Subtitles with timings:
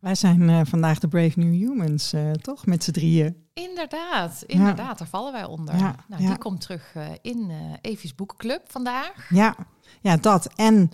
[0.00, 2.66] Wij zijn eh, vandaag de Brave New Humans, eh, toch?
[2.66, 3.48] Met z'n drieën.
[3.52, 5.76] Inderdaad, inderdaad, daar vallen wij onder.
[5.76, 6.28] Ja, nou, ja.
[6.28, 9.30] Die komt terug eh, in Evi's Boekenclub vandaag.
[9.30, 9.56] Ja,
[10.00, 10.54] ja, dat.
[10.54, 10.90] En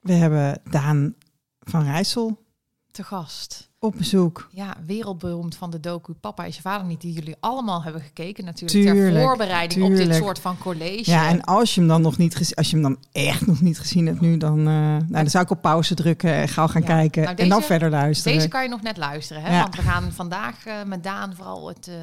[0.00, 1.14] we hebben Daan
[1.60, 2.46] van Rijssel
[2.90, 3.67] Te gast.
[3.80, 4.48] Op bezoek.
[4.52, 8.44] Ja, wereldberoemd van de docu Papa is je vader niet, die jullie allemaal hebben gekeken
[8.44, 8.84] natuurlijk.
[8.84, 10.18] ter Tuurlijk, voorbereiding op dit tuurlijk.
[10.22, 11.10] soort van college.
[11.10, 13.78] Ja, en als je hem dan nog niet als je hem dan echt nog niet
[13.78, 16.80] gezien hebt nu, dan, eh, nou, dan zou ik op pauze drukken en gauw gaan
[16.82, 16.86] Ja.
[16.86, 18.36] kijken Nou, en dan verder luisteren.
[18.36, 19.54] Deze kan je nog net luisteren, hè?
[19.54, 19.60] Ja.
[19.62, 21.94] want we gaan vandaag eh, met Daan vooral het, eh,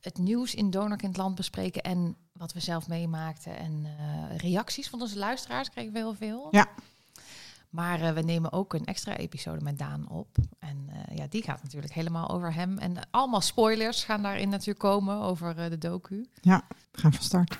[0.00, 3.86] het nieuws in Donorkindland bespreken en wat we zelf meemaakten en
[4.36, 6.48] reacties van onze luisteraars kregen we heel veel.
[6.50, 6.66] Ja.
[7.70, 10.36] Maar eh, we nemen ook een extra episode met Daan op.
[10.58, 12.78] En eh, ja, die gaat natuurlijk helemaal over hem.
[12.78, 16.26] En allemaal spoilers gaan daarin natuurlijk komen over eh, de docu.
[16.40, 17.56] Ja, we gaan van start.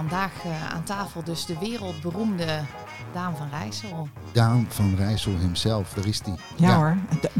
[0.00, 1.24] Vandaag eh, aan tafel.
[1.24, 2.60] Dus de wereldberoemde
[3.12, 4.08] Daan van Rijssel.
[4.32, 6.34] Daan van Rijssel himself, daar is die.
[6.56, 6.96] Ja, hoor,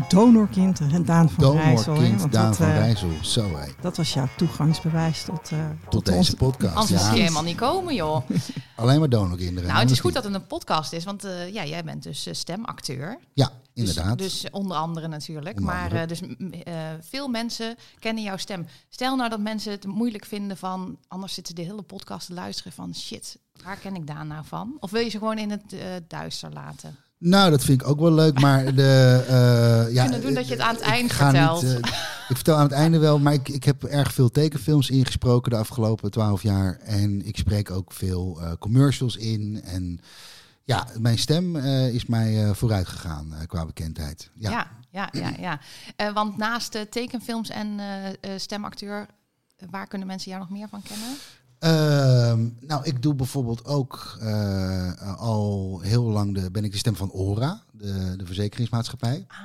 [0.08, 1.94] donorkind, Daan van Rijssel.
[1.94, 3.08] Donorkind Daan dat, van eh, Rijssel.
[3.22, 3.66] Zo hé.
[3.80, 6.76] Dat was jouw toegangsbewijs tot, eh, Tot deze podcast.
[6.76, 7.12] Anders Ja.
[7.14, 8.30] je helemaal niet komen, joh.
[8.76, 9.68] Alleen maar donorkinderen.
[9.68, 10.22] Nou, het is goed niet.
[10.22, 13.18] dat het een podcast is, want eh, ja, jij bent dus stemacteur.
[13.34, 14.18] Ja, Dus- inderdaad.
[14.18, 15.58] Dus, onder andere natuurlijk.
[15.58, 16.00] Onder maar andere.
[16.00, 18.66] eh, dus mm, eh, veel mensen kennen jouw stem.
[18.88, 22.72] Stel nou dat mensen het moeilijk vinden van, anders zitten de hele podcast te luisteren
[22.72, 24.76] van shit, waar ken ik Daan nou van?
[24.80, 26.96] Of wil je ze gewoon in het eh, duister laten?
[27.18, 29.24] Nou, dat vind ik ook wel leuk, maar de...
[29.28, 31.62] eh ja, kunnen doen dat je het aan het ik eind vertelt.
[31.62, 31.90] Niet, eh,
[32.28, 35.56] ik vertel aan het einde wel, maar ik, ik heb erg veel tekenfilms ingesproken de
[35.56, 36.78] afgelopen twaalf jaar.
[36.78, 39.60] En ik spreek ook veel eh, commercials in.
[39.64, 40.00] En
[40.64, 44.30] ja, mijn stem eh, is mij eh, vooruit gegaan eh, qua bekendheid.
[44.34, 44.50] Ja.
[44.50, 45.32] Ja, ja, ja.
[45.38, 45.60] ja.
[45.96, 49.06] Eh, want naast eh, tekenfilms en eh, eh, stemacteur,
[49.56, 51.08] eh, waar kunnen mensen jou nog meer van kennen?
[51.60, 56.96] Ehm, nou, ik doe bijvoorbeeld ook eh, al heel lang de, ben ik de stem
[56.96, 59.24] van ORA, de, de verzekeringsmaatschappij.
[59.28, 59.38] Ah.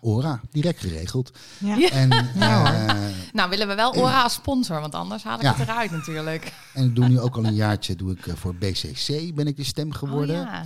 [0.00, 1.30] ORA, direct geregeld.
[1.58, 1.90] Ja.
[1.90, 2.08] En,
[2.38, 2.94] Ja, eh,
[3.32, 5.54] Nou, willen we wel Ora als sponsor, want anders haal ik Ja.
[5.54, 6.52] het eruit natuurlijk.
[6.74, 9.56] en ik doe nu ook al een jaartje doe ik, eh, voor BCC ben ik
[9.56, 10.40] de stem geworden.
[10.40, 10.64] Oh, ja.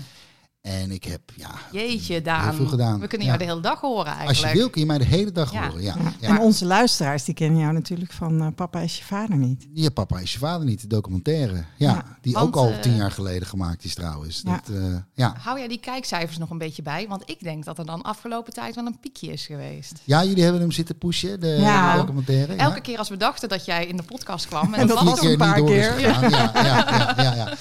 [0.60, 2.44] En ik heb, ja, Jeetje, Daan.
[2.44, 3.00] Heel veel gedaan.
[3.00, 3.32] We kunnen Ja.
[3.32, 4.38] jou de hele dag horen eigenlijk.
[4.42, 5.68] als je wil kun je mij de hele dag Ja.
[5.68, 5.82] horen.
[5.82, 5.94] Ja.
[6.20, 6.28] Ja.
[6.28, 9.66] En onze luisteraars, die kennen jou natuurlijk van eh, Papa is je vader niet.
[9.72, 11.54] Je papa is je vader niet, de documentaire.
[11.54, 14.42] Ja, Ja, die want, ook al eh, tien jaar geleden gemaakt is trouwens.
[14.44, 14.60] Ja.
[14.66, 15.34] Dat, eh, ja.
[15.38, 17.06] Hou jij die kijkcijfers nog een beetje bij?
[17.08, 19.92] Want ik denk dat er dan afgelopen tijd wel een piekje is geweest.
[20.04, 21.92] ja, jullie hebben hem zitten pushen, de, Ja.
[21.92, 22.54] de documentaire.
[22.54, 22.80] Elke ja.
[22.80, 24.74] keer als we dachten dat jij in de podcast kwam...
[24.74, 26.00] En, En dat dat was een paar keer.
[26.00, 27.54] Ja, ja, ja, ja, ja.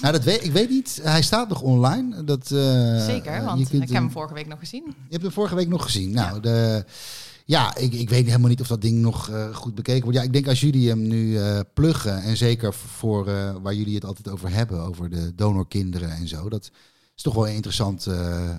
[0.00, 1.00] Nou, dat weet, ik weet niet.
[1.02, 2.24] Hij staat nog online.
[2.24, 4.84] Dat, eh, Zeker, want je ik heb hem vorige week nog gezien.
[4.86, 6.10] Je hebt hem vorige week nog gezien.
[6.10, 6.84] Nou, de,
[7.44, 10.18] ja, ik, ik weet helemaal niet of dat ding nog eh, goed bekeken wordt.
[10.18, 13.94] Ja, ik denk als jullie hem nu eh pluggen, en zeker voor eh, waar jullie
[13.94, 16.70] het altijd over hebben, over de donorkinderen en zo, dat
[17.16, 18.56] is toch wel een interessant eh, eh,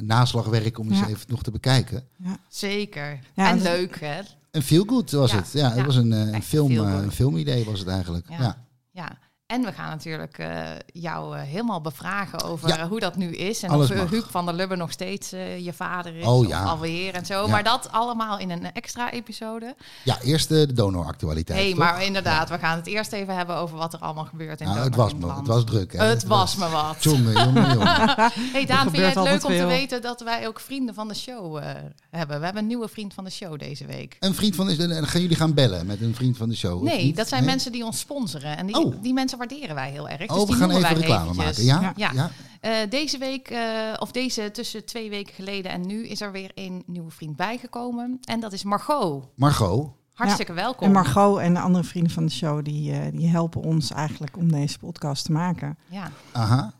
[0.00, 1.08] naslagwerk om eens Ja.
[1.08, 2.04] even nog te bekijken.
[2.48, 3.18] Zeker.
[3.34, 4.20] Ja, en dat- leuk, hè?
[4.50, 5.52] Een feel good was Ja, het.
[5.52, 5.74] Ja, ja.
[5.74, 8.26] het was een, een, film, een filmidee was het eigenlijk.
[8.28, 8.64] Ja.
[8.90, 9.18] Ja.
[9.50, 10.60] En we gaan natuurlijk eh,
[10.92, 12.78] jou eh, helemaal bevragen over Ja.
[12.78, 13.62] eh, hoe dat nu is.
[13.62, 14.10] En Alles of mag.
[14.10, 16.24] Huub van der Lubbe nog steeds eh, je vader is.
[16.26, 16.62] Oh, of ja.
[16.62, 17.40] alweer en zo.
[17.42, 17.46] Ja.
[17.46, 19.74] Maar dat allemaal in een extra episode.
[20.04, 21.58] ja, eerst de, de donoractualiteit.
[21.58, 21.78] hey, toch?
[21.78, 24.78] maar inderdaad, we gaan het eerst even hebben over wat er allemaal gebeurt in Nou,
[24.78, 25.92] het was me, het was druk.
[25.92, 26.04] Hè?
[26.04, 26.96] Het was me wat.
[27.02, 28.08] Jongen, jongen, jongen.
[28.52, 31.14] Hey Daan, vind jij het leuk om te weten dat wij ook vrienden van de
[31.14, 31.64] show eh,
[32.10, 32.38] hebben?
[32.38, 34.16] We hebben een nieuwe vriend van de show deze week.
[34.20, 36.76] Een vriend van de en gaan jullie gaan bellen met een vriend van de show?
[36.76, 37.50] of Nee, dat zijn Nee?
[37.50, 38.56] mensen die ons sponsoren.
[38.56, 38.94] En die, Oh.
[39.02, 40.18] die mensen waarderen wij heel erg.
[40.18, 41.66] Dus Oh, we die gaan even wij reclame eventjes.
[41.66, 41.82] maken.
[41.84, 41.92] Ja?
[41.96, 42.10] Ja.
[42.12, 42.30] ja.
[42.60, 46.50] Eh, deze week, eh, of deze tussen twee weken geleden en nu, is er weer
[46.54, 48.18] een nieuwe vriend bijgekomen.
[48.24, 49.24] En dat is Margot.
[49.36, 49.90] Margot.
[50.14, 50.86] Hartstikke welkom.
[50.86, 54.36] En Margot en de andere vrienden van de show, die, eh, die helpen ons eigenlijk
[54.36, 55.78] om deze podcast te maken.
[55.90, 56.10] Ja.
[56.32, 56.72] Aha.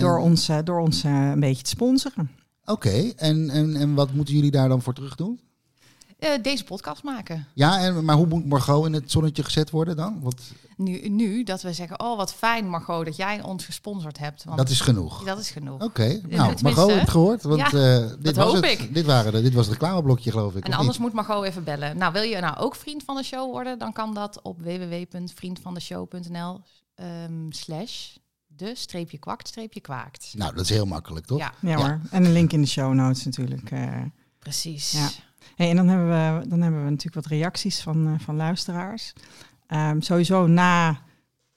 [0.00, 2.30] Door ons, eh, door ons een beetje te sponsoren.
[2.64, 5.40] Oké, en, en, en wat moeten jullie daar dan voor terug doen?
[6.18, 7.46] Eh, deze podcast maken.
[7.54, 10.20] Ja, en, maar hoe moet Margot in het zonnetje gezet worden dan?
[10.22, 10.40] Want
[10.76, 14.44] Nu, nu dat we zeggen, oh wat fijn Margot dat jij ons gesponsord hebt.
[14.44, 15.24] Want dat is genoeg.
[15.24, 15.82] dat is genoeg.
[15.82, 17.42] Oké, nou, tenminste, Margot heeft het gehoord.
[17.42, 18.80] Want ja, eh, dit, dat was hoop het.
[18.80, 18.94] ik.
[18.94, 20.64] Dit, waren de, dit was het reclameblokje, geloof ik.
[20.64, 21.06] En anders niet?
[21.06, 21.96] moet Margot even bellen.
[21.96, 23.78] Nou, wil je nou ook vriend van de show worden?
[23.78, 26.60] Dan kan dat op www.vriendvandeshow.nl
[26.94, 28.16] ehm slash
[28.46, 30.32] de streepje kwakt streepje kwaakt.
[30.36, 31.38] Nou, dat is heel makkelijk, toch?
[31.38, 32.00] Ja, Ja, hoor.
[32.10, 33.70] En een link in de show notes natuurlijk.
[33.70, 34.02] eh.
[34.38, 34.90] precies.
[34.92, 35.08] Ja.
[35.54, 39.12] Hey, en dan hebben, we, dan hebben we natuurlijk wat reacties van, eh, van luisteraars.
[39.66, 40.98] Ehm, sowieso na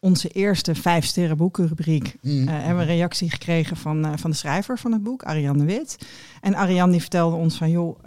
[0.01, 2.47] onze eerste vijf sterren boekenrubriek Mm.
[2.47, 5.57] eh, hebben we een reactie gekregen van, eh, van de schrijver van het boek, Ariane
[5.57, 5.97] de Wit.
[6.41, 7.99] En Ariane die vertelde ons van, joh,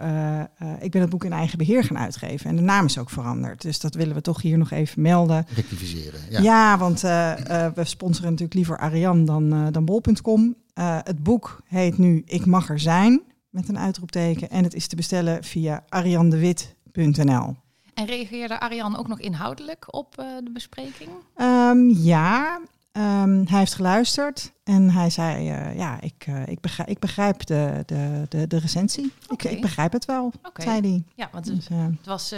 [0.79, 2.49] ik ben het boek in eigen beheer gaan uitgeven.
[2.49, 3.61] En de naam is ook veranderd.
[3.61, 5.45] Dus dat willen we toch hier nog even melden.
[5.55, 6.19] Rectificeren.
[6.29, 6.77] Ja, Ja.
[6.77, 10.55] want we sponsoren natuurlijk liever Ariane dan, dan bol.com.
[11.03, 13.21] Het boek heet nu Ik mag er zijn,
[13.53, 14.49] met een uitroepteken.
[14.49, 17.55] En het is te bestellen via ariandewit.nl.
[17.93, 21.09] En reageerde Arjan ook nog inhoudelijk op eh, de bespreking?
[21.35, 22.59] Ehm, ja,
[22.91, 27.45] ehm, hij heeft geluisterd en hij zei, eh, ja, ik, eh, ik, begrijp, ik begrijp
[27.45, 29.13] de, de, de, de recensie.
[29.29, 30.61] Ik, ik begrijp het wel, Oké.
[30.61, 31.03] zei hij.
[31.15, 32.33] Ja, want Dus, het was,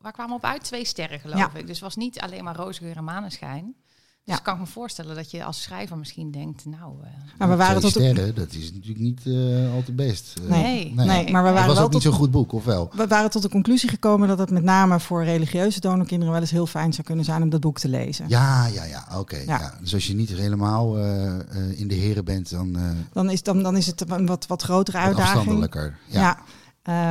[0.00, 0.64] waar kwamen we op uit?
[0.64, 1.50] Twee sterren geloof Ja.
[1.54, 1.60] ik.
[1.66, 3.74] Dus het was niet alleen maar roze geur en maneschijn.
[4.28, 4.42] Dus Ja.
[4.42, 6.92] ik kan me voorstellen dat je als schrijver misschien denkt, nou...
[7.02, 7.08] eh,
[7.38, 10.34] maar we waren tot de, sterren, dat is natuurlijk niet eh, al te best.
[10.42, 11.06] Eh, Nee, Nee.
[11.06, 12.90] nee, maar we Het waren was wel ook niet tot, zo'n goed boek, of wel?
[12.92, 16.50] we waren tot de conclusie gekomen dat het met name voor religieuze donorkinderen wel eens
[16.50, 18.24] heel fijn zou kunnen zijn om dat boek te lezen.
[18.28, 19.36] Ja, ja, ja, oké.
[19.36, 19.58] Ja.
[19.58, 19.74] ja.
[19.80, 22.82] Dus als je niet helemaal eh, eh, in de heren bent, dan eh
[23.12, 25.36] Dan, is, dan, dan is het een wat, wat grotere wat uitdaging.
[25.36, 25.98] afstandelijker.
[26.06, 26.20] Ja.
[26.20, 26.38] Ja.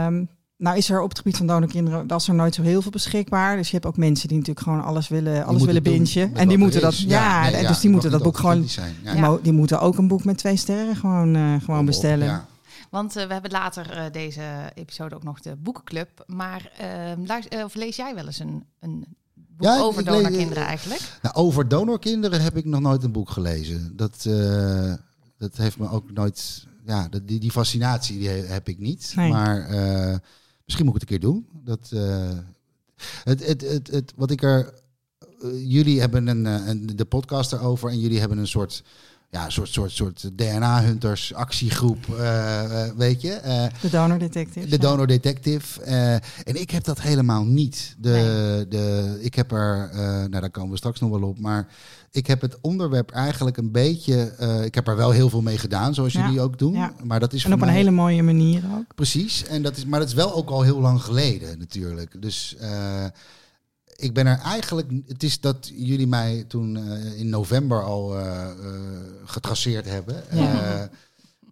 [0.06, 0.24] Ehm,
[0.58, 3.56] nou is er op het gebied van donorkinderen was er nooit zo heel veel beschikbaar.
[3.58, 6.36] Dus je hebt ook mensen die natuurlijk gewoon alles willen, alles willen bingen.
[6.36, 7.02] En die moeten dat, is.
[7.08, 8.66] ja, nee, ja, dus die moeten dat boek gewoon.
[9.04, 9.12] Ja.
[9.12, 12.26] die mo- die moeten ook een boek met twee sterren gewoon, eh, gewoon bestellen.
[12.28, 12.46] Ja.
[12.90, 14.42] Want eh, we hebben later eh, deze
[14.74, 16.24] episode ook nog de boekenclub.
[16.28, 20.66] Maar ehm, luister, eh, of lees jij wel eens een, een boek Ja, over donorkinderen
[20.66, 21.02] eigenlijk?
[21.22, 23.94] Nou, over donorkinderen heb ik nog nooit een boek gelezen.
[23.96, 24.94] Dat, eh,
[25.38, 26.66] dat heeft me ook nooit.
[26.86, 29.14] Ja, dat, die, die fascinatie die he- heb ik niet.
[29.16, 29.32] Nee.
[29.32, 30.16] Maar eh,
[30.68, 31.48] misschien moet ik het een keer doen.
[31.64, 32.38] Dat, eh,
[33.24, 34.74] het, het, het, het, wat ik er.
[35.42, 38.84] eh, jullie hebben een, eh, een, de podcast erover en jullie hebben een soort.
[39.30, 42.06] Ja, soort, soort, soort DNA-hunters actiegroep,
[42.98, 43.40] weet je.
[43.82, 44.68] De donor detective.
[44.68, 45.82] de donor detective.
[46.44, 47.96] en ik heb dat helemaal niet.
[47.98, 51.68] De, de, ik heb er, nou daar komen we straks nog wel op, maar
[52.18, 55.58] ik heb het onderwerp eigenlijk een beetje, eh, ik heb er wel heel veel mee
[55.58, 56.74] gedaan, zoals Ja, jullie ook doen.
[56.74, 56.94] ja.
[57.04, 58.96] Maar dat is En op een hele mooie manier ook.
[58.96, 62.22] Precies, en dat is, maar dat is wel ook al heel lang geleden natuurlijk.
[62.22, 63.06] Dus eh,
[63.96, 68.16] ik ben er eigenlijk, het is dat jullie mij toen eh, in november al
[69.26, 70.24] getraceerd hebben.
[70.32, 70.90] Ja.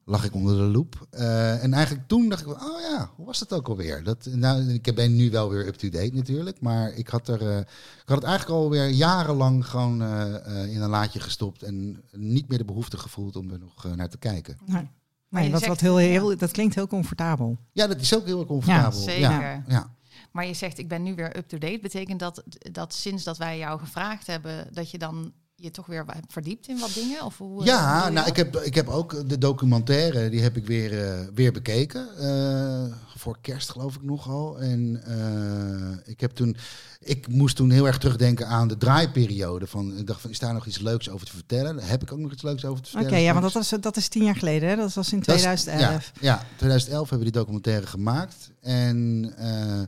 [0.08, 1.08] Lag ik onder de loep.
[1.10, 4.04] Eh, en eigenlijk toen dacht ik, oh ja, hoe was dat ook alweer?
[4.04, 8.04] Dat, nou, ik ben nu wel weer up-to-date natuurlijk, maar ik had, er, eh, ik
[8.06, 12.58] had het eigenlijk alweer jarenlang gewoon eh, eh, in een laadje gestopt en niet meer
[12.58, 14.58] de behoefte gevoeld om er nog naar te kijken.
[14.66, 14.74] Nee.
[14.76, 14.90] Maar
[15.30, 17.58] Nee, je wat, zegt- wat heel, heel, dat klinkt heel comfortabel.
[17.72, 19.00] Ja, dat is ook heel comfortabel.
[19.02, 19.64] Ja, Ja, zeker.
[19.68, 19.94] ja.
[20.32, 21.80] Maar je zegt, ik ben nu weer up-to-date.
[21.82, 26.04] Betekent dat dat sinds dat wij jou gevraagd hebben, dat je dan je toch weer
[26.08, 27.26] hebt verdiept in wat dingen?
[27.26, 30.66] Of hoe, eh, Ja, nou, ik heb, ik heb ook de documentaire, die heb ik
[30.66, 32.08] weer, eh, weer bekeken.
[32.18, 32.84] eh,
[33.18, 34.60] voor kerst geloof ik nogal.
[34.60, 36.56] En eh, ik heb toen,
[37.00, 39.68] ik moest toen heel erg terugdenken aan de draaiperiode.
[39.68, 41.76] Van, ik dacht van, is daar nog iets leuks over te vertellen?
[41.78, 43.24] Daar heb ik ook nog iets leuks over te Oké, vertellen.
[43.24, 44.76] ja, want dat, was, dat is tien jaar geleden, hè?
[44.76, 46.12] Dat was in Dat is- 2011.
[46.20, 48.52] Ja, ja, 2011 hebben we die documentaire gemaakt.
[48.62, 49.82] En eh,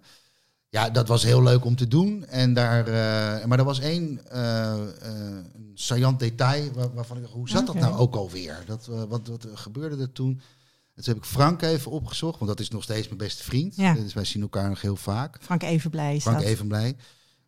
[0.70, 2.26] ja, dat was heel leuk om te doen.
[2.26, 4.20] En daar, eh, maar er was één
[5.08, 8.64] een saillant detail waar- waarvan ik dacht, hoe zat dat nou ook alweer?
[8.66, 10.42] Dat, wat, wat gebeurde er toen?
[10.96, 13.76] En toen heb ik Frank even opgezocht, want dat is nog steeds mijn beste vriend.
[13.76, 13.94] Ja.
[13.94, 15.38] Dus wij zien elkaar nog heel vaak.
[15.42, 16.48] Frank Evenblij is Frank dat.
[16.48, 16.96] even blij.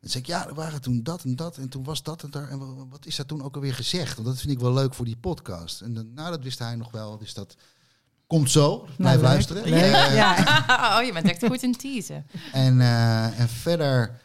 [0.01, 2.30] En zei ik, ja, er waren toen dat en dat en toen was dat en
[2.31, 2.50] daar.
[2.50, 4.15] En wa- wat is daar toen ook alweer gezegd?
[4.15, 5.81] Want dat vind ik wel leuk voor die podcast.
[5.81, 7.18] En dan, nou, dat wist hij nog wel.
[7.18, 7.56] Dus dat
[8.30, 8.78] komt zo.
[8.78, 9.63] Blijf Nou, luisteren.
[9.63, 10.36] Eh, ja.
[10.98, 12.25] oh, je bent echt goed in teasen.
[12.51, 14.20] en, eh, en verder,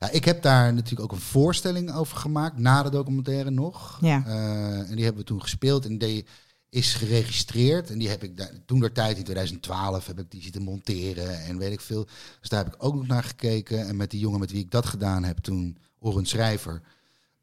[0.00, 3.98] ja, ik heb daar natuurlijk ook een voorstelling over gemaakt, na de documentaire nog.
[4.00, 4.22] Ja.
[4.26, 6.26] Eh, en die hebben we toen gespeeld en die
[6.70, 7.90] is geregistreerd.
[7.90, 11.44] En die heb ik daar, toen der tijd, in 2012, heb ik die zitten monteren
[11.44, 12.04] en weet ik veel.
[12.40, 13.86] Dus daar heb ik ook nog naar gekeken.
[13.86, 16.82] En met die jongen met wie ik dat gedaan heb toen, Orent Schrijver,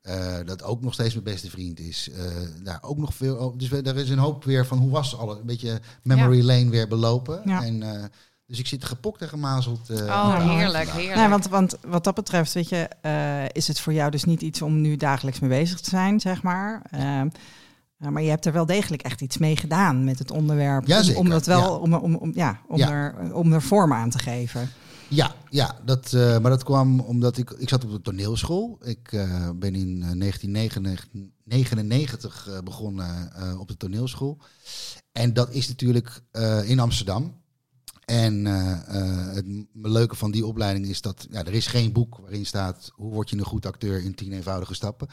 [0.07, 2.09] eh, dat ook nog steeds mijn beste vriend is.
[2.15, 2.23] eh,
[2.63, 3.53] daar ook nog veel.
[3.57, 5.37] Dus we- er is een hoop weer van hoe was alles.
[5.39, 7.41] Een beetje memory lane weer belopen.
[7.45, 7.63] Ja.
[7.63, 8.03] En, eh,
[8.45, 9.89] dus ik zit gepokt en gemazeld.
[9.89, 10.95] eh, Oh, daar heerlijk, vandaag.
[10.95, 11.15] heerlijk.
[11.17, 14.41] Nou, want, want wat dat betreft, weet je, eh, is het voor jou dus niet
[14.41, 16.81] iets om nu dagelijks mee bezig te zijn, zeg maar.
[17.97, 20.81] Maar je hebt er wel degelijk echt iets mee gedaan met het onderwerp.
[20.81, 21.77] om- Jazeker, om dat wel, ja.
[21.77, 22.89] om, om, om, ja, om, Ja.
[22.91, 24.69] Er, om er vorm aan te geven.
[25.09, 28.77] Ja, ja dat, eh, maar dat kwam omdat ik, ik zat op de toneelschool.
[28.83, 34.37] Ik eh, ben in eh, 1999 eh, begonnen op de toneelschool.
[35.11, 36.21] En dat is natuurlijk
[36.65, 37.45] in Amsterdam.
[38.05, 42.91] En het leuke van die opleiding is dat ja, er is geen boek waarin staat
[42.93, 45.07] hoe word je een goed acteur in tien eenvoudige stappen.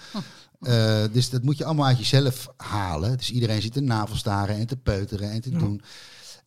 [1.12, 3.16] Dus dat moet je allemaal uit jezelf halen.
[3.16, 5.58] Dus iedereen zit te navelstaren en te peuteren en te Ja.
[5.58, 5.82] doen.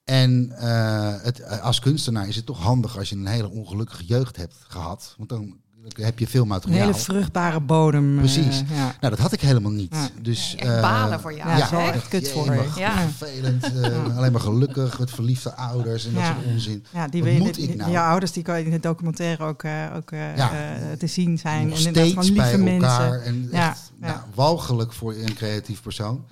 [0.07, 4.05] En eh, het, eh, als kunstenaar is het toch handig als je een hele ongelukkige
[4.05, 5.13] jeugd hebt gehad.
[5.17, 5.55] Want dan
[5.95, 6.79] heb je veel Een materiaal.
[6.79, 8.11] hele vruchtbare bodem.
[8.13, 8.59] eh, Precies.
[8.73, 8.83] ja.
[8.83, 9.93] Nou, dat had ik helemaal niet.
[9.95, 10.09] Ja.
[10.21, 11.57] Dus, echt balen voor jou.
[11.57, 12.69] Ja, echt kut voor je.
[12.75, 13.07] Ja.
[13.17, 13.63] vervelend.
[13.81, 16.85] eh, Alleen maar gelukkig met verliefde ouders en dat soort onzin.
[16.93, 17.91] Ja, die, Wat moet ik nou?
[17.91, 20.51] Jouw ouders die kan in het documentaire ook, eh, ook Ja.
[20.99, 21.67] te zien zijn.
[21.67, 23.09] Nog en steeds lieve bij elkaar.
[23.09, 23.23] mensen.
[23.23, 24.07] En Ja, echt ja.
[24.07, 26.25] Nou, walgelijk voor een creatief persoon.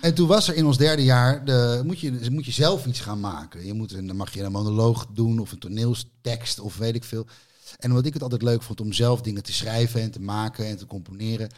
[0.00, 3.00] En toen was er in ons derde jaar, de, moet, je, moet je zelf iets
[3.00, 3.66] gaan maken.
[3.66, 7.26] Je moet, dan mag je een monoloog doen of een toneelstekst of weet ik veel.
[7.76, 10.66] En omdat ik het altijd leuk vond om zelf dingen te schrijven en te maken
[10.66, 11.50] en te componeren,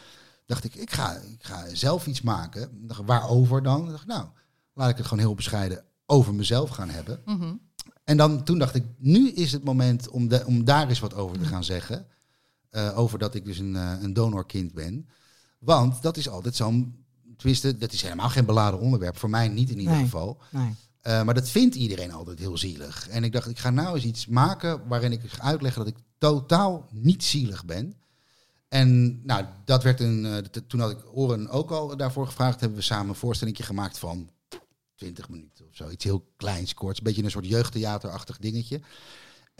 [0.45, 2.69] dacht ik, ik ga, ik ga zelf iets maken.
[2.87, 3.89] Dacht, waarover dan?
[3.89, 4.25] Dacht, nou,
[4.73, 7.21] laat ik het gewoon heel bescheiden over mezelf gaan hebben.
[7.25, 7.53] Mhm.
[8.03, 11.13] En dan, toen dacht ik, nu is het moment om, de, om daar eens wat
[11.13, 12.05] over te gaan zeggen.
[12.69, 15.09] Eh, over dat ik dus een, eh, een donorkind ben.
[15.59, 17.00] Want dat is altijd zo'n...
[17.41, 19.17] Tenminste, dat is helemaal geen beladen onderwerp.
[19.17, 20.03] Voor mij niet in ieder Nee.
[20.03, 20.37] geval.
[20.49, 20.75] Nee.
[21.01, 23.07] Eh, maar dat vindt iedereen altijd heel zielig.
[23.09, 25.99] En ik dacht, ik ga nou eens iets maken waarin ik ga uitleggen dat ik
[26.17, 27.95] totaal niet zielig ben.
[28.67, 30.25] En nou, dat werd een.
[30.25, 32.59] eh, toen had ik Oren ook al daarvoor gevraagd.
[32.59, 34.29] Hebben we samen een voorstelling gemaakt van
[34.95, 35.89] 20 minuten of zo.
[35.89, 36.97] Iets heel kleins, korts.
[36.97, 38.81] Een beetje een soort jeugdtheaterachtig dingetje.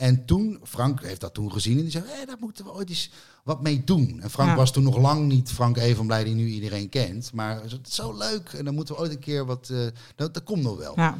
[0.02, 2.88] En toen, Frank heeft dat toen gezien en die zei, hé, daar moeten we ooit
[2.88, 3.10] eens
[3.44, 4.20] wat mee doen.
[4.22, 4.56] En Frank Ja.
[4.56, 7.32] was toen nog lang niet Frank Evenblij die nu iedereen kent.
[7.32, 10.34] Maar het is zo leuk en dan moeten we ooit een keer wat, eh, dat,
[10.34, 10.92] dat komt nog wel.
[10.96, 11.16] Ja.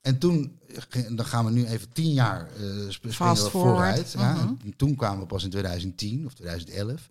[0.00, 0.58] En toen,
[0.88, 3.50] ging- dan gaan we nu even tien jaar eh springen forward.
[3.50, 4.14] vooruit.
[4.18, 4.32] Ja.
[4.34, 4.46] Mhm.
[4.64, 7.08] En toen kwamen we pas in 2010 of 2011.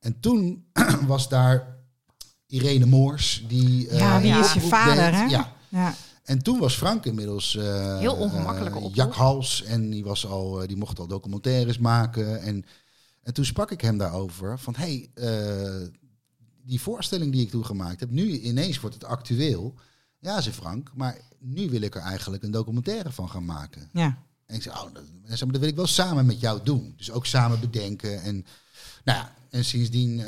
[0.00, 0.64] En toen
[1.06, 1.76] was daar
[2.46, 3.44] Irene Moors.
[3.48, 5.20] Die, eh, Ja, wie een is je vader, deed.
[5.20, 5.24] hè?
[5.24, 5.94] Ja.
[6.24, 7.56] En toen was Frank inmiddels...
[7.56, 8.94] eh, Heel ongemakkelijke oproep.
[8.94, 9.62] Jak Hals.
[9.62, 12.40] En die, was al, eh, die mocht al documentaires maken.
[12.40, 12.64] En,
[13.22, 14.58] en toen sprak ik hem daarover.
[14.58, 15.88] Van, hey, eh,
[16.62, 18.10] die voorstelling die ik toen gemaakt heb...
[18.10, 19.74] Nu ineens wordt het actueel.
[20.18, 20.90] Ja, zei Frank.
[20.94, 23.88] Maar nu wil ik er eigenlijk een documentaire van gaan maken.
[23.92, 24.18] ja.
[24.46, 25.02] En ik zei, oh, dat,
[25.38, 26.94] dat wil ik wel samen met jou doen.
[26.96, 28.22] Dus ook samen bedenken.
[28.22, 28.34] En,
[29.04, 30.26] nou ja, en sindsdien eh,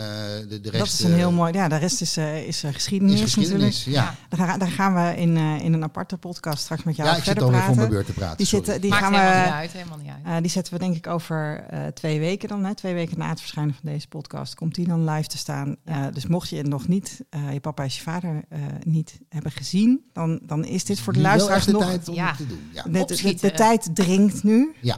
[0.49, 0.79] de, de rest...
[0.79, 1.53] Dat is een eh, heel mooi.
[1.53, 3.85] Ja, de rest is, eh, is eh, geschiedenis, is geschiedenis.
[3.85, 4.37] Ja, Ja.
[4.37, 7.23] Daar, daar gaan we in, eh, in een aparte podcast straks met jou ja ik
[7.25, 7.91] zit verder alweer voor praten.
[7.93, 8.37] mijn beurt te praten.
[8.37, 9.53] Die, zitten, die Maakt gaan helemaal niet we.
[9.55, 10.35] uit, helemaal niet uit.
[10.37, 12.65] eh, die zetten we denk ik over eh, twee weken dan.
[12.65, 12.75] Hè?
[12.75, 15.77] Twee weken na het verschijnen van deze podcast komt die dan live te staan.
[15.85, 16.07] Ja.
[16.07, 19.53] Eh, dus mocht je nog niet, eh, je papa en je vader eh, niet hebben
[19.53, 21.85] gezien, dan, dan is dit voor de luisteraars echt de nog...
[21.85, 22.29] tijd om Ja.
[22.29, 22.61] het te doen.
[22.73, 23.57] Ja, De, de, de, Opschieten.
[23.57, 24.75] tijd dringt nu.
[24.81, 24.97] ja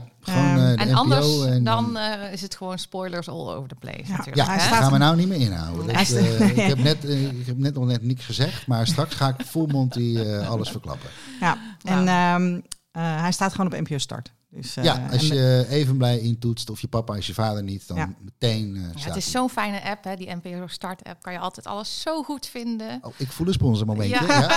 [0.70, 3.68] Ehm, eh, de en NPO anders en dan eh, is het gewoon spoilers all over
[3.68, 4.16] the place Ja.
[4.16, 4.36] natuurlijk.
[4.48, 5.86] Ja, gaan we nou niet meer inhouden.
[5.94, 8.86] Dat, sta- eh, ik, heb net, eh, ik heb net nog net niks gezegd, maar
[8.86, 11.10] straks ga ik full monty eh, alles verklappen.
[11.40, 12.60] Ja, en ehm,
[12.90, 14.32] eh, hij staat gewoon op NPO Start.
[14.50, 17.62] Dus, eh, ja, als en- je even blij intoetst of je papa is je vader
[17.62, 18.14] niet, dan Ja.
[18.20, 20.16] meteen eh Ja, het is zo'n fijne app, hè?
[20.16, 21.22] die NPO Start app.
[21.22, 22.98] Kan je altijd alles zo goed vinden.
[23.02, 24.26] Oh, ik voel een sponsormomentje.
[24.26, 24.40] Ja.
[24.40, 24.54] Ja.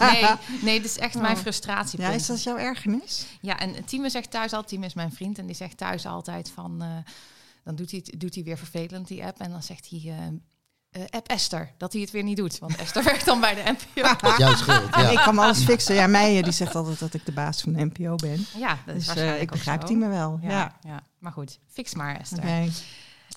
[0.12, 0.24] Nee,
[0.62, 1.40] nee, dit is echt mijn Oh.
[1.40, 2.00] frustratie.
[2.00, 3.26] ja, is dat jouw ergernis?
[3.40, 6.50] Ja, en Timo zegt thuis altijd, Timo is mijn vriend, en die zegt thuis altijd
[6.54, 6.88] van, eh,
[7.64, 10.16] dan doet hij, doet hij weer vervelend die app, en dan zegt hij, eh,
[10.92, 13.62] eh, app Esther, dat hij het weer niet doet, want Esther werkt dan bij de
[13.94, 14.08] NPO.
[14.38, 14.90] Jouw schuld.
[14.94, 15.24] En ik Ja.
[15.24, 15.94] kan alles fixen.
[15.94, 18.46] Ja, Meijer die zegt altijd dat ik de baas van de NPO ben.
[18.56, 20.38] Ja, dat is Dus eh, ik begrijp die me wel.
[20.42, 21.00] Ja, Ja, ja.
[21.18, 22.38] maar goed, fix maar Esther.
[22.38, 22.68] Oké.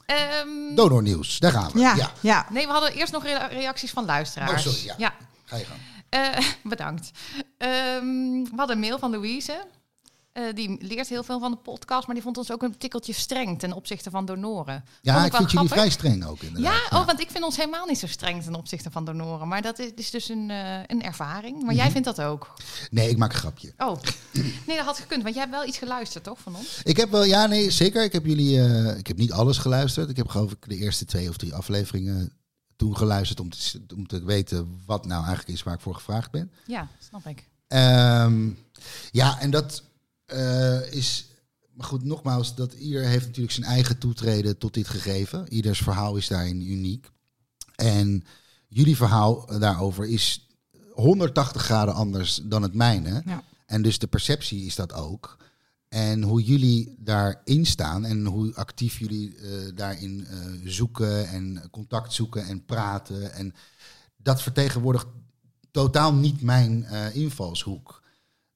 [0.05, 1.79] Ehm, Donornieuws, daar gaan we.
[1.79, 2.11] ja, Ja.
[2.19, 2.45] ja.
[2.49, 4.51] nee, we hadden eerst nog rea- reacties van luisteraars.
[4.67, 4.93] Oh, sorry, ja.
[4.97, 5.13] ja.
[5.45, 5.79] Ga je gang.
[6.09, 7.11] Eh, bedankt.
[7.57, 9.65] Ehm, we hadden een mail van Louise.
[10.35, 13.13] Eh, die leert heel veel van de podcast, maar die vond ons ook een tikkeltje
[13.13, 14.83] streng ten opzichte van donoren.
[15.01, 16.91] Ja, ik vind jullie vrij streng ook Ja, inderdaad.
[16.91, 19.47] oh, want ik vind ons helemaal niet zo streng ten opzichte van donoren.
[19.47, 21.55] Maar dat is, is dus een, eh, een ervaring.
[21.57, 21.75] Maar Mhm.
[21.83, 22.53] jij vindt dat ook.
[22.89, 23.73] Nee, ik maak een grapje.
[23.77, 24.01] Oh,
[24.67, 25.23] nee, dat had gekund.
[25.23, 26.79] Want jij hebt wel iets geluisterd, toch, van ons?
[26.83, 28.03] Ik heb wel, ja, nee, zeker.
[28.03, 30.09] Ik heb jullie, eh, ik heb niet alles geluisterd.
[30.09, 32.31] Ik heb geloof ik de eerste twee of drie afleveringen
[32.75, 36.31] toen geluisterd om te, om te weten wat nou eigenlijk is waar ik voor gevraagd
[36.31, 36.51] ben.
[36.65, 37.47] Ja, snap ik.
[37.67, 38.49] Ehm,
[39.11, 39.83] ja, en dat
[40.25, 41.25] eh, is.
[41.73, 45.53] Maar goed, nogmaals, dat ieder heeft natuurlijk zijn eigen toetreden tot dit gegeven.
[45.53, 47.11] Ieders verhaal is daarin uniek.
[47.75, 48.23] En
[48.67, 50.49] jullie verhaal daarover is
[50.91, 53.21] 180 graden anders dan het mijne.
[53.25, 53.43] Ja.
[53.65, 55.37] En dus de perceptie is dat ook.
[55.89, 62.13] En hoe jullie daarin staan en hoe actief jullie eh, daarin eh, zoeken en contact
[62.13, 63.33] zoeken en praten.
[63.33, 63.53] En
[64.17, 65.07] dat vertegenwoordigt
[65.71, 68.03] totaal niet mijn eh, invalshoek.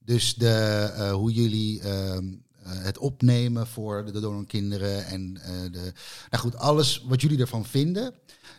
[0.09, 2.25] Dus de, eh, hoe jullie ehm,
[2.63, 5.93] eh, het opnemen voor de donorkinderen en eh, de,
[6.29, 8.13] nou goed, alles wat jullie ervan vinden,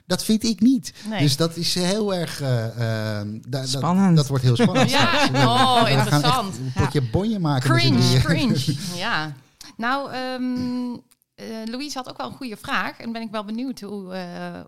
[0.07, 0.93] dat vind ik niet.
[1.09, 1.21] Nee.
[1.21, 4.17] Dus dat is heel erg eh, ehm, da- Spannend.
[4.17, 4.91] Dat, wordt heel spannend.
[4.91, 6.57] Ja, oh, We gaan echt interessant.
[6.57, 7.71] Een potje bonje maken.
[7.71, 8.77] Cringe, cringe.
[8.97, 9.33] Ja.
[9.77, 10.93] Nou, ehm
[11.35, 12.99] eh, Louise had ook wel een goede vraag.
[12.99, 14.61] En ben ik wel benieuwd hoe, eh,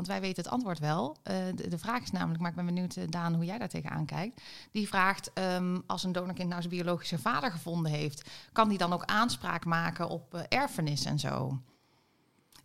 [0.00, 1.16] Want wij weten het antwoord wel.
[1.22, 1.36] Eh,
[1.68, 4.40] de, vraag is namelijk, maar ik ben benieuwd, eh, Daan, hoe jij daar tegenaan kijkt.
[4.72, 8.28] Die vraagt, ehm, als een donorkind nou zijn biologische vader gevonden heeft...
[8.52, 11.58] kan die dan ook aanspraak maken op eh, erfenis en zo?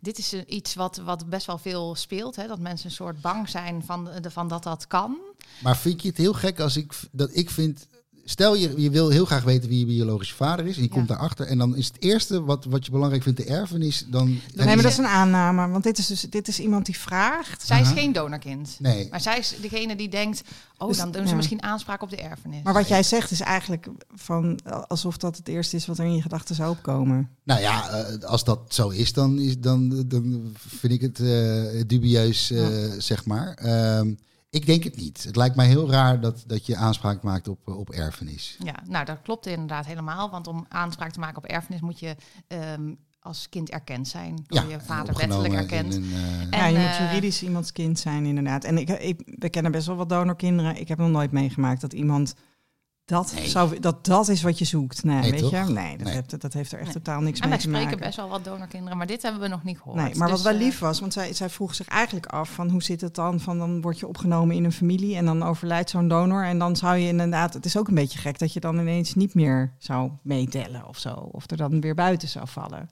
[0.00, 2.36] Dit is iets wat, wat best wel veel speelt.
[2.36, 2.46] Hè?
[2.46, 5.16] Dat mensen een soort bang zijn van, van dat dat kan.
[5.62, 7.88] Maar vind je het heel gek als ik dat ik vind.
[8.28, 10.76] Stel je, je wil heel graag weten wie je biologische vader is.
[10.76, 10.94] En je Ja.
[10.94, 11.46] komt daarachter.
[11.46, 14.04] En dan is het eerste wat, wat je belangrijk vindt de erfenis.
[14.08, 15.68] Dan, Nee, maar dat is een aanname.
[15.68, 17.66] Want dit is dus dit is iemand die vraagt.
[17.66, 18.76] Zij is geen donorkind.
[18.78, 19.08] Nee.
[19.10, 20.42] Maar zij is degene die denkt,
[20.78, 21.36] oh, Dus, dan doen ze ja.
[21.36, 22.62] misschien aanspraak op de erfenis.
[22.62, 26.14] Maar wat jij zegt is eigenlijk van alsof dat het eerste is wat er in
[26.14, 27.28] je gedachten zou opkomen.
[27.44, 31.82] Nou ja, eh, als dat zo is, dan, is, dan, dan vind ik het eh,
[31.86, 32.66] dubieus, eh,
[32.98, 33.54] zeg maar.
[33.54, 34.14] Ehm,
[34.56, 35.24] ik denk het niet.
[35.24, 38.56] Het lijkt mij heel raar dat, dat je aanspraak maakt op, eh, op erfenis.
[38.64, 40.30] Ja, nou dat klopt inderdaad helemaal.
[40.30, 42.16] Want om aanspraak te maken op erfenis moet je
[42.48, 44.44] ehm, als kind erkend zijn.
[44.46, 45.94] Door je vader wettelijk erkend.
[45.94, 46.00] eh,
[46.40, 48.64] En, ja, je moet eh, juridisch iemands kind zijn, inderdaad.
[48.64, 50.76] En ik, ik, we kennen best wel wat donorkinderen.
[50.80, 52.34] Ik heb nog nooit meegemaakt dat iemand
[53.06, 53.48] dat, Nee.
[53.48, 55.04] zou, dat, dat is wat je zoekt.
[55.04, 55.50] Nee, Nee, weet toch?
[55.50, 55.56] je?
[55.72, 56.14] Nee, dat, Nee.
[56.14, 56.94] Heeft, dat heeft er echt Nee.
[57.02, 57.82] totaal niks en mee wij te maken.
[57.86, 59.96] spreken best wel wat donorkinderen, maar dit hebben we nog niet gehoord.
[59.96, 62.50] Nee, maar Dus, wat wel eh, lief was, want zij, zij vroeg zich eigenlijk af
[62.50, 63.40] van hoe zit het dan?
[63.40, 66.44] Van dan word je opgenomen in een familie en dan overlijdt zo'n donor.
[66.44, 69.14] En dan zou je inderdaad, het is ook een beetje gek dat je dan ineens
[69.14, 71.12] niet meer zou meetellen of zo.
[71.12, 72.88] Of er dan weer buiten zou vallen.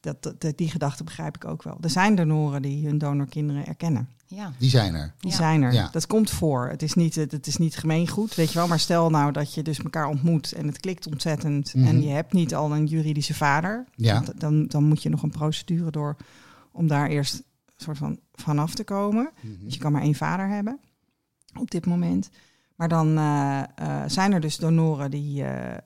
[0.00, 1.78] Dat, dat, die gedachte begrijp ik ook wel.
[1.80, 4.08] Er zijn donoren die hun donorkinderen erkennen.
[4.34, 4.52] Ja.
[4.58, 5.14] die zijn er.
[5.18, 5.36] Die Ja.
[5.36, 5.72] zijn er.
[5.72, 5.88] Ja.
[5.92, 6.68] Dat komt voor.
[6.68, 8.68] Het is, niet, het, het is niet gemeengoed, weet je wel.
[8.68, 11.74] Maar stel nou dat je dus elkaar ontmoet en het klikt ontzettend.
[11.74, 11.86] Mhm.
[11.86, 13.84] En je hebt niet al een juridische vader.
[13.94, 14.22] Ja.
[14.36, 16.16] Dan, dan moet je nog een procedure door
[16.72, 17.42] om daar eerst een
[17.76, 19.30] soort van vanaf te komen.
[19.40, 19.64] Mhm.
[19.64, 20.80] Dus je kan maar één vader hebben
[21.58, 22.30] op dit moment.
[22.76, 25.80] Maar dan eh, eh, zijn er dus donoren die, eh, eh,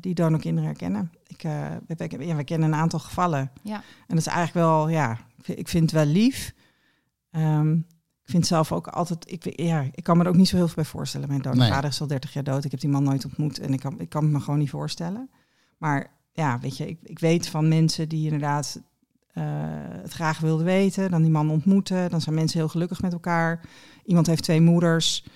[0.00, 1.10] die donorkinderen herkennen.
[1.26, 3.50] Ik, eh, we, we- ja, we kennen een aantal gevallen.
[3.62, 3.74] Ja.
[3.76, 3.82] En
[4.16, 6.54] dat is eigenlijk wel, ja, ik vind, ik vind het wel lief.
[7.30, 7.72] Ehm,
[8.22, 10.66] ik vind zelf ook altijd, ik, ja, ik kan me er ook niet zo heel
[10.66, 11.28] veel bij voorstellen.
[11.28, 11.82] Mijn Nee.
[11.82, 12.64] is al 30 jaar dood.
[12.64, 14.70] Ik heb die man nooit ontmoet en ik kan, ik kan het me gewoon niet
[14.70, 15.30] voorstellen.
[15.78, 18.82] Maar ja, weet je, ik, ik weet van mensen die inderdaad
[19.32, 19.44] eh,
[20.02, 21.10] het graag wilden weten.
[21.10, 22.10] Dan die man ontmoeten.
[22.10, 23.60] Dan zijn mensen heel gelukkig met elkaar.
[24.04, 25.26] Iemand heeft twee moeders.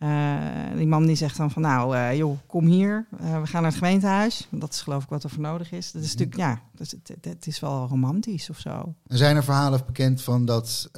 [0.00, 3.06] Eh, die man die zegt dan van nou, eh, joh, kom hier.
[3.18, 4.46] Eh, we gaan naar het gemeentehuis.
[4.50, 5.92] Want Dat is geloof ik wat er voor nodig is.
[5.92, 6.22] Dat is Mhm.
[6.22, 8.94] natuurlijk, ja, dat is, het, is wel romantisch of zo.
[9.06, 10.88] En zijn er verhalen bekend van dat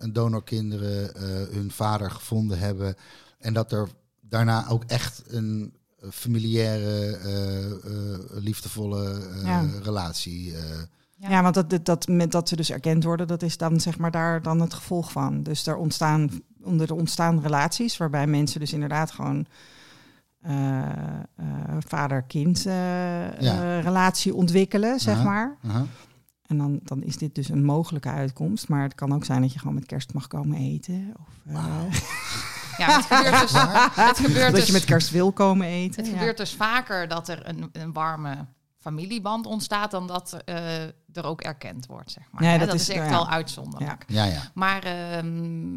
[0.00, 1.10] een donorkinderen
[1.54, 2.94] hun vader gevonden hebben
[3.38, 3.88] en dat er
[4.20, 5.74] daarna ook echt een
[6.10, 7.18] familiaire,
[8.30, 9.64] liefdevolle Ja.
[9.82, 10.52] relatie.
[11.16, 11.42] Ja, Ja.
[11.42, 14.10] want dat, dat, dat, met dat ze dus erkend worden, dat is dan zeg maar
[14.10, 15.42] daar dan het gevolg van.
[15.42, 16.30] Dus er ontstaan,
[16.64, 19.46] onder de ontstaan relaties waarbij mensen dus inderdaad gewoon
[20.40, 20.86] eh, eh,
[21.78, 22.72] vader-kind eh,
[23.40, 23.62] Ja.
[23.62, 25.56] eh, relatie ontwikkelen, zeg maar.
[25.68, 25.84] aha.
[26.46, 28.68] En dan, dan is dit dus een mogelijke uitkomst.
[28.68, 31.14] Maar het kan ook zijn dat je gewoon met kerst mag komen eten.
[31.20, 31.82] Of, eh,
[32.78, 33.52] Ja, het gebeurt dus,
[34.06, 36.02] het gebeurt dat dus, je met kerst wil komen eten.
[36.02, 36.18] het ja.
[36.18, 38.46] gebeurt dus vaker dat er een, een warme
[38.78, 42.58] familieband ontstaat dan dat eh, er ook erkend wordt, zeg maar.
[42.58, 43.10] Dat dat, is- is echt ja.
[43.10, 44.04] wel uitzonderlijk.
[44.06, 44.40] Ja, ja.
[44.54, 45.76] Maar ehm,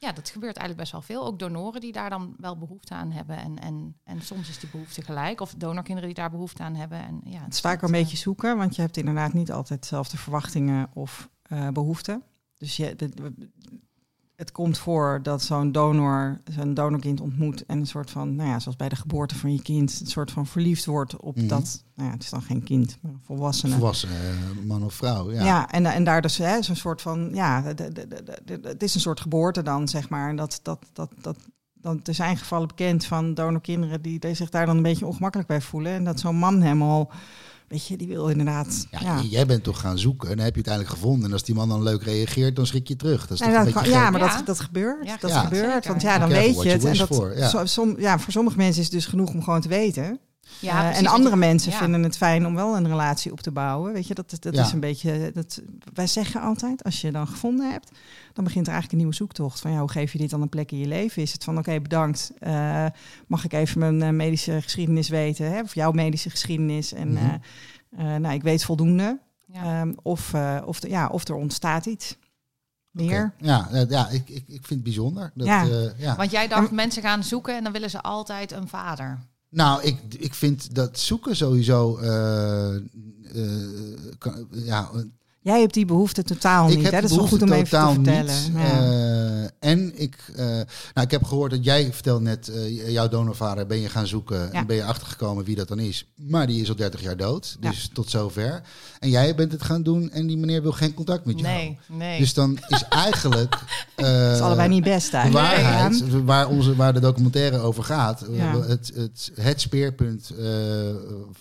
[0.00, 1.26] ja, dat gebeurt eigenlijk best wel veel.
[1.26, 3.36] Ook donoren die daar dan wel behoefte aan hebben.
[3.36, 5.40] En, en, en soms is die behoefte gelijk.
[5.40, 6.98] Of donorkinderen die daar behoefte aan hebben.
[7.06, 9.80] En, ja, Het is vaak een eh, beetje zoeken, want je hebt inderdaad niet altijd
[9.80, 12.22] dezelfde verwachtingen of eh, behoeften.
[12.58, 13.32] Dus je, de-
[14.40, 18.58] het komt voor dat zo'n donor zijn donorkind ontmoet en een soort van, nou ja,
[18.58, 21.46] zoals bij de geboorte van je kind, een soort van verliefd wordt op Mhm.
[21.46, 23.72] dat, nou ja, het is dan geen kind, maar een volwassene.
[23.74, 25.30] Volwassen eh, man of vrouw.
[25.32, 25.44] Ja.
[25.44, 28.06] Ja, en, en daar dus hè, zo'n soort van, ja, de, de, de,
[28.44, 30.28] de- de- het is een soort geboorte dan, zeg maar.
[30.28, 31.36] En dat, dat, dat, dat,
[31.74, 35.48] dan, er zijn gevallen bekend van donorkinderen die, die zich daar dan een beetje ongemakkelijk
[35.48, 35.92] bij voelen.
[35.92, 37.10] En dat zo'n man helemaal,
[37.70, 39.20] weet je, die wil inderdaad, Ja, ja.
[39.22, 41.26] Jij bent toch gaan zoeken en dan heb je het uiteindelijk gevonden.
[41.26, 43.20] En als die man dan leuk reageert, dan schrik je terug.
[43.26, 45.06] Dat is toch dat een kan- ja, maar dat, dat gebeurt.
[45.06, 45.72] Ja, dat ja, gebeurt.
[45.72, 45.88] zeker.
[45.88, 46.84] Want ja, dan weet je het.
[46.84, 46.96] En
[47.52, 50.20] dat, som, ja, voor sommige mensen is het dus genoeg om gewoon te weten.
[50.58, 51.78] Ja, Eh, precies, en andere je- mensen ja.
[51.78, 53.92] vinden het fijn om wel een relatie op te bouwen.
[53.92, 54.62] Weet je, dat, dat Ja.
[54.62, 55.30] is een beetje.
[55.34, 55.60] Dat,
[55.94, 57.90] wij zeggen altijd: als je dan gevonden hebt,
[58.32, 59.60] dan begint er eigenlijk een nieuwe zoektocht.
[59.60, 61.22] Van ja, hoe geef je dit dan een plek in je leven?
[61.22, 62.30] Is het van: oké, bedankt.
[62.38, 62.86] eh,
[63.26, 65.52] mag ik even mijn eh, medische geschiedenis weten?
[65.52, 65.60] Hè?
[65.60, 66.92] Of jouw medische geschiedenis?
[66.92, 67.24] En Mhm.
[67.96, 69.18] eh, eh, nou, ik weet voldoende.
[69.46, 69.80] Ja.
[69.80, 72.16] Ehm, of, eh, of, de, ja, of er ontstaat iets.
[72.90, 73.32] Meer.
[73.38, 75.30] Ja, ja ik, ik, ik vind het bijzonder.
[75.34, 75.64] Dat, Ja.
[75.68, 76.16] eh, ja.
[76.16, 79.18] Want jij dacht, mensen gaan zoeken en dan willen ze altijd een vader.
[79.50, 81.96] Nou, ik, ik vind dat zoeken sowieso.
[81.96, 82.82] eh, eh,
[84.18, 84.90] kan- ja,
[85.42, 86.84] Jij hebt die behoefte totaal ik niet.
[86.84, 87.00] heb Hè?
[87.00, 88.52] de Dat is wel goed om even te vertellen.
[88.52, 89.42] Ja.
[89.62, 90.66] Eh, en ik, eh, nou,
[91.06, 94.50] ik heb gehoord dat jij vertelt net, eh, jouw donorvader ben je gaan zoeken Ja.
[94.52, 96.06] en ben je achtergekomen wie dat dan is.
[96.14, 97.70] Maar die is al 30 jaar dood, Ja.
[97.70, 98.62] dus tot zover.
[98.98, 101.52] En jij bent het gaan doen en die meneer wil geen contact met jou.
[101.52, 102.18] Nee, nee.
[102.18, 103.58] Dus dan is eigenlijk
[103.96, 105.46] dat is allebei niet best de eigenlijk.
[105.46, 108.20] waarheid, waar, onze, waar de documentaire over gaat,
[108.66, 110.30] het, het, het speerpunt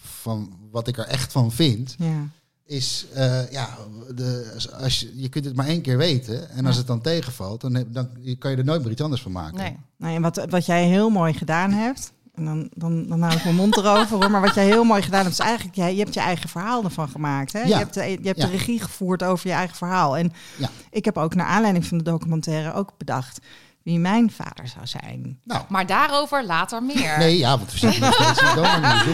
[0.02, 2.28] van wat ik er echt van vind, Ja.
[2.70, 3.78] Is, eh, ja,
[4.16, 6.50] de, als je, je kunt het maar één keer weten.
[6.50, 6.80] En als Ja.
[6.80, 9.58] het dan tegenvalt, dan, heb- dan kan je er nooit meer iets anders van maken.
[9.58, 9.78] nee.
[9.98, 13.44] Nou, en wat, wat jij heel mooi gedaan hebt, en dan, dan, dan hou ik
[13.44, 16.00] mijn mond erover hoor, maar wat jij heel mooi gedaan hebt, is eigenlijk, jij, je
[16.02, 17.54] hebt je eigen verhaal ervan gemaakt.
[17.54, 17.60] Hè?
[17.60, 17.66] Ja.
[17.68, 18.46] Je hebt, de, je hebt Ja.
[18.46, 20.18] de regie gevoerd over je eigen verhaal.
[20.18, 20.70] En Ja.
[20.90, 23.40] ik heb ook naar aanleiding van de documentaire ook bedacht
[23.84, 25.40] wie mijn vader zou zijn.
[25.44, 27.18] Nou, Maar daarover later meer.
[27.18, 28.56] nee, ja, want we zitten nog steeds in.
[28.56, 28.64] Doen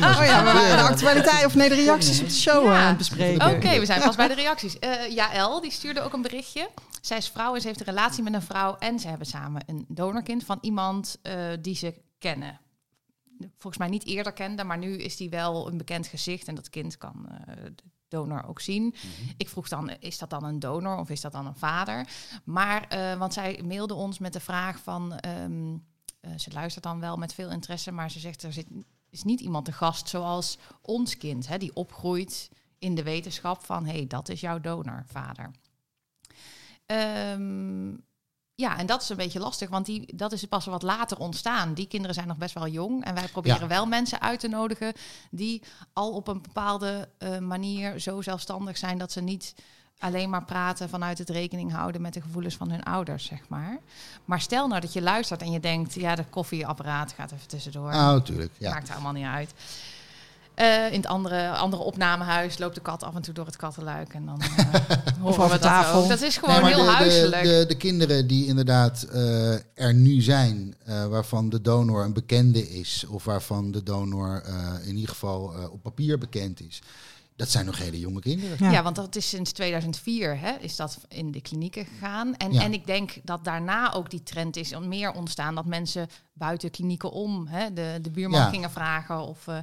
[0.16, 0.82] Oh ja, we de weer.
[0.82, 2.72] actualiteit of nee, de reacties op de show Ja.
[2.74, 3.56] eh, aan het bespreken.
[3.56, 4.80] Oké, we zijn pas bij de reacties.
[4.80, 6.70] Eh Jaël, die stuurde ook een berichtje.
[7.02, 8.76] Zij is vrouw en ze heeft een relatie met een vrouw.
[8.78, 12.60] En ze hebben samen een donorkind van iemand eh, die ze kennen.
[13.58, 16.48] Volgens mij niet eerder kende, maar nu is die wel een bekend gezicht.
[16.48, 17.54] En dat kind kan eh,
[18.08, 18.96] donor ook zien.
[19.38, 22.08] Ik vroeg dan, is dat dan een donor of is dat dan een vader?
[22.44, 25.18] Maar, eh, want zij mailde ons met de vraag van...
[25.18, 25.78] ehm,
[26.20, 28.68] eh, ze luistert dan wel met veel interesse, maar ze zegt er zit,
[29.10, 33.86] is niet iemand te gast zoals ons kind, hè, die opgroeit in de wetenschap van
[33.86, 35.52] hé, hey, dat is jouw donorvader.
[36.86, 37.94] Ehm,
[38.56, 41.74] ja, en dat is een beetje lastig, want die, dat is pas wat later ontstaan.
[41.74, 43.04] Die kinderen zijn nog best wel jong.
[43.06, 43.68] En wij proberen Ja.
[43.68, 44.94] wel mensen uit te nodigen
[45.32, 45.62] die
[45.94, 49.56] al op een bepaalde eh, manier zo zelfstandig zijn dat ze niet
[50.00, 53.80] alleen maar praten vanuit het rekening houden met de gevoelens van hun ouders, zeg maar.
[54.26, 57.92] Maar stel nou dat je luistert en je denkt, ja, de koffieapparaat gaat even tussendoor.
[57.94, 58.52] Oh, tuurlijk.
[58.58, 58.70] Ja.
[58.70, 59.54] Maakt helemaal niet uit.
[60.56, 64.14] Eh, in het andere, andere opnamehuis loopt de kat af en toe door het kattenluik.
[64.14, 64.48] En dan eh,
[65.22, 66.02] horen over we dat tafel.
[66.04, 66.10] ook.
[66.10, 67.44] Dat is gewoon Nee, heel de, de- huiselijk.
[67.44, 72.70] De, de, kinderen die inderdaad eh, er nu zijn, eh, waarvan de donor een bekende
[72.70, 76.82] is, of waarvan de donor eh, in ieder geval eh, op papier bekend is,
[77.36, 78.58] dat zijn nog hele jonge kinderen.
[78.60, 78.72] Ja.
[78.72, 78.84] Ja.
[78.84, 82.36] want dat is sinds 2004 hè, is dat in de klinieken gegaan.
[82.38, 82.62] En, Ja.
[82.62, 86.72] en ik denk dat daarna ook die trend is om meer ontstaan dat mensen buiten
[86.72, 88.50] klinieken om hè, de, de buurman Ja.
[88.50, 89.20] gingen vragen.
[89.28, 89.58] Of, eh,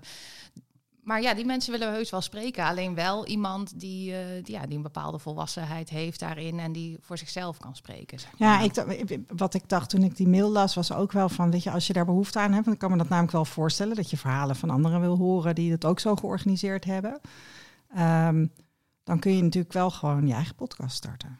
[1.02, 2.64] maar ja, die mensen willen we heus wel spreken.
[2.64, 6.98] Alleen wel iemand die, eh, die, ja, die een bepaalde volwassenheid heeft daarin en die
[7.00, 8.18] voor zichzelf kan spreken.
[8.20, 8.96] Zeg Ja, ik, dacht-
[9.36, 11.86] wat ik dacht toen ik die mail las, was ook wel van, weet je, als
[11.86, 14.56] je daar behoefte aan hebt, dan kan me dat namelijk wel voorstellen dat je verhalen
[14.56, 17.20] van anderen wil horen die het ook zo georganiseerd hebben.
[17.94, 18.46] Ehm,
[19.04, 21.38] dan kun je natuurlijk wel gewoon je eigen podcast starten.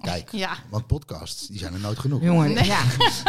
[0.00, 2.22] Kijk, Ja, want podcasts, die zijn er nooit genoeg.
[2.22, 2.64] Jongen, Nee.
[2.64, 2.80] ja.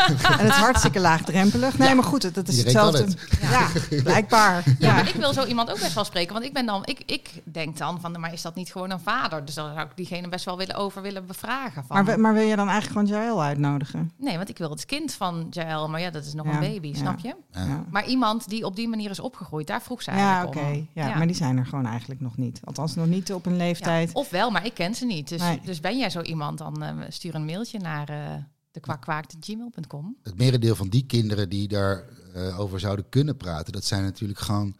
[0.05, 1.77] en het is hartstikke laagdrempelig.
[1.77, 3.17] Nee, maar goed, dat is Iedereen hetzelfde.
[3.41, 3.67] Ja,
[4.03, 4.63] blijkbaar.
[4.65, 4.93] Ja, Ja.
[4.93, 6.33] maar ik wil zo iemand ook best wel spreken.
[6.33, 8.99] Want ik ben dan, ik, ik denk dan van, maar is dat niet gewoon een
[8.99, 9.45] vader?
[9.45, 11.83] Dus dan zou ik diegene best wel willen over willen bevragen.
[11.87, 14.11] Van, Maar, maar wil je dan eigenlijk gewoon Jael uitnodigen?
[14.17, 16.59] Nee, want ik wil het kind van Jaël, maar ja, dat is nog Ja, een
[16.59, 16.95] baby, ja.
[16.95, 17.35] snap je?
[17.51, 17.63] Ja.
[17.65, 17.83] Ja.
[17.89, 20.65] Maar iemand die op die manier is opgegroeid, daar vroeg Ja, eigenlijk oké.
[20.67, 20.87] om.
[20.93, 22.59] Ja, maar die zijn er gewoon eigenlijk nog niet.
[22.63, 24.07] Althans, nog niet op een leeftijd.
[24.13, 25.29] Ja, of wel, maar ik ken ze niet.
[25.29, 25.59] Dus, Nee.
[25.63, 30.15] dus ben jij zo iemand, dan eh, stuur een mailtje naar eh de.
[30.23, 34.75] Het merendeel van die kinderen die daarover over zouden kunnen praten, dat zijn natuurlijk gewoon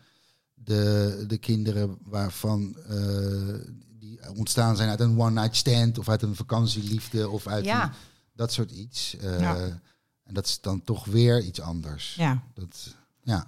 [0.53, 2.97] de, de kinderen waarvan eh,
[3.99, 7.83] die ontstaan zijn uit een one-night stand of uit een vakantieliefde of uit Ja.
[7.83, 7.91] een-
[8.33, 9.17] dat soort iets.
[9.17, 9.57] Eh, Ja.
[10.23, 12.15] En dat is dan toch weer iets anders.
[12.15, 12.41] Ja.
[12.53, 13.47] Dat, ja.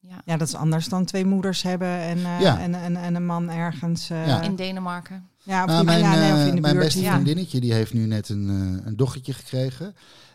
[0.00, 0.22] Ja.
[0.24, 2.60] ja, dat is anders dan twee moeders hebben en, eh, Ja.
[2.60, 4.10] en, en, en een man ergens.
[4.10, 4.40] eh, Ja.
[4.42, 5.28] In Denemarken.
[5.44, 8.06] Ja, Nou, mijn, ja, nee, of eh, in de mijn beste vriendinnetje die heeft nu
[8.06, 9.94] net een, eh, een dochtertje gekregen.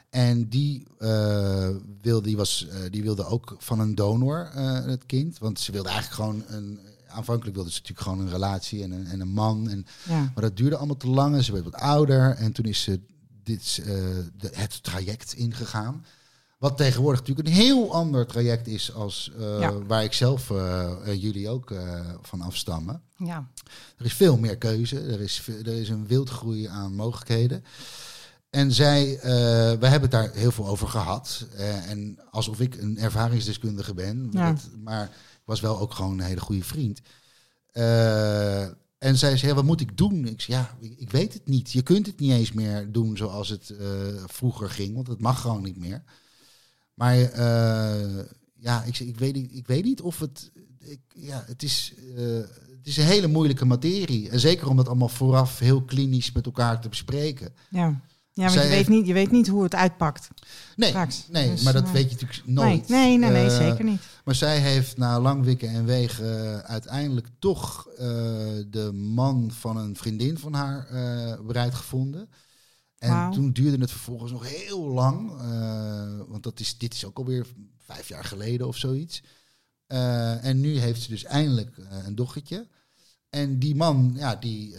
[0.09, 1.69] En die, eh,
[2.01, 4.49] wilde, die, was, die wilde ook van een donor,
[4.85, 5.37] het kind.
[5.37, 6.79] Want ze wilde eigenlijk gewoon een.
[7.07, 9.69] Aanvankelijk wilde ze natuurlijk gewoon een relatie en een, en een man.
[9.69, 10.19] En, Ja.
[10.19, 12.35] maar dat duurde allemaal te lang en ze werd wat ouder.
[12.35, 12.99] En toen is ze
[13.43, 13.81] dit,
[14.37, 16.05] de, het traject ingegaan.
[16.59, 19.73] Wat tegenwoordig natuurlijk een heel ander traject is als eh, Ja.
[19.83, 20.49] waar ik zelf
[21.03, 21.73] en jullie ook
[22.21, 23.01] van afstammen.
[23.17, 23.47] Ja.
[23.97, 24.99] Er is veel meer keuze.
[24.99, 27.63] Er is, er is een wildgroei aan mogelijkheden.
[28.49, 29.19] En zij,
[29.79, 31.45] we hebben het daar heel veel over gehad.
[31.55, 34.27] Eh, en alsof ik een ervaringsdeskundige ben.
[34.31, 34.51] Ja.
[34.51, 37.01] Dat- maar ik was wel ook gewoon een hele goede vriend.
[38.97, 40.25] En zij zei, ja, wat moet ik doen?
[40.27, 41.71] Ik zei, ja, ik, ik weet het niet.
[41.71, 43.73] Je kunt het niet eens meer doen zoals het
[44.25, 44.95] vroeger ging.
[44.95, 46.03] Want het mag gewoon niet meer.
[46.99, 48.23] Maar eh,
[48.55, 50.51] ja, ik, ik, weet, niet- ik weet niet of het...
[50.79, 51.93] Ik, ja, het is...
[52.17, 52.23] eh,
[52.77, 54.29] het is een hele moeilijke materie.
[54.29, 57.53] En zeker om dat allemaal vooraf heel klinisch met elkaar te bespreken.
[57.69, 58.01] Ja.
[58.33, 60.29] Ja, want Zij je weet, niet, je weet niet hoe het uitpakt
[60.75, 61.25] Nee, straks.
[61.31, 62.87] nee Dus, maar dat eh, weet je natuurlijk nooit.
[62.89, 64.01] Nee, nee, nee, nee, zeker niet.
[64.23, 67.87] Maar zij heeft na lang wikken en wegen uiteindelijk toch
[68.69, 70.87] de man van een vriendin van haar
[71.45, 72.29] bereid gevonden.
[72.99, 75.31] En toen duurde het vervolgens nog heel lang.
[75.41, 79.23] eh, want dat is, dit is ook alweer vijf jaar geleden of zoiets.
[79.87, 82.67] Eh, en nu heeft ze dus eindelijk eh, een dochtertje.
[83.29, 84.75] En die man, ja, die,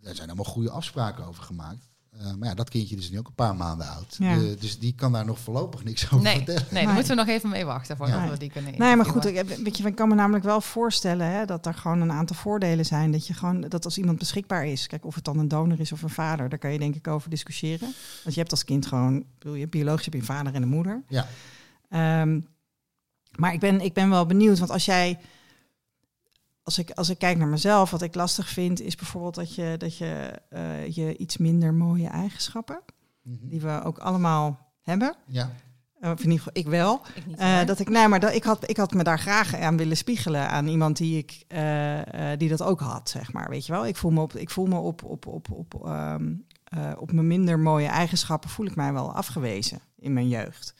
[0.00, 1.88] daar zijn allemaal goede afspraken over gemaakt.
[2.20, 4.16] Eh, maar ja, dat kindje is nu ook een paar maanden oud.
[4.18, 4.32] Ja.
[4.34, 6.62] Eh, dus die kan daar nog voorlopig niks over Nee, vertellen.
[6.62, 6.92] nee, daar Nee.
[6.94, 8.30] moeten we nog even mee wachten voordat Ja.
[8.30, 11.26] we die kunnen Nee, maar goed, ik, weet je, ik kan me namelijk wel voorstellen
[11.30, 13.12] hè, dat er gewoon een aantal voordelen zijn.
[13.12, 15.92] Dat je gewoon, dat als iemand beschikbaar is, kijk of het dan een donor is
[15.92, 17.94] of een vader, daar kan je denk ik over discussiëren.
[18.22, 20.68] Want je hebt als kind gewoon, bedoel, je biologisch heb je een vader en een
[20.68, 21.02] moeder.
[21.08, 21.26] Ja.
[21.88, 22.40] Ehm,
[23.36, 25.18] maar ik ben, ik ben wel benieuwd, want als jij,
[26.66, 29.74] als ik, als ik kijk naar mezelf, wat ik lastig vind, is bijvoorbeeld dat je,
[29.78, 32.80] dat je, eh, je iets minder mooie eigenschappen,
[33.22, 33.48] Mhm.
[33.48, 35.16] die we ook allemaal hebben.
[35.26, 35.50] Ja.
[36.00, 37.00] Eh, Of in ieder geval, ik wel.
[37.14, 39.54] Ik niet, Eh, dat ik, nee, maar dat, ik, had, ik had me daar graag
[39.54, 43.48] aan willen spiegelen aan iemand die, ik, eh, eh, die dat ook had, zeg maar.
[43.48, 43.86] Weet je wel?
[43.86, 47.26] Ik voel me op, ik voel me op, op, op, op, ehm, eh, op mijn
[47.26, 50.74] minder mooie eigenschappen voel ik mij wel afgewezen in mijn jeugd.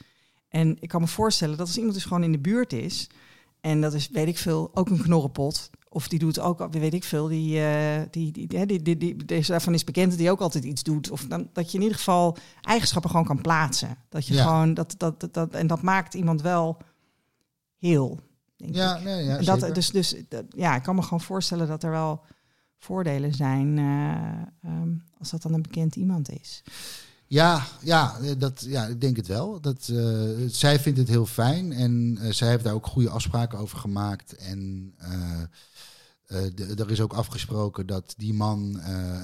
[0.49, 3.11] En ik kan me voorstellen dat als iemand dus gewoon in de buurt is,
[3.61, 5.71] en dat is, weet ik veel, ook een knorrenpot.
[5.97, 9.85] Of die doet ook, weet ik veel, die, eh, die, die, die, deze daarvan is
[9.85, 11.11] bekend die ook altijd iets doet.
[11.11, 13.97] Of dan, dat je in ieder geval eigenschappen gewoon kan plaatsen.
[14.09, 14.43] Dat je Ja.
[14.43, 16.77] gewoon, dat, dat, dat, dat, en dat maakt iemand wel
[17.79, 18.21] heel,
[18.57, 19.05] denk Ja, ik.
[19.05, 19.61] nee, ja, En zeker.
[19.61, 22.21] dat, dus, dus dat- ja, ik kan me gewoon voorstellen dat er wel
[22.79, 26.63] voordelen zijn eh, ehm, als dat dan een bekend iemand is.
[27.29, 29.61] Ja, ja, eh, dat, ja, ik denk het wel.
[29.61, 29.93] Dat,
[30.47, 34.37] zij vindt het heel fijn en zij heeft daar ook goede afspraken over gemaakt.
[34.37, 34.95] En
[36.27, 39.23] de- er is ook afgesproken dat die man eh,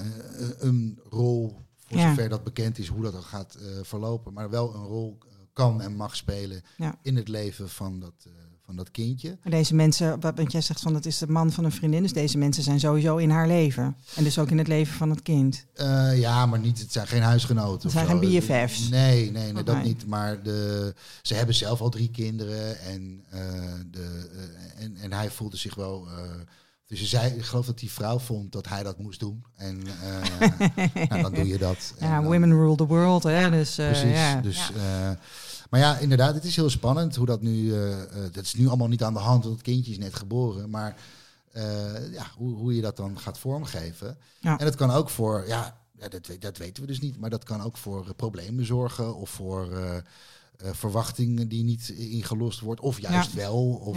[0.59, 2.09] een rol, voor Ja.
[2.09, 5.17] zover dat bekend is, hoe dat dan gaat eh, verlopen, maar wel een rol
[5.53, 6.95] kan en mag spelen Ja.
[7.01, 8.13] in het leven van dat,
[8.65, 9.37] van dat kindje.
[9.43, 12.01] Maar deze mensen, wat- want jij zegt van het is de man van een vriendin,
[12.01, 13.95] dus deze mensen zijn sowieso in haar leven.
[14.15, 15.65] En dus ook in het leven van het kind.
[16.15, 17.81] Ja, maar niet, het zijn geen huisgenoten.
[17.81, 18.17] Het zijn zo.
[18.19, 18.89] geen BFF's.
[18.89, 20.05] Nee, nee, nee dat niet.
[20.07, 22.79] Maar de, ze hebben zelf al drie kinderen.
[22.79, 23.23] En,
[23.91, 24.29] de,
[24.77, 26.07] en, en hij voelde zich wel.
[26.93, 29.43] Dus je zei, ik geloof dat die vrouw vond dat hij dat moest doen.
[29.55, 30.69] En eh,
[31.09, 31.93] nou, dan doe je dat.
[31.97, 33.49] En Ja, dan- women rule the world, hè?
[33.49, 34.11] Dus, eh, Precies.
[34.11, 34.41] ja.
[34.41, 35.09] Dus, eh,
[35.69, 37.69] maar ja, inderdaad, het is heel spannend hoe dat nu.
[38.31, 40.69] dat is nu allemaal niet aan de hand, want het kindje is net geboren.
[40.69, 40.95] Maar
[42.11, 44.17] ja, hoe, hoe je dat dan gaat vormgeven.
[44.39, 44.57] Ja.
[44.59, 47.29] En dat kan ook voor, ja, ja, dat, weet- dat weten we dus niet, maar
[47.29, 49.67] dat kan ook voor problemen zorgen of voor
[50.57, 53.63] verwachtingen die niet ingelost wordt, of juist wel.
[53.65, 53.95] Of,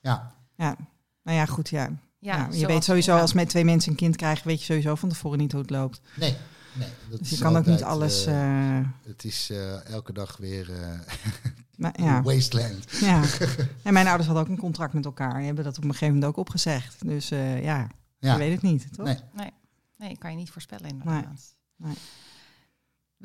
[0.00, 0.34] Ja.
[0.56, 0.76] ja.
[1.24, 1.90] Nou ja, goed, ja.
[2.18, 4.94] Ja, Ja, je weet sowieso, als met twee mensen een kind krijgen, weet je sowieso
[4.94, 6.00] van tevoren niet hoe het loopt.
[6.16, 6.36] nee.
[6.78, 8.26] Nee, dat Dus je is kan ook niet alles.
[8.26, 10.98] eh, eh, het is eh, elke dag weer eh
[11.76, 12.22] maar, ja.
[12.32, 12.84] wasteland.
[13.00, 13.22] ja.
[13.82, 15.36] En mijn ouders hadden ook een contract met elkaar.
[15.36, 17.06] Die hebben dat op een gegeven moment ook opgezegd.
[17.06, 18.32] Dus eh, ja, Ja.
[18.32, 19.06] je weet het niet, toch?
[19.06, 19.50] Nee.
[19.98, 21.56] Nee, kan je niet voorspellen inderdaad.
[21.76, 21.94] Nee.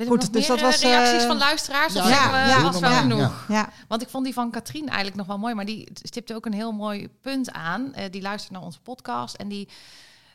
[0.07, 1.95] Goed, dus meer dat was, eh, reacties eh, van luisteraars?
[1.95, 3.45] Of ja, we, ja, was doe wel genoeg?
[3.47, 3.55] Ja.
[3.55, 6.45] Ja, Want ik vond die van Katrien eigenlijk nog wel mooi, maar die stipte ook
[6.45, 7.93] een heel mooi punt aan.
[7.93, 9.69] Eh, die luistert naar onze podcast en die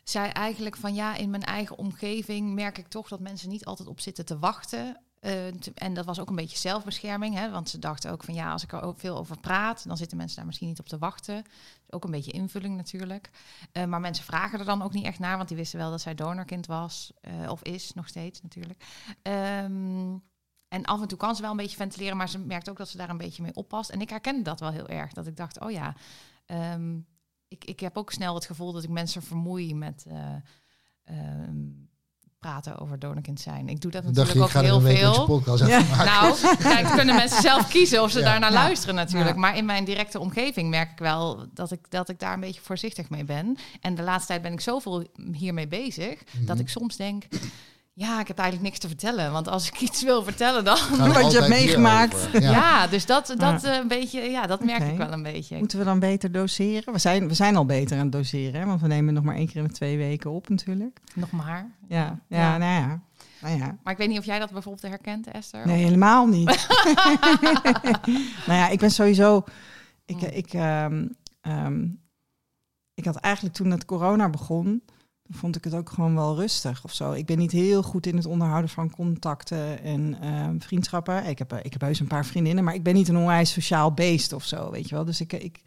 [0.05, 3.89] zei eigenlijk van ja, in mijn eigen omgeving merk ik toch dat mensen niet altijd
[3.89, 5.01] op zitten te wachten.
[5.25, 8.53] Eh, en dat was ook een beetje zelfbescherming, hè, want ze dachten ook van ja,
[8.53, 10.99] als ik er ook veel over praat, dan zitten mensen daar misschien niet op te
[10.99, 11.43] wachten.
[11.43, 13.31] Dus ook een beetje invulling natuurlijk.
[13.73, 16.01] Eh, maar mensen vragen er dan ook niet echt naar, want die wisten wel dat
[16.01, 18.85] zij donorkind was, eh, of is nog steeds natuurlijk.
[19.23, 20.17] Ehm,
[20.69, 22.89] en af en toe kan ze wel een beetje ventileren, maar ze merkt ook dat
[22.89, 23.91] ze daar een beetje mee oppast.
[23.91, 25.13] En ik herkende dat wel heel erg.
[25.13, 25.95] Dat ik dacht, oh ja,
[26.47, 26.99] ehm,
[27.49, 30.35] ik, ik heb ook snel het gevoel dat ik mensen vermoei met eh,
[31.05, 31.71] ehm,
[32.45, 33.69] praten over donorkind zijn.
[33.69, 35.43] Ik doe dat je, natuurlijk ook heel veel.
[35.67, 35.83] Ja.
[36.05, 38.25] Nou, kijk, kunnen mensen zelf kiezen of ze Ja.
[38.25, 39.35] daarnaar luisteren natuurlijk.
[39.35, 39.41] Ja.
[39.41, 42.61] Maar in mijn directe omgeving merk ik wel dat ik, dat ik daar een beetje
[42.61, 43.57] voorzichtig mee ben.
[43.81, 46.61] En de laatste tijd ben ik zoveel hiermee bezig, dat Mhm.
[46.65, 47.25] ik soms denk...
[47.97, 49.33] Ja, ik heb eigenlijk niks te vertellen.
[49.33, 50.79] Want als ik iets wil vertellen, dan...
[50.99, 52.29] Wat je hebt meegemaakt.
[52.33, 52.87] Ja, Ja.
[52.87, 55.59] dus dat, dat eh, een beetje, ja, dat merk ik wel een beetje.
[55.59, 56.93] Moeten we dan beter doseren?
[56.93, 58.67] We zijn, we zijn al beter aan het doseren, hè?
[58.67, 61.01] want we nemen nog maar één keer in de twee weken op natuurlijk.
[61.15, 61.71] Nog maar.
[61.89, 62.59] Ja, ja, Ja.
[62.59, 63.01] nou ja.
[63.41, 63.77] Nou ja.
[63.83, 65.67] Maar ik weet niet of jij dat bijvoorbeeld herkent, Esther.
[65.67, 66.47] Nee, helemaal niet.
[68.47, 69.45] nou ja, ik ben sowieso.
[70.05, 70.29] Ik, Hmm.
[70.29, 71.07] ik, ehm,
[71.41, 71.87] ehm,
[72.95, 74.83] ik had eigenlijk toen het corona begon,
[75.35, 77.13] vond ik het ook gewoon wel rustig of zo.
[77.13, 81.27] Ik ben niet heel goed in het onderhouden van contacten en ehm, vriendschappen.
[81.27, 83.93] Ik heb, ik heb heus een paar vriendinnen, maar ik ben niet een onwijs sociaal
[83.93, 85.05] beest of zo, weet je wel.
[85.05, 85.61] Dus ik, ik,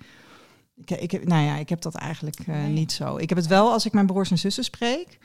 [0.76, 2.72] ik, ik, heb- nou ja, ik heb dat eigenlijk eh, Nee.
[2.72, 3.18] niet zo.
[3.18, 5.18] Ik heb het wel als ik mijn broers en zussen spreek.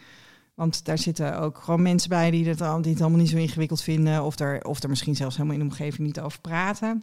[0.54, 3.36] Want daar zitten ook gewoon mensen bij die het, al- die het allemaal niet zo
[3.36, 4.24] ingewikkeld vinden.
[4.24, 7.02] Of er, of er misschien zelfs helemaal in de omgeving niet over praten.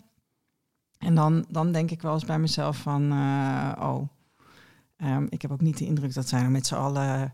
[0.98, 4.08] En dan, dan denk ik wel eens bij mezelf van, eh, oh,
[5.00, 7.34] ehm, ik heb ook niet de indruk dat zij er met z'n allen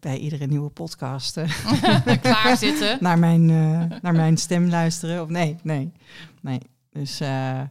[0.00, 2.98] bij iedere nieuwe podcast eh, Klaar zitten.
[3.00, 5.22] naar, mijn, eh, naar mijn stem luisteren.
[5.22, 5.92] Of nee, nee,
[6.40, 6.60] nee.
[6.90, 7.68] Dus, eh, eh,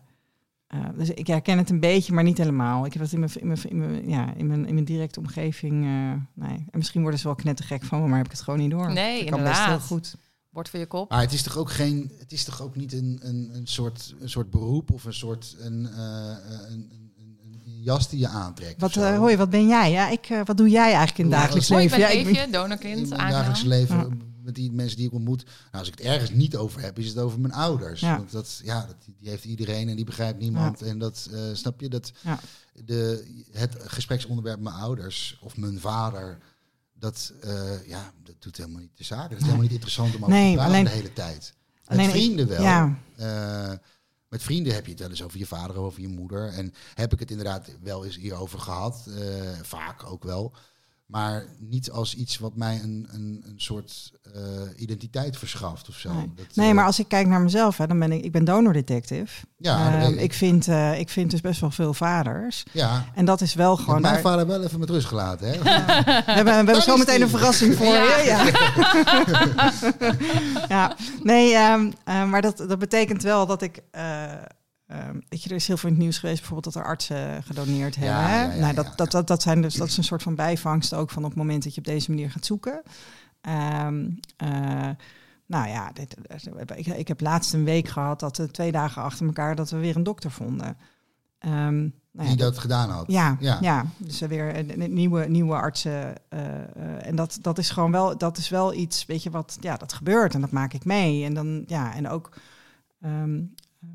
[0.98, 2.86] dus ik herken het een beetje, maar niet helemaal.
[2.86, 5.20] Ik heb het in mijn, in mijn, in mijn, ja, in mijn, in mijn directe
[5.20, 5.74] omgeving.
[5.86, 6.14] eh,
[6.48, 6.58] nee.
[6.58, 8.94] En misschien worden ze wel knettergek van me, maar heb ik het gewoon niet door.
[8.94, 9.88] Nee, ik kan best heel inderdaad.
[9.88, 10.16] goed.
[10.50, 11.10] Bord voor je kop.
[11.10, 14.16] Maar het is toch ook geen, het is toch ook niet een, een, een, soort,
[14.20, 15.86] een soort beroep of een soort eh, een,
[16.70, 17.01] een
[17.84, 18.82] jas die je aantrekt.
[18.82, 19.92] Wat, eh, hoi, wat ben jij?
[19.92, 22.06] Ja, ik, eh, wat doe jij eigenlijk in het dagelijks als- Hoi, ik leven?
[22.08, 23.32] ben Ja, ik ben- Eefje, in donorkind, mijn aangenaam.
[23.32, 24.08] dagelijks leven Ja.
[24.44, 25.44] met die mensen die ik ontmoet.
[25.46, 28.00] Nou, als ik het ergens niet over heb, is het over mijn ouders.
[28.02, 28.18] Ja.
[28.18, 30.82] Want dat, ja, dat, die heeft iedereen en die begrijpt niemand.
[30.82, 32.40] En dat, eh, snap je, dat Ja.
[32.86, 36.38] de, het gespreksonderwerp mijn ouders of mijn vader,
[36.94, 39.24] dat, eh, ja, dat doet helemaal niet de zaak.
[39.30, 41.54] Het is helemaal niet interessant om over Nee, te praten alleen- de hele tijd.
[41.88, 42.62] Met vrienden wel.
[42.62, 43.72] Ja, Eh,
[44.32, 46.48] met vrienden heb je het wel eens over je vader of over je moeder.
[46.48, 49.08] En heb ik het inderdaad wel eens hierover gehad.
[49.08, 50.54] eh, vaak ook wel.
[51.12, 54.42] Maar niet als iets wat mij een, een, een soort eh,
[54.76, 56.14] identiteit verschaft of zo.
[56.14, 56.32] Nee.
[56.36, 58.46] Dat, nee, eh, maar als ik kijk naar mezelf, hè, dan ben ik, ik ben
[58.46, 59.46] donordetective.
[59.58, 60.20] Ja, Ehm, ik.
[60.20, 62.64] ik, vind, eh, ik vind dus best wel veel vaders.
[62.72, 64.02] ja, En dat is wel Ik heb gewoon.
[64.02, 65.48] mijn daar- vader wel even met rust gelaten.
[65.48, 65.58] Hè?
[65.64, 65.70] we
[66.26, 67.24] hebben, we hebben zo meteen die.
[67.24, 68.18] een verrassing voor Ja.
[68.18, 68.26] je.
[68.26, 70.16] Ja.
[70.76, 70.96] ja.
[71.24, 73.82] Nee, ehm, eh, maar dat, dat betekent wel dat ik.
[74.92, 76.90] Eh, ehm, weet je, er is heel veel in het nieuws geweest, bijvoorbeeld dat er
[76.90, 78.14] artsen gedoneerd hebben.
[78.16, 78.44] Ja, hè?
[78.44, 80.94] ja, ja, nou, dat, dat, dat, dat, zijn dus, dat is een soort van bijvangst
[80.94, 82.82] ook van op het moment dat je op deze manier gaat zoeken.
[83.42, 84.90] Ehm, eh,
[85.46, 86.16] nou ja, dit,
[86.76, 89.78] ik, ik heb laatst een week gehad dat we twee dagen achter elkaar dat we
[89.78, 90.78] weer een dokter vonden.
[91.40, 91.90] Ehm, nou
[92.30, 93.06] ja, Die dat gedaan had.
[93.08, 93.86] ja, Ja.
[93.98, 96.16] dus er weer een, een nieuwe, nieuwe artsen.
[96.30, 99.58] eh, eh, en dat, dat is gewoon wel, dat is wel iets, weet je wat,
[99.60, 101.26] ja, dat gebeurt en dat maak ik mee.
[101.26, 102.30] En dan, ja, en ook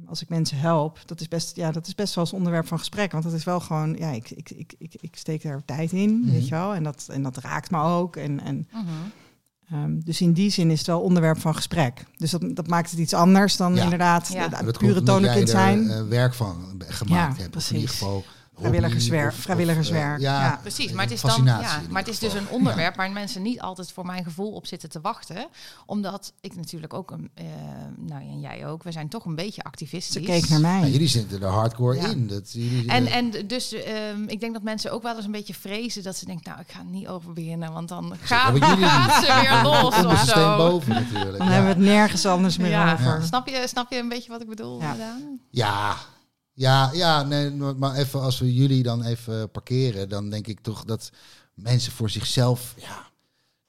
[0.06, 2.78] als ik mensen help, dat is best, ja, dat is best wel eens onderwerp van
[2.78, 3.12] gesprek.
[3.12, 6.20] Want dat is wel gewoon, ja, ik, ik, ik, ik, ik steek daar tijd in,
[6.20, 6.30] Mhm.
[6.30, 6.74] weet je wel.
[6.74, 8.16] En dat, en dat raakt me ook.
[8.16, 8.82] En, en Mhm.
[9.70, 12.04] Ehm, dus in die zin is het wel onderwerp van gesprek.
[12.16, 13.82] Dus dat, dat maakt het iets anders dan Ja.
[13.82, 14.48] inderdaad Ja.
[14.48, 15.90] de- pure omdat jij tonerkind er, zijn.
[15.90, 17.44] eh, werk van gemaakt Ja, hebt.
[17.44, 17.70] Of precies.
[17.70, 18.24] in ieder geval
[18.58, 20.58] Vrijwilligerswerk- vrijwilligerswerk, eh, ja, ja.
[20.62, 23.60] Precies, maar het is dan ja, maar het is dus een onderwerp waar mensen niet
[23.60, 25.46] altijd voor mijn gevoel op zitten te wachten,
[25.86, 27.44] omdat ik natuurlijk ook een, eh,
[27.96, 30.26] nou ja, en jij ook, we zijn toch een beetje Ze activistisch.
[30.26, 30.80] keek naar mij.
[30.80, 32.08] Ja, jullie zitten er hardcore Ja.
[32.08, 32.26] in.
[32.26, 35.30] Dat, jullie, En, eh, en dus ehm, ik denk dat mensen ook wel eens een
[35.30, 38.56] beetje vrezen dat ze denken, nou, ik ga er niet over beginnen, want dan gaat,
[39.24, 40.56] ze weer los of zo.
[40.56, 41.38] boven natuurlijk.
[41.38, 41.52] Dan ja.
[41.52, 43.22] hebben we het nergens anders meer Ja, over.
[43.22, 44.82] Snap, je, snap je een beetje wat ik bedoel?
[45.50, 45.96] Ja.
[46.56, 50.84] Ja, ja, nee, maar even als we jullie dan even parkeren, dan denk ik toch
[50.84, 51.10] dat
[51.54, 53.10] mensen voor zichzelf, ja,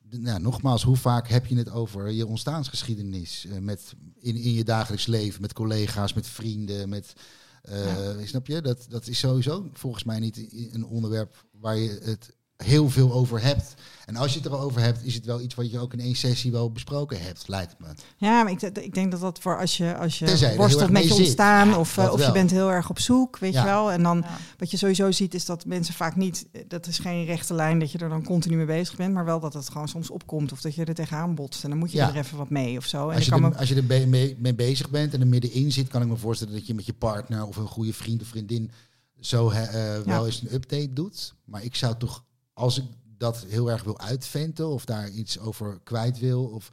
[0.10, 4.64] nou, nogmaals, hoe vaak heb je het over je ontstaansgeschiedenis eh, met, in, in je
[4.64, 7.14] dagelijks leven, met collega's, met vrienden, met,
[7.62, 8.62] eh, snap je?
[8.62, 13.42] Dat, dat is sowieso volgens mij niet een onderwerp waar je het heel veel over
[13.42, 13.74] hebt.
[14.06, 15.94] En als je het er al over hebt, is het wel iets wat je ook
[15.94, 17.88] in één sessie wel besproken hebt, lijkt me.
[18.18, 21.14] Ja, maar ik, ik denk dat dat voor als je, als je worstelt met je
[21.14, 23.60] ontstaan Ja, of, eh, of je bent heel erg op zoek, weet Ja.
[23.60, 23.92] je wel.
[23.92, 24.38] En dan Ja.
[24.58, 27.92] wat je sowieso ziet is dat mensen vaak niet, dat is geen rechte lijn dat
[27.92, 30.62] je er dan continu mee bezig bent, maar wel dat het gewoon soms opkomt of
[30.62, 31.64] dat je er tegenaan botst.
[31.64, 32.10] En dan moet je Ja.
[32.10, 33.10] er even wat mee of zo.
[33.10, 35.28] En Als je, kan er, me, als je er mee, mee bezig bent en er
[35.28, 38.22] middenin zit, kan ik me voorstellen dat je met je partner of een goede vriend
[38.22, 38.72] of vriendin
[39.20, 41.34] zo eh, wel eens een update doet.
[41.46, 42.24] Maar ik zou toch,
[42.58, 42.84] als ik
[43.18, 46.70] dat heel erg wil uitventen of daar iets over kwijt wil, of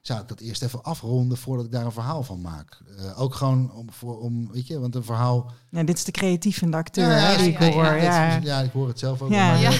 [0.00, 2.78] zou ik dat eerst even afronden voordat ik daar een verhaal van maak.
[2.98, 5.52] Eh, ook gewoon om, voor, om, weet je, want een verhaal.
[5.70, 7.84] ja, dit is de creatieve acteur Ja, hè, ja, die ja, ik hoor.
[7.84, 9.30] ja, Ja, is- ja, ik hoor het zelf ook.
[9.30, 9.46] Ja.
[9.46, 9.70] maar Ja.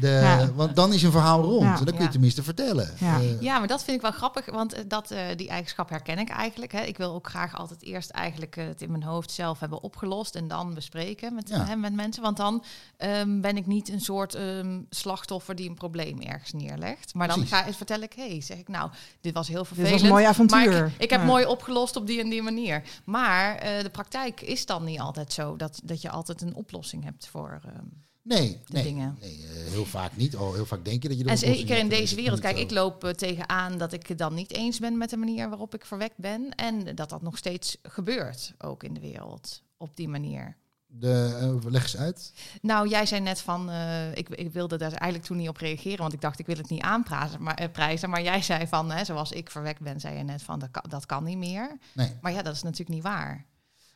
[0.00, 0.52] De- Ja.
[0.52, 1.62] Want dan is een verhaal rond.
[1.62, 1.68] Ja.
[1.70, 2.08] En dan kun je Ja.
[2.10, 2.94] tenminste vertellen.
[2.98, 3.18] Ja.
[3.20, 6.18] Eh, Ja, maar dat vind ik wel grappig, want eh, dat, eh, die eigenschap herken
[6.18, 6.72] ik eigenlijk.
[6.72, 6.80] Hè.
[6.80, 10.48] Ik wil ook graag altijd eerst eigenlijk het in mijn hoofd zelf hebben opgelost en
[10.48, 11.64] dan bespreken met, Ja.
[11.64, 12.22] hè, met mensen.
[12.22, 12.64] Want dan
[12.96, 17.14] ehm, ben ik niet een soort ehm, slachtoffer die een probleem ergens neerlegt.
[17.14, 19.92] Maar dan ga, vertel ik, hey, zeg ik nou, dit was heel dit vervelend.
[19.92, 20.86] was een mooi maar avontuur.
[20.86, 21.26] ik, ik heb Ja.
[21.26, 22.82] mooi opgelost op die en die manier.
[23.04, 27.04] Maar eh, de praktijk is dan niet altijd zo dat, dat je altijd een oplossing
[27.04, 27.60] hebt voor.
[27.64, 27.84] ehm,
[28.22, 29.16] Nee, nee, dingen.
[29.20, 30.36] nee eh, heel vaak niet.
[30.36, 32.40] Al heel vaak denk je dat je de En zeker in deze wereld.
[32.40, 35.48] Kijk, ik loop eh, tegenaan dat ik het dan niet eens ben met de manier
[35.48, 36.54] waarop ik verwekt ben.
[36.54, 40.56] En dat dat nog steeds gebeurt, ook in de wereld, op die manier.
[40.86, 42.32] De, eh, leg eens uit.
[42.62, 43.70] Nou, jij zei net van,
[44.14, 46.70] ik, ik wilde daar eigenlijk toen niet op reageren, want ik dacht, ik wil het
[46.70, 47.42] niet aanprijzen.
[47.42, 50.58] Maar, prijzen, maar jij zei van, hè, zoals ik verwekt ben, zei je net van,
[50.58, 51.78] dat kan, dat kan niet meer.
[51.94, 52.12] Nee.
[52.20, 53.46] Maar ja, dat is natuurlijk niet waar.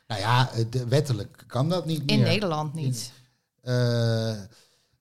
[0.07, 2.27] Nou ja, de- wettelijk kan dat niet In meer.
[2.27, 3.11] Nederland niet.
[3.65, 4.47] 呃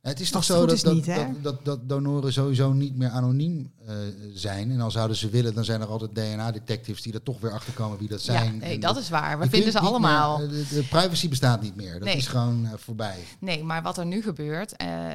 [0.05, 2.97] Het is toch het zo dat, is dat, niet, dat, dat, dat donoren sowieso niet
[2.97, 3.95] meer anoniem eh,
[4.35, 4.70] zijn.
[4.70, 7.72] En al zouden ze willen, dan zijn er altijd DNA-detectives die er toch weer achter
[7.72, 8.45] komen wie dat zijn.
[8.55, 9.39] Ja, nee, En dat is waar.
[9.39, 10.39] We vinden ze allemaal.
[10.39, 11.93] meer- de, de privacy bestaat niet meer.
[11.93, 12.16] Dat Nee.
[12.16, 13.18] is gewoon eh, voorbij.
[13.39, 15.07] Nee, maar wat er nu gebeurt, eh,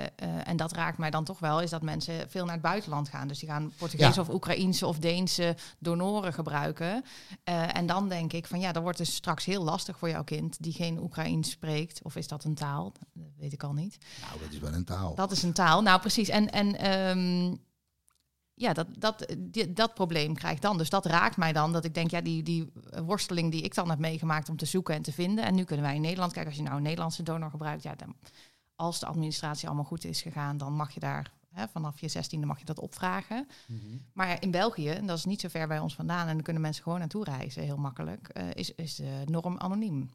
[0.44, 3.28] en dat raakt mij dan toch wel, is dat mensen veel naar het buitenland gaan.
[3.28, 4.22] Dus die gaan Portugese Ja.
[4.22, 7.04] of Oekraïense of Deense donoren gebruiken.
[7.74, 10.58] En dan denk ik van ja, dat wordt dus straks heel lastig voor jouw kind
[10.60, 12.00] die geen Oekraïens spreekt.
[12.04, 12.94] Of is dat een taal?
[13.14, 13.98] Dat weet ik al niet.
[14.28, 15.16] Nou, dat is wel een taal.
[15.16, 15.82] Dat is een taal.
[15.82, 16.30] Nou, precies.
[16.30, 17.56] En, en ehm,
[18.54, 20.78] ja, dat, dat, die- dat probleem krijg ik dan.
[20.78, 21.74] Dus dat raakt mij dan.
[21.74, 22.72] Dat ik denk, ja, die, die
[23.06, 25.46] worsteling die ik dan heb meegemaakt om te zoeken en te vinden.
[25.46, 27.96] En nu kunnen wij in Nederland, kijk, als je nou een Nederlandse donor gebruikt, ja,
[27.96, 28.16] dan,
[28.76, 31.32] als de administratie allemaal goed is gegaan, dan mag je daar
[31.72, 33.48] vanaf je zestiende mag je dat opvragen.
[33.68, 33.80] Mhm.
[34.14, 36.44] Maar ja, in België, en dat is niet zo ver bij ons vandaan, en dan
[36.44, 40.10] kunnen mensen gewoon naartoe reizen, heel makkelijk, eh, is, is de norm anoniem.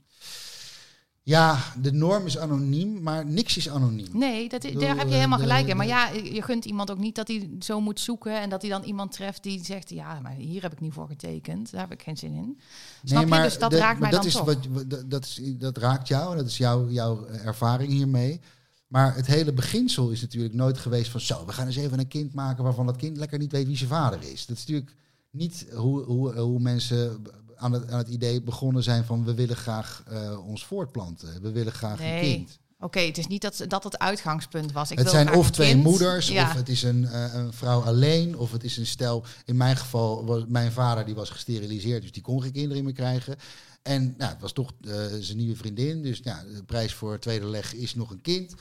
[1.26, 4.06] Ja, de norm is anoniem, maar niks is anoniem.
[4.12, 5.76] Nee, dat, bedoel, daar heb je eh, helemaal de- gelijk in.
[5.76, 8.70] Maar ja, je gunt iemand ook niet dat hij zo moet zoeken en dat hij
[8.70, 11.70] dan iemand treft die zegt, ja, maar hier heb ik niet voor getekend.
[11.70, 12.58] Daar heb ik geen zin in.
[13.04, 13.42] Snap je?
[13.42, 14.44] Dus dat de- raakt mij dat dan is toch.
[14.44, 18.40] Wat, dat, dat, is, dat raakt jou en dat is jouw, jouw ervaring hiermee.
[18.86, 22.08] Maar het hele beginsel is natuurlijk nooit geweest van zo, we gaan eens even een
[22.08, 24.46] kind maken waarvan dat kind lekker niet weet wie zijn vader is.
[24.46, 24.94] Dat is natuurlijk
[25.30, 27.22] niet hoe, hoe, hoe mensen
[27.56, 31.42] aan het, aan het idee begonnen zijn van we willen graag eh, ons voortplanten.
[31.42, 32.14] We willen graag Nee.
[32.30, 32.58] een kind.
[32.78, 34.90] Oké, het is niet dat dat het uitgangspunt was.
[34.90, 35.82] Ik het wil zijn of twee kind.
[35.84, 36.42] moeders, Ja.
[36.48, 39.24] of het is een, eh, een vrouw alleen, of het is een stel.
[39.44, 42.92] In mijn geval was mijn vader die was gesteriliseerd, dus die kon geen kinderen meer
[42.92, 43.36] krijgen.
[43.82, 47.46] En nou, het was toch eh, zijn nieuwe vriendin, dus ja, de prijs voor tweede
[47.46, 48.54] leg is nog een kind.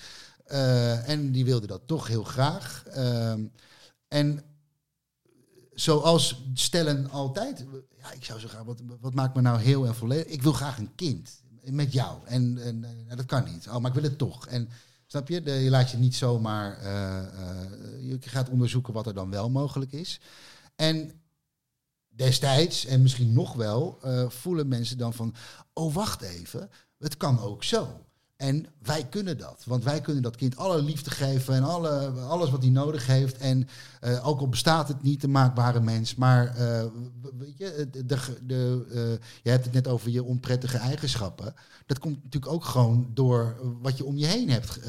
[1.06, 2.84] En die wilde dat toch heel graag.
[2.88, 3.42] Ehm,
[4.08, 4.44] en
[5.76, 7.66] zoals stellen altijd,
[7.98, 10.26] ja, ik zou zo graag, wat, wat maakt me nou heel en volledig?
[10.26, 12.18] Ik wil graag een kind met jou.
[12.26, 13.68] En, en, en dat kan niet.
[13.68, 14.48] Oh, maar ik wil het toch.
[14.48, 14.70] En
[15.06, 15.42] snap je?
[15.42, 16.78] De, je laat je niet zomaar.
[16.78, 20.20] eh, eh, je gaat onderzoeken wat er dan wel mogelijk is.
[20.76, 21.22] En
[22.08, 25.36] destijds, en misschien nog wel, eh, voelen mensen dan van:
[25.74, 28.06] oh, wacht even, het kan ook zo.
[28.38, 29.64] En wij kunnen dat.
[29.66, 33.38] Want wij kunnen dat kind alle liefde geven en alle, alles wat hij nodig heeft.
[33.38, 33.68] En
[34.00, 36.16] eh, ook al bestaat het niet, de maakbare mens.
[36.16, 36.86] Maar eh,
[37.38, 41.54] weet je, de, de, de, eh, je hebt het net over je onprettige eigenschappen.
[41.86, 44.80] Dat komt natuurlijk ook gewoon door wat je om je heen hebt.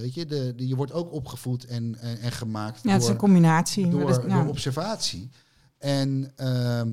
[0.00, 3.14] weet je, de, je wordt ook opgevoed en, en, en gemaakt Ja, het is door,
[3.14, 3.88] een combinatie.
[3.88, 4.40] door, ja.
[4.40, 5.30] door observatie.
[5.78, 6.92] En ehm,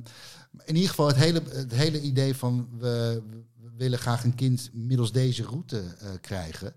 [0.66, 3.22] in ieder geval het hele, het hele idee van we
[3.80, 6.74] willen graag een kind middels deze route eh, krijgen.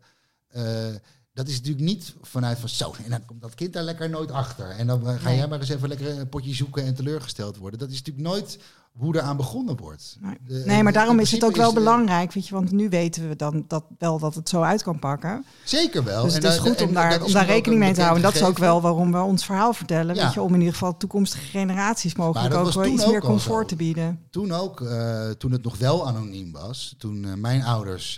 [0.48, 0.94] Eh,
[1.32, 4.30] dat is natuurlijk niet vanuit van zo, en dan komt dat kind daar lekker nooit
[4.30, 4.70] achter.
[4.70, 7.78] En dan eh, ga jij maar eens even lekker een potje zoeken en teleurgesteld worden.
[7.78, 8.59] Dat is natuurlijk nooit
[8.99, 10.16] hoe er aan begonnen wordt.
[10.20, 10.36] Nee.
[10.47, 12.88] De- Nee, maar daarom is het ook wel is, eh, belangrijk, weet je, want nu
[12.88, 15.45] weten we dan dat wel dat het zo uit kan pakken.
[15.64, 16.22] Zeker wel.
[16.24, 18.24] Dus En het is daar- goed en om daar, om daar rekening mee te houden.
[18.24, 20.24] En dat is ook wel waarom we ons verhaal vertellen, Ja.
[20.24, 23.68] weet je, om in ieder geval toekomstige generaties mogelijk ook wel iets ook meer comfort
[23.68, 24.20] te bieden.
[24.30, 28.16] Toen ook, eh, toen het nog wel anoniem was, toen eh, mijn ouders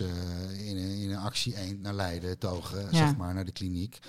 [0.65, 2.97] in, een- in een actie 1 naar Leiden togen, Ja.
[2.97, 3.99] zeg maar, naar de kliniek.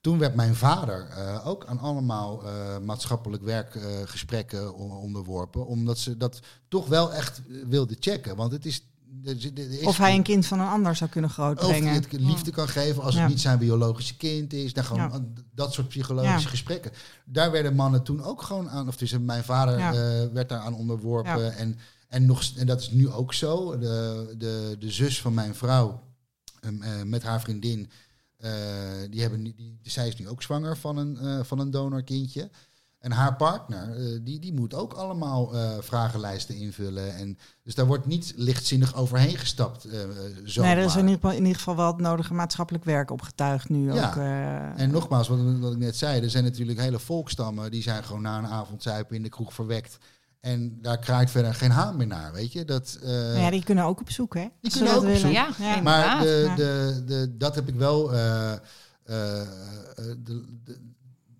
[0.00, 6.40] Toen werd mijn vader eh, ook aan allemaal eh, maatschappelijk werkgesprekken onderworpen, omdat ze dat
[6.68, 8.36] toch wel echt eh, wilden checken.
[8.36, 8.84] Want het is.
[9.84, 11.92] Of hij een kind van een ander zou kunnen of hij grootbrengen.
[11.94, 13.20] het liefde kan geven als Ja.
[13.20, 14.72] het niet zijn biologische kind is.
[14.72, 15.42] Dan gewoon Ja.
[15.54, 16.48] dat soort psychologische Ja.
[16.48, 16.92] gesprekken.
[17.24, 19.92] Daar werden mannen toen ook gewoon aan, of dus mijn vader eh,
[20.32, 21.56] werd daar aan onderworpen.
[21.56, 21.78] En,
[22.08, 23.78] en, nog, en dat is nu ook zo.
[23.78, 26.02] De, de, de zus van mijn vrouw
[26.60, 28.09] ehm, eh, met haar vriendin, eh,
[29.10, 32.50] die hebben die, zij is nu ook zwanger van een, eh, van een donorkindje.
[32.98, 37.14] En haar partner, eh, die, die moet ook allemaal eh, vragenlijsten invullen.
[37.14, 39.84] En, dus daar wordt niet lichtzinnig overheen gestapt.
[39.84, 39.98] eh
[40.44, 43.10] zo nee, er is in ieder, geval, in ieder geval wel het nodige maatschappelijk werk
[43.10, 44.08] opgetuigd nu Ja.
[44.08, 44.16] ook.
[44.16, 44.80] eh.
[44.82, 48.22] En nogmaals, wat, wat ik net zei, er zijn natuurlijk hele volkstammen die zijn gewoon
[48.22, 49.98] na een avond zuipen in de kroeg verwekt.
[50.40, 52.64] En daar kraait verder geen haan meer naar, weet je.
[52.64, 54.48] Dat, eh, Nou ja, die kunnen ook op zoek, hè?
[54.62, 55.30] Ze kunnen ook op zoek.
[55.32, 55.80] Ja, Ja.
[55.80, 58.58] maar de, de, de, dat heb ik wel eh, eh,
[59.94, 60.80] de, de,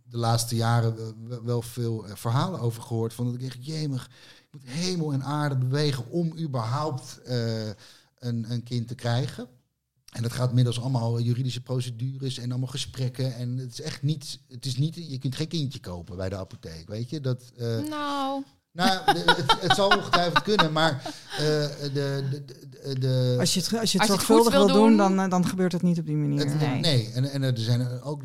[0.04, 0.94] de laatste jaren
[1.44, 3.14] wel- veel verhalen over gehoord.
[3.14, 4.04] Van dat ik echt, jemig,
[4.40, 7.66] ik moet hemel en aarde bewegen om überhaupt eh,
[8.18, 9.46] een, een kind te krijgen.
[10.10, 13.34] En dat gaat middels allemaal juridische procedures en allemaal gesprekken.
[13.34, 16.36] En het is echt niet, het is niet, je kunt geen kindje kopen bij de
[16.36, 17.20] apotheek, weet je.
[17.20, 18.42] Dat, eh, Nou,
[18.72, 21.02] nou, het, het zal ongetwijfeld kunnen, maar
[21.32, 24.52] eh, de, de, de, de, Als je het, als je het Als je het zorgvuldig
[24.52, 26.38] wil wil doen, doen, dan, eh, dan gebeurt het niet op die manier.
[26.38, 26.80] het- Nee.
[26.80, 27.10] nee.
[27.14, 28.22] en, en er zijn ook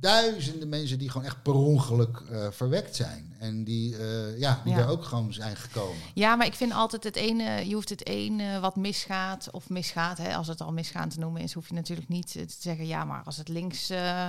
[0.00, 3.34] duizenden mensen die gewoon echt per ongeluk eh, verwekt zijn.
[3.38, 4.78] En die, eh, ja, die Ja.
[4.78, 5.96] er ook gewoon zijn gekomen.
[6.14, 10.18] Ja, maar ik vind altijd het ene, je hoeft het ene wat misgaat of misgaat,
[10.18, 13.04] hè, als het al misgaan te noemen is, hoef je natuurlijk niet te zeggen, ja,
[13.04, 14.26] maar als het links eh,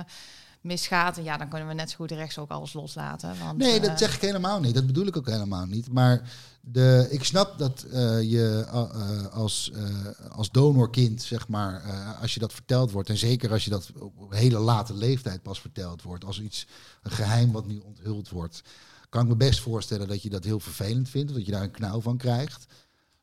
[0.66, 3.34] misgaat, ja, dan kunnen we net zo goed rechts ook alles loslaten.
[3.44, 4.74] Want, Nee, eh, dat zeg ik helemaal niet.
[4.74, 5.92] Dat bedoel ik ook helemaal niet.
[5.92, 11.84] Maar de, ik snap dat eh, je eh, eh, als, eh, als donorkind, zeg maar,
[11.84, 14.94] eh, als je dat verteld wordt, en zeker als je dat op een hele late
[14.94, 16.66] leeftijd pas verteld wordt, als iets,
[17.02, 18.62] een geheim wat nu onthuld wordt,
[19.08, 21.70] kan ik me best voorstellen dat je dat heel vervelend vindt, dat je daar een
[21.70, 22.66] knauw van krijgt.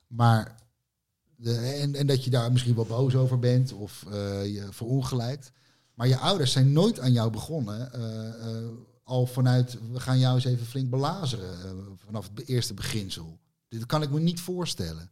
[0.08, 0.56] Maar
[1.36, 5.52] de, en, en dat je daar misschien wel boos over bent of eh, je verongelijkt.
[5.94, 7.94] Maar je ouders zijn nooit aan jou begonnen.
[7.94, 8.28] eh,
[8.58, 8.68] eh,
[9.04, 11.64] al vanuit, we gaan jou eens even flink belazeren.
[11.64, 11.72] eh,
[12.06, 13.39] vanaf het eerste beginsel.
[13.68, 15.10] Dit kan ik me niet voorstellen.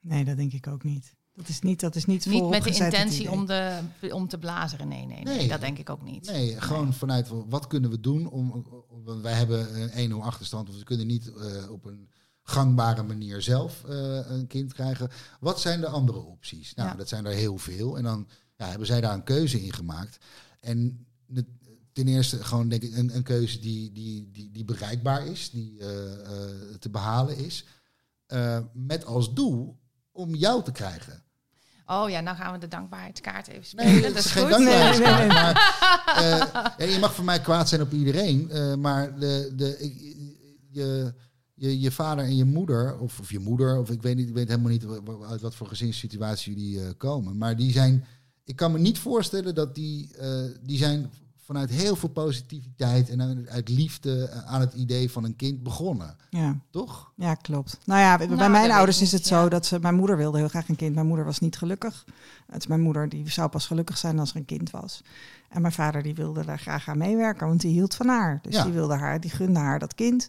[0.00, 1.14] Nee, dat denk ik ook niet.
[1.32, 3.78] Dat is niet, dat is niet, niet met de intentie om, de,
[4.10, 4.88] om te blazeren.
[4.88, 5.48] Nee, nee, nee, Nee.
[5.48, 6.26] dat denk ik ook niet.
[6.26, 8.50] Nee, gewoon vanuit wat kunnen we doen om.
[8.50, 12.08] om- Wij hebben een 1-0 achterstand, of we kunnen niet eh, op een
[12.42, 15.10] gangbare manier zelf eh, een kind krijgen.
[15.40, 16.74] Wat zijn de andere opties?
[16.74, 16.94] Nou, Ja.
[16.94, 17.96] dat zijn er heel veel.
[17.96, 20.18] En dan ja, hebben zij daar een keuze in gemaakt.
[20.60, 21.06] En
[21.92, 25.78] ten eerste gewoon denk ik een, een keuze die, die, die, die bereikbaar is, die
[25.78, 27.64] eh, eh, te behalen is.
[28.26, 29.78] eh, met als doel
[30.12, 31.22] om jou te krijgen.
[31.86, 34.02] Oh ja, nou gaan we de dankbaarheidskaart even Nee, spelen.
[34.02, 34.50] dat dat is geen goed.
[34.50, 35.18] dankbaarheidskaart.
[35.18, 36.52] Nee, nee, nee.
[36.52, 38.50] Maar, ja, je mag van mij kwaad zijn op iedereen,
[38.80, 40.16] maar de, de, ik-
[40.70, 41.14] je,
[41.54, 44.34] je, je vader en je moeder, of, of je moeder, of ik weet, niet, ik
[44.34, 44.84] weet helemaal niet
[45.30, 48.04] uit wat voor gezinssituatie jullie komen, maar die zijn,
[48.44, 53.46] ik kan me niet voorstellen dat die, eh, die zijn vanuit heel veel positiviteit en
[53.50, 57.12] uit, liefde eh, aan het idee van een kind begonnen, Ja, toch?
[57.16, 57.78] ja, klopt.
[57.84, 59.48] Nou ja, bij Nou, mijn ouders is niet, het zo ja.
[59.48, 59.78] dat ze...
[59.80, 60.94] Mijn moeder wilde heel graag een kind.
[60.94, 62.04] Mijn moeder was niet gelukkig.
[62.46, 65.02] Het is mijn moeder die zou pas gelukkig zijn als er een kind was.
[65.48, 68.38] En mijn vader die wilde daar graag aan meewerken, want die hield van haar.
[68.42, 68.64] Dus Ja.
[68.64, 70.28] die wilde haar, die gunde haar dat kind.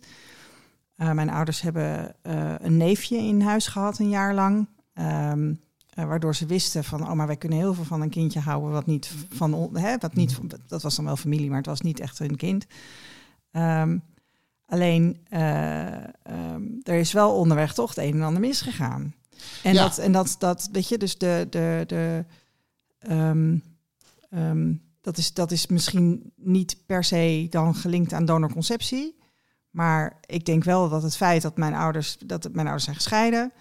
[0.95, 4.68] Eh, mijn ouders hebben eh, een neefje in huis gehad een jaar lang.
[4.93, 5.53] Ehm,
[5.96, 8.72] eh, waardoor ze wisten van, oh, maar wij kunnen heel veel van een kindje houden
[8.72, 12.00] wat niet van, hè, wat niet, dat was dan wel familie, maar het was niet
[12.00, 12.66] echt hun kind.
[13.52, 13.98] Ehm,
[14.66, 19.16] alleen, eh, ehm, er is wel onderweg toch het een en ander misgegaan.
[19.64, 19.84] En, Ja.
[19.84, 22.26] dat, en dat, dat, weet je, dus de, de, de,
[23.00, 23.58] ehm,
[25.02, 29.16] dat, is, dat is misschien niet per se dan gelinkt aan donorconceptie.
[29.70, 33.52] Maar ik denk wel dat het feit dat mijn ouders, dat mijn ouders zijn gescheiden.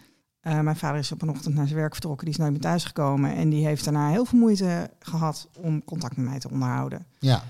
[0.45, 2.61] Eh, mijn vader is op een ochtend naar zijn werk vertrokken, die is nooit meer
[2.61, 3.35] thuisgekomen.
[3.35, 7.07] En die heeft daarna heel veel moeite gehad om contact met mij te onderhouden.
[7.19, 7.43] Ja,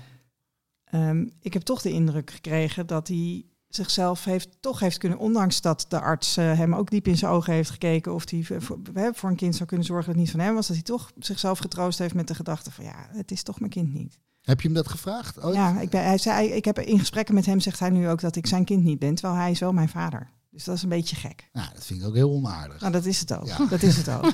[0.95, 5.61] Ehm, ik heb toch de indruk gekregen dat hij zichzelf heeft, toch heeft kunnen, ondanks
[5.61, 8.79] dat de arts eh, hem ook diep in zijn ogen heeft gekeken of hij voor,
[9.13, 11.11] voor een kind zou kunnen zorgen dat het niet van hem was, dat hij toch
[11.19, 14.19] zichzelf getroost heeft met de gedachte van ja, het is toch mijn kind niet.
[14.41, 15.43] heb je hem dat gevraagd?
[15.43, 15.55] ooit?
[15.55, 18.21] Ja, ik, ben, hij zei, ik heb in gesprekken met hem zegt hij nu ook
[18.21, 20.29] dat ik zijn kind niet ben, terwijl hij is wel mijn vader.
[20.55, 21.49] Dus dat is een beetje gek.
[21.53, 22.79] Nou, dat vind ik ook heel onaardig.
[22.79, 23.47] Nou, dat is het ook.
[23.47, 23.65] Ja.
[23.69, 24.31] Dat is het ook.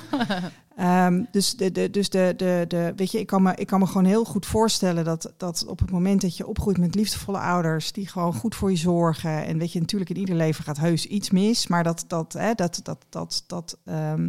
[0.76, 3.80] Ehm, dus de, de, dus de, de, de, weet je, ik kan, me, ik kan
[3.80, 7.38] me gewoon heel goed voorstellen dat, dat op het moment dat je opgroeit met liefdevolle
[7.38, 9.44] ouders die gewoon goed voor je zorgen.
[9.44, 12.54] En weet je, natuurlijk in ieder leven gaat heus iets mis, maar dat, dat, hè,
[12.54, 14.28] dat, dat, dat, dat ehm,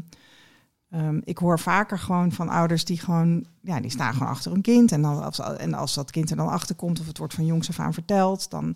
[0.89, 4.61] ehm, ik hoor vaker gewoon van ouders die gewoon, ja, die staan gewoon achter hun
[4.61, 4.91] kind.
[4.91, 7.45] En, dan, als, en als dat kind er dan achter komt of het wordt van
[7.45, 8.75] jongs af aan verteld, dan,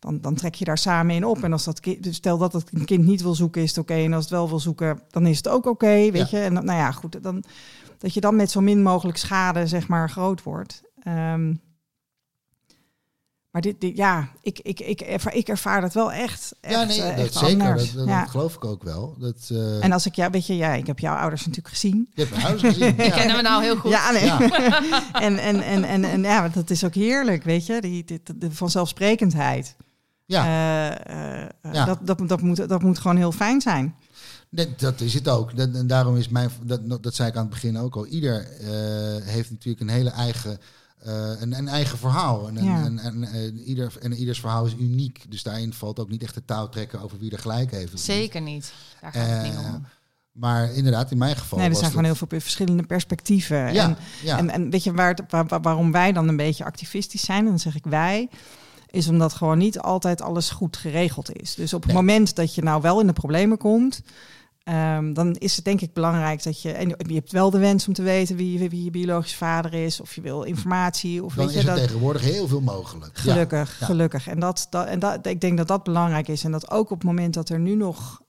[0.00, 1.42] dan, dan trek je daar samen in op.
[1.42, 3.78] En als dat kind, dus stel dat het een kind niet wil zoeken, is het
[3.78, 3.94] oké.
[3.94, 6.38] En als het wel wil zoeken, dan is het ook oké, weet Ja.
[6.38, 6.44] je.
[6.44, 7.44] En dan, nou ja, goed, dan,
[7.98, 10.82] dat je dan met zo min mogelijk schade, zeg maar, groot wordt.
[11.02, 11.54] Ehm,
[13.50, 16.84] maar dit, dit ja, ik, ik, ik, ervaar, ik ervaar dat wel echt, echt, ja,
[16.84, 17.66] nee, eh, dat echt zeker.
[17.66, 17.86] anders.
[17.92, 18.20] Dat, dat, ja.
[18.20, 19.16] dat geloof ik ook wel.
[19.18, 22.08] Dat, eh, En als ik, ja, weet je, ja, ik heb jouw ouders natuurlijk gezien.
[22.14, 22.96] je hebt mijn ouders gezien.
[22.96, 23.16] Die ja.
[23.16, 23.90] kennen we nou heel goed.
[23.90, 24.24] Ja, nee.
[24.24, 24.40] Ja.
[25.12, 28.50] en, en, en, en, en ja, dat is ook heerlijk, weet je, die, die, de
[28.52, 29.76] vanzelfsprekendheid.
[30.30, 30.44] Ja.
[30.44, 31.84] Eh, eh, Ja.
[31.84, 33.94] dat, dat, dat, moet, dat moet gewoon heel fijn zijn.
[34.48, 35.56] Nee, dat is het ook.
[35.56, 38.06] Dat, en daarom is mijn, dat, dat zei ik aan het begin ook al.
[38.06, 38.68] Ieder eh,
[39.26, 40.58] heeft natuurlijk een hele eigen,
[40.98, 42.48] eh, een, een eigen verhaal.
[42.48, 42.84] En, Ja.
[42.84, 45.24] en, en, en ieder, en ieders verhaal is uniek.
[45.28, 48.00] Dus daarin valt ook niet echt de touw trekken over wie er gelijk heeft.
[48.00, 48.72] Zeker niet.
[49.00, 49.86] Daar gaat het niet Eh, om.
[50.32, 51.58] Maar inderdaad, in mijn geval.
[51.58, 53.72] Nee, er was zijn gewoon het- heel veel verschillende perspectieven.
[53.72, 54.38] Ja, En, ja.
[54.38, 57.38] en, en weet je waar, het- waar- waar- waarom wij dan een beetje activistisch zijn?
[57.42, 58.28] En dan zeg ik wij.
[58.90, 61.54] Is omdat gewoon niet altijd alles goed geregeld is.
[61.54, 62.02] Dus op het Nee.
[62.02, 64.02] moment dat je nou wel in de problemen komt.
[64.64, 66.72] ehm, dan is het denk ik belangrijk dat je.
[66.72, 70.00] En je hebt wel de wens om te weten wie, wie je biologische vader is.
[70.00, 71.24] Of je wil informatie.
[71.24, 71.76] Of dan weet is je dat.
[71.76, 73.10] tegenwoordig heel veel mogelijk.
[73.18, 73.86] Gelukkig, ja.
[73.86, 74.26] gelukkig.
[74.28, 76.44] En, dat, dat, en dat, ik denk dat dat belangrijk is.
[76.44, 78.20] En dat ook op het moment dat er nu nog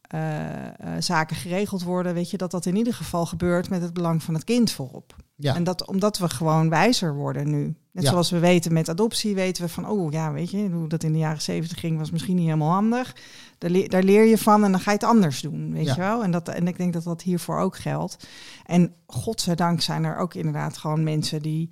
[1.00, 4.34] zaken geregeld worden, weet je, dat dat in ieder geval gebeurt met het belang van
[4.34, 5.16] het kind voorop.
[5.36, 5.56] Ja.
[5.56, 7.76] En dat omdat we gewoon wijzer worden nu.
[7.92, 8.10] Net Ja.
[8.10, 11.12] zoals we weten met adoptie, weten we van, oh ja, weet je, hoe dat in
[11.12, 13.16] de jaren zeventig ging, was misschien niet helemaal handig.
[13.58, 15.94] Daar, leer, daar leer je van en dan ga je het anders doen, weet Ja.
[15.94, 16.24] je wel.
[16.24, 18.28] En, dat, en ik denk dat dat hiervoor ook geldt.
[18.66, 21.70] En godzijdank zijn er ook inderdaad gewoon mensen die,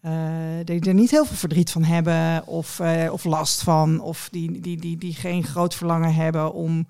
[0.00, 0.12] eh,
[0.64, 4.00] die er niet heel veel verdriet van hebben of, eh, of last van.
[4.00, 6.86] Of die, die, die, die geen groot verlangen hebben om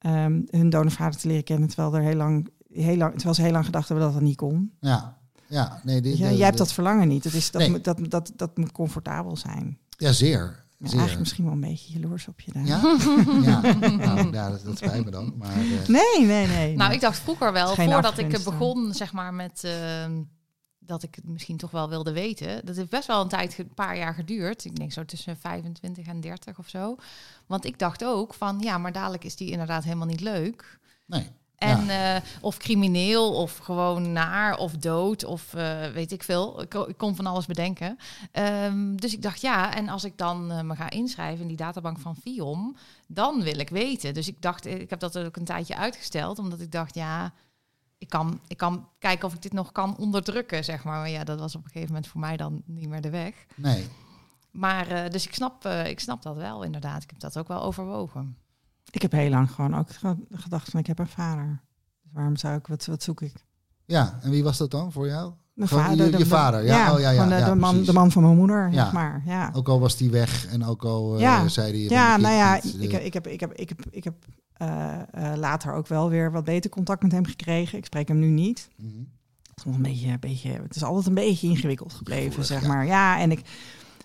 [0.00, 1.68] ehm, hun donorvader te leren kennen.
[1.68, 4.36] Terwijl, er heel lang, heel lang, terwijl ze heel lang gedacht hebben dat dat niet
[4.36, 4.72] kon.
[4.80, 7.22] Ja, ja, nee, dit, Ja, de- jij hebt dat verlangen niet.
[7.22, 7.70] Dat, is, dat, Nee.
[7.70, 9.78] moet, dat, dat, dat moet comfortabel zijn.
[9.88, 10.64] Ja, zeer.
[10.78, 10.98] Ja, zeer.
[10.98, 12.64] eigenlijk misschien wel een beetje jaloers op je daar.
[12.66, 12.80] Ja?
[13.50, 15.34] ja, nou, ja dat, dat spijt me dan.
[15.38, 16.76] Maar, eh, Nee, nee, nee.
[16.76, 16.94] Nou, nee.
[16.96, 20.12] ik dacht vroeger wel, voordat ik eh, begon, zeg maar, met ehm,
[20.90, 22.66] dat ik het misschien toch wel wilde weten.
[22.66, 24.64] Dat heeft best wel een tijd, een paar jaar geduurd.
[24.64, 26.96] Ik denk zo tussen 25 en 30 of zo.
[27.46, 30.78] Want ik dacht ook van, ja, maar dadelijk is die inderdaad helemaal niet leuk.
[31.06, 31.30] nee.
[31.60, 36.62] En eh, of crimineel, of gewoon naar, of dood, of eh, weet ik veel.
[36.62, 37.98] Ik kon van alles bedenken.
[38.32, 41.56] Ehm, dus ik dacht, ja, en als ik dan eh, me ga inschrijven in die
[41.56, 42.76] databank van FIOM,
[43.06, 44.14] dan wil ik weten.
[44.14, 47.32] Dus ik dacht, ik heb dat ook een tijdje uitgesteld, omdat ik dacht, ja,
[48.00, 50.98] ik kan, ik kan kijken of ik dit nog kan onderdrukken, zeg maar.
[50.98, 53.46] Maar ja, dat was op een gegeven moment voor mij dan niet meer de weg.
[53.56, 53.86] Nee.
[54.50, 57.02] Maar eh, dus ik snap, eh, ik snap dat wel, inderdaad.
[57.02, 58.36] Ik heb dat ook wel overwogen.
[58.90, 61.60] Ik heb heel lang gewoon ook ge- gedacht van ik heb een vader.
[62.02, 63.44] Dus waarom zou ik, wat, wat zoek ik?
[63.84, 65.32] Ja, en wie was dat dan voor jou?
[65.54, 66.92] Mijn Gewoon je- je vader, ja.
[66.92, 68.82] Oh, ja, ja, de, ja, de man, de man van mijn moeder, Ja.
[68.84, 69.22] zeg maar.
[69.26, 71.48] Ja, Ook al was die weg en ook al eh, Ja.
[71.48, 71.80] zei hij...
[71.96, 74.14] ja "Ben nou ja, ik, heb- ik heb, ik heb, ik heb, ik heb
[75.36, 77.78] later ook wel weer wat beter contact met hem gekregen.
[77.78, 78.68] Ik spreek hem nu niet.
[78.76, 78.88] mhm.
[79.42, 82.62] Het is, nog een beetje, een beetje, het is altijd een beetje ingewikkeld gebleven, zeg
[82.62, 82.68] ja.
[82.68, 82.86] maar.
[82.86, 83.40] Ja, en ik,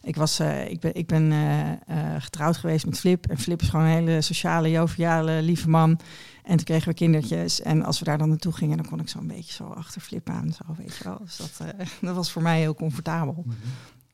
[0.02, 3.28] ik, was, eh, ik ben, ik ben eh, eh, getrouwd geweest met Flip.
[3.28, 6.00] En Flip is gewoon een hele sociale, joviale, lieve man.
[6.46, 7.62] En toen kregen we kindertjes.
[7.62, 10.02] En als we daar dan naartoe gingen, dan kon ik zo een beetje zo achter
[10.02, 10.54] Flip aan.
[10.54, 11.20] Zo, weet je wel.
[11.24, 13.44] Dus dat, eh, dat was voor mij heel comfortabel.
[13.46, 13.56] Mhm.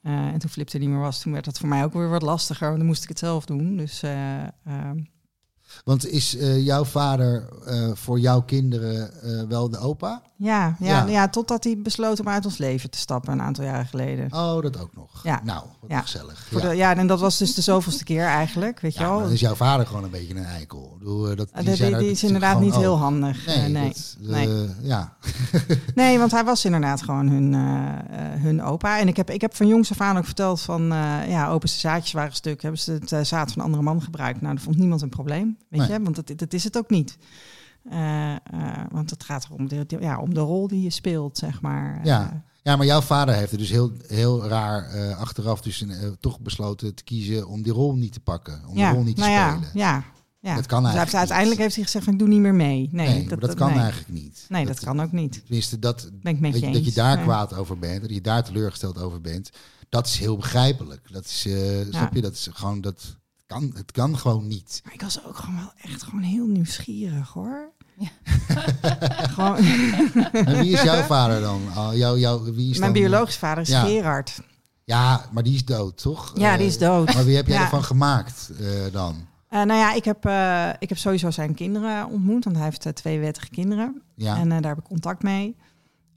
[0.01, 2.09] Eh, en toen Flip er niet meer was, toen werd dat voor mij ook weer
[2.09, 2.67] wat lastiger.
[2.67, 3.77] Want dan moest ik het zelf doen.
[3.77, 4.99] Dus eh, ehm,
[5.83, 10.21] Want is eh, jouw vader eh, voor jouw kinderen eh, wel de opa?
[10.41, 11.07] ja, ja, Ja.
[11.07, 11.29] ja.
[11.29, 14.33] totdat hij besloot om uit ons leven te stappen een aantal jaren geleden.
[14.33, 15.23] Oh, dat ook nog.
[15.23, 15.41] Ja.
[15.43, 16.01] Nou, wat Ja.
[16.01, 16.47] gezellig.
[16.51, 16.69] Voor ja.
[16.69, 19.19] de, ja, en dat was dus de zoveelste keer eigenlijk, weet je wel.
[19.19, 20.97] dan is jouw vader gewoon een beetje een eikel.
[21.01, 23.45] Eh, dat, die, zijn die, die is inderdaad niet heel handig.
[23.45, 23.87] Nee, nee.
[23.87, 24.69] dat, nee.
[24.81, 25.13] ja.
[25.95, 27.53] nee, want hij was inderdaad gewoon hun,
[28.41, 28.99] hun opa.
[28.99, 30.81] En ik heb, ik heb van jongs af aan ook verteld van...
[31.27, 32.61] ja, opa's zaadjes waren stuk.
[32.61, 34.41] Hebben ze het zaad van een andere man gebruikt?
[34.41, 35.91] Nou, dat vond niemand een probleem, weet Nee.
[35.97, 36.03] je.
[36.03, 37.17] Want dat, dat is het ook niet.
[37.89, 38.39] Eh, eh,
[38.91, 41.99] want het gaat erom de, de- ja, om de rol die je speelt, zeg maar.
[42.05, 42.29] Ja.
[42.31, 45.85] Eh, ja, maar jouw vader heeft er dus heel, heel raar achteraf dus
[46.19, 48.61] toch besloten te kiezen om die rol niet te pakken.
[48.67, 49.69] Om ja, de rol niet te nou ja, spelen.
[49.73, 50.03] ja,
[50.39, 50.55] ja.
[50.55, 51.59] Dat kan Dus hij heeft, eigenlijk uiteindelijk niet.
[51.59, 52.89] heeft hij gezegd van ik doe niet meer mee.
[52.91, 53.79] Nee, Nee, maar dat, kan nee.
[53.79, 54.45] eigenlijk niet.
[54.49, 55.41] Nee, dat, kan ook niet.
[55.45, 57.23] Tenminste, dat, Ben ik met dat, je dat je daar Ja.
[57.23, 59.49] kwaad over bent, dat je daar teleurgesteld over bent,
[59.89, 61.11] dat is heel begrijpelijk.
[61.11, 61.47] Dat is,
[61.89, 63.17] snap je, dat is gewoon, dat
[63.51, 64.81] kan, het kan gewoon niet.
[64.83, 67.71] Maar ik was ook gewoon wel echt gewoon heel nieuwsgierig hoor.
[67.97, 68.09] Ja.
[69.35, 69.57] gewoon,
[70.31, 71.61] En wie is jouw vader dan?
[71.77, 73.83] Oh, jouw, jouw, wie is mijn dan, biologische vader is Ja.
[73.83, 74.41] Gerard.
[74.83, 76.31] Ja, maar die is dood, toch?
[76.35, 77.13] Ja, Eh, die is dood.
[77.13, 77.61] Maar wie heb jij Ja.
[77.63, 79.15] ervan gemaakt eh, dan?
[79.47, 82.85] Eh, nou ja, ik heb, eh, ik heb sowieso zijn kinderen ontmoet, want hij heeft
[82.85, 84.01] eh, twee wettige kinderen.
[84.15, 85.55] Ja, En eh, daar heb ik contact mee.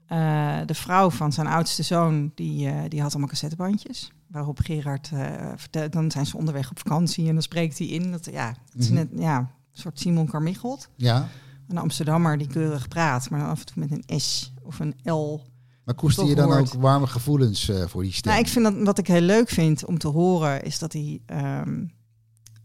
[0.07, 4.11] Eh, de vrouw van zijn oudste zoon, die, eh, die had allemaal cassettebandjes.
[4.35, 8.11] Waarop Gerard, eh, vertelt, dan zijn ze onderweg op vakantie en dan spreekt hij in.
[8.11, 8.95] Dat, ja, het is Mhm.
[8.95, 10.89] net ja, een soort Simon Carmichelt.
[10.95, 11.27] ja.
[11.67, 14.95] Een Amsterdammer die keurig praat, maar dan af en toe met een S of een
[15.03, 15.39] L.
[15.83, 18.31] Maar koester je dan ook warme gevoelens eh, voor die stem?
[18.31, 21.21] Nou, ik vind dat wat ik heel leuk vind om te horen, is dat hij.
[21.25, 21.85] ehm,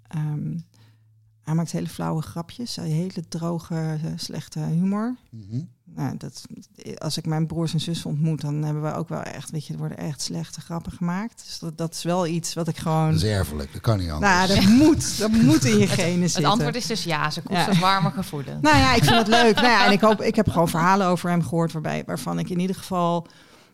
[0.08, 0.58] ehm,
[1.42, 5.16] hij maakt hele flauwe grapjes, hele droge, eh, slechte humor.
[5.30, 5.60] Mhm.
[5.94, 6.42] Nou, dat,
[6.98, 9.72] als ik mijn broers en zussen ontmoet, dan hebben we ook wel echt, weet je,
[9.72, 11.42] er worden echt slechte grappen gemaakt.
[11.46, 13.06] Dus dat, dat is wel iets wat ik gewoon.
[13.12, 14.32] Dat is erfelijk, dat kan niet anders.
[14.32, 16.50] Nou, dat moet, dat moet in je genen Het zitten.
[16.50, 17.80] antwoord is dus ja, ze koestert Ja.
[17.80, 18.62] warme gevoelens.
[18.62, 19.54] Nou ja, ik vind het leuk.
[19.54, 22.50] Nou ja, en ik, hoop, ik heb gewoon verhalen over hem gehoord waarbij, waarvan ik
[22.50, 23.26] in ieder geval...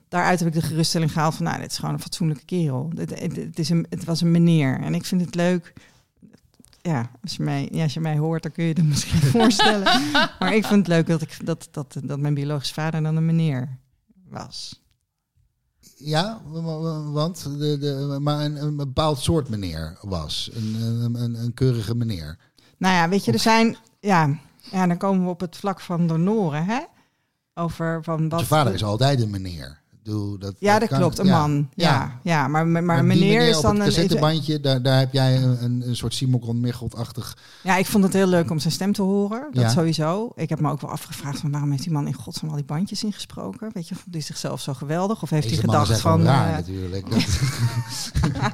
[0.08, 2.90] Daaruit heb ik de geruststelling gehaald van, nou, dit is gewoon een fatsoenlijke kerel.
[2.96, 4.80] Het, het, het is een, het was een meneer.
[4.80, 5.72] En ik vind het leuk...
[6.86, 10.02] Ja als, je mij, ja, als je mij hoort, dan kun je het misschien voorstellen.
[10.38, 13.26] Maar ik vind het leuk dat, ik, dat, dat, dat mijn biologische vader dan een
[13.26, 13.78] meneer
[14.28, 14.84] was.
[15.96, 20.50] Ja, wa- wa- want de, de, maar een, een bepaald soort meneer was.
[20.54, 22.38] Een, een, een, een keurige meneer.
[22.78, 23.76] Nou ja, weet je, er zijn...
[24.00, 24.38] Ja,
[24.70, 26.80] ja, dan komen we op het vlak van donoren, hè?
[27.54, 28.38] Over van wat...
[28.38, 29.80] Zijn vader is altijd een meneer.
[30.06, 31.38] Doe, dat, Ja, dat kan- klopt, een ja.
[31.38, 31.68] man.
[31.74, 32.48] Ja, ja.
[32.48, 33.86] maar, maar, maar meneer is op dan het een...
[33.86, 37.36] cassettebandje, daar, daar heb jij een, een, soort Simon Michelt-achtig...
[37.62, 39.48] Ja, ik vond het heel leuk om zijn stem te horen.
[39.52, 39.68] Dat Ja.
[39.68, 40.32] sowieso.
[40.34, 42.64] Ik heb me ook wel afgevraagd van waarom heeft die man in godsnaam al die
[42.66, 43.70] bandjes ingesproken?
[43.72, 45.22] Weet je, vond hij zichzelf zo geweldig?
[45.22, 46.20] Of heeft Deze hij gedacht van...
[46.26, 47.10] eh, natuurlijk.
[47.10, 47.24] Dat,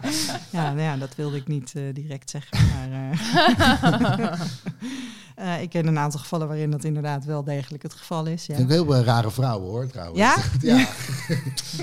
[0.50, 2.58] ja, nou ja, dat wilde ik niet eh, direct zeggen.
[2.66, 4.40] Maar, eh,
[5.34, 8.46] eh, ik ken een aantal gevallen waarin dat inderdaad wel degelijk het geval is.
[8.46, 8.54] Ja.
[8.56, 10.18] vind ik heel eh, rare vrouwen hoor, trouwens.
[10.18, 10.36] Ja?
[10.76, 10.76] ja.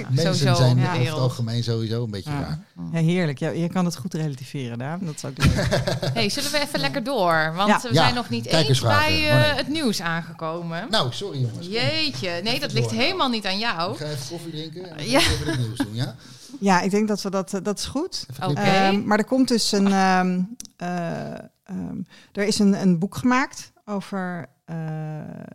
[0.09, 1.19] Mensen sowieso zijn de over het wereld.
[1.19, 2.39] algemeen sowieso een beetje Ja.
[2.41, 2.59] raar.
[2.93, 3.39] Ja, heerlijk.
[3.39, 4.99] Ja, je kan het goed relativeren, Daan.
[5.03, 5.67] Dat is ook leuk.
[6.13, 7.53] Hey, zullen we even lekker door?
[7.55, 7.79] Want Ja.
[7.81, 10.87] we Ja, zijn nog niet eens bij Oh, eh, het nieuws aangekomen.
[10.89, 11.67] Nou, sorry jongens.
[11.67, 12.99] Jeetje, nee, dat ligt door.
[12.99, 13.91] helemaal niet aan jou.
[13.91, 15.19] Ik ga even koffie drinken en dan Ja.
[15.19, 16.15] even het nieuws doen, ja?
[16.59, 17.59] Ja, ik denk dat we dat...
[17.63, 18.25] dat is goed.
[18.39, 19.87] Ehm, maar er komt dus een.
[21.69, 22.01] Ehm, eh, ehm,
[22.31, 24.77] er is een, een boek gemaakt over eh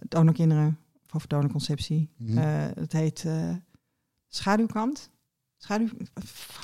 [0.09, 2.11] donorkinderen, of over donorconceptie.
[2.37, 2.43] Eh,
[2.75, 3.51] het heet eh,
[4.29, 5.11] Schaduwkant.
[5.57, 5.89] Schaduw,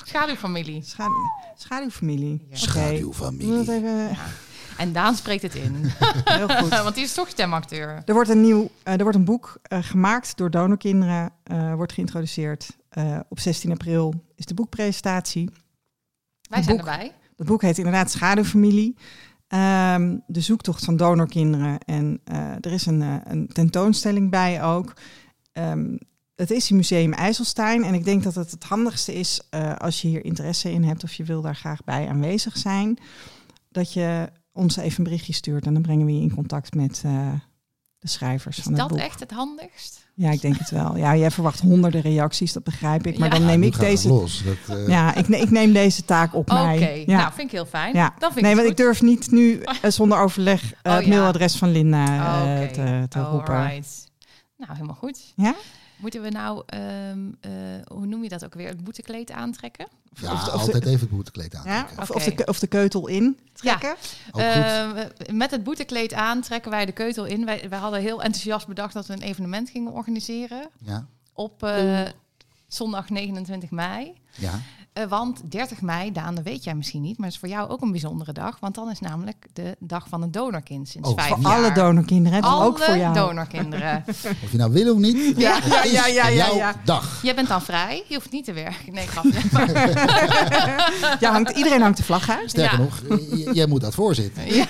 [0.05, 0.81] Schaduwfamilie.
[0.83, 1.13] schaduw,
[1.55, 2.45] schaduwfamilie.
[2.49, 2.55] Ja.
[2.55, 3.59] Schaduwfamilie.
[3.59, 4.15] Even Ja.
[4.77, 5.75] En Daan spreekt het in.
[6.23, 6.69] heel goed.
[6.69, 8.01] Want die is toch stemacteur.
[8.05, 12.77] Er wordt een nieuw, er wordt een boek eh, gemaakt door donorkinderen, eh, wordt geïntroduceerd.
[12.89, 15.49] Eh, op 16 april is de boekpresentatie.
[16.49, 16.85] Wij zijn boek.
[16.85, 17.11] erbij.
[17.35, 18.95] Dat boek heet inderdaad Schaduwfamilie.
[19.51, 21.79] Ehm, de zoektocht van donorkinderen.
[21.79, 24.93] En eh, er is een, eh, een tentoonstelling bij ook.
[25.51, 25.97] Ehm,
[26.35, 27.83] het is in Museum IJsselstein.
[27.83, 31.03] En ik denk dat het het handigste is eh, als je hier interesse in hebt
[31.03, 32.97] of je wil daar graag bij aanwezig zijn.
[33.69, 37.01] Dat je ons even een berichtje stuurt en dan brengen we je in contact met
[37.99, 38.99] de schrijvers Is van het dat boek.
[38.99, 40.00] echt het handigst?
[40.21, 40.97] Ja, ik denk het wel.
[40.97, 43.17] Ja, jij verwacht honderden reacties, dat begrijp ik.
[43.17, 43.37] Maar Ja.
[43.37, 44.07] dan neem ik deze.
[44.07, 44.43] los.
[44.67, 47.03] Dat, eh, Ja, ik, ne- ik neem deze taak op Oké, mij.
[47.05, 47.17] Ja.
[47.17, 47.95] nou vind ik heel fijn.
[47.95, 48.13] Ja.
[48.19, 51.09] Dan vind Nee, want ik durf niet nu eh, zonder overleg eh, Oh, het ja.
[51.13, 53.55] mailadres van Linda eh, Oké, te, te roepen.
[53.55, 54.09] alright.
[54.57, 55.33] Nou, helemaal goed.
[55.35, 55.55] Ja?
[55.97, 57.51] Moeten we nou, ehm, eh,
[57.87, 59.87] hoe noem je dat ook weer, het boetekleed aantrekken?
[60.13, 61.65] Ja, of de- of de- altijd even het boetekleed aan.
[61.65, 61.87] Ja?
[61.99, 63.95] Of, of, de, ke- of de keutel in trekken?
[64.33, 64.89] Eh,
[65.31, 67.45] met het boetekleed aan trekken wij de keutel in.
[67.45, 72.01] Wij, wij hadden heel enthousiast bedacht dat we een evenement gingen organiseren Ja, op eh,
[72.67, 74.13] zondag 29 mei.
[74.35, 74.59] ja.
[74.93, 77.81] Eh, want 30 mei, Daan, dat weet jij misschien niet, maar is voor jou ook
[77.81, 78.57] een bijzondere dag.
[78.59, 81.55] Want dan is namelijk de dag van het donorkind sinds Oh, vijf Voor jaar.
[81.55, 83.13] alle donorkinderen, Alle ook voor jou.
[83.13, 84.03] donorkinderen.
[84.43, 87.19] Of je nou wil of niet, Ja, het ja, ja, ja, ja, dag.
[87.23, 88.93] Jij bent dan vrij, je hoeft niet te werken.
[88.93, 89.39] Nee, grapje.
[91.19, 92.49] Ja, hangt, iedereen hangt de vlag uit.
[92.49, 92.83] Sterker Ja.
[92.83, 93.01] nog,
[93.53, 94.53] jij moet dat voorzitten.
[94.55, 94.65] Ja.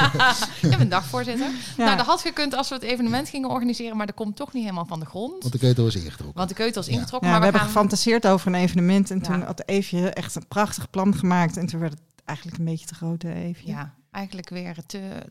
[0.60, 1.46] Je bent dagvoorzitter.
[1.76, 1.84] Ja.
[1.84, 4.62] Nou, dat had gekund als we het evenement gingen organiseren, maar dat komt toch niet
[4.62, 5.36] helemaal van de grond.
[5.40, 6.36] Want de keutel is ingetrokken.
[6.36, 7.70] Want de keutel is ingetrokken, we maar we, hebben gaan...
[7.70, 9.10] gefantaseerd over een evenement.
[9.10, 11.56] En toen had Eefje echt een prachtig plan gemaakt.
[11.56, 13.66] En toen werd het eigenlijk een beetje te groot, Eefje.
[13.68, 15.22] Ja, eigenlijk weer te,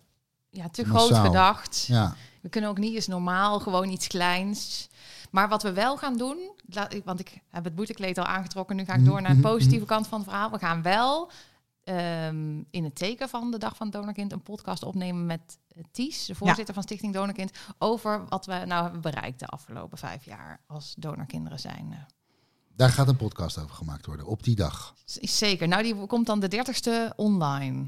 [0.50, 1.08] ja, te Massaal.
[1.08, 1.86] groot gedacht.
[1.88, 4.90] Ja, We kunnen ook niet eens normaal, gewoon iets kleins.
[5.32, 8.76] Maar wat we wel gaan doen, laat ik- want ik heb het boetekleed al aangetrokken,
[8.76, 10.52] nu ga ik door naar de Mhm, positieve kant van het verhaal.
[10.52, 11.32] We gaan wel
[11.84, 15.84] ehm, in het teken van de Dag van het Donorkind een podcast opnemen met eh,
[15.92, 20.26] Ties, de voorzitter van Stichting Donorkind, over wat we nou hebben bereikt de afgelopen vijf
[20.26, 22.08] jaar als donorkinderen zijn.
[22.80, 24.94] Daar gaat een podcast over gemaakt worden, op die dag.
[25.20, 25.68] Is Zeker.
[25.68, 27.86] Nou, die komt dan de 30ste online.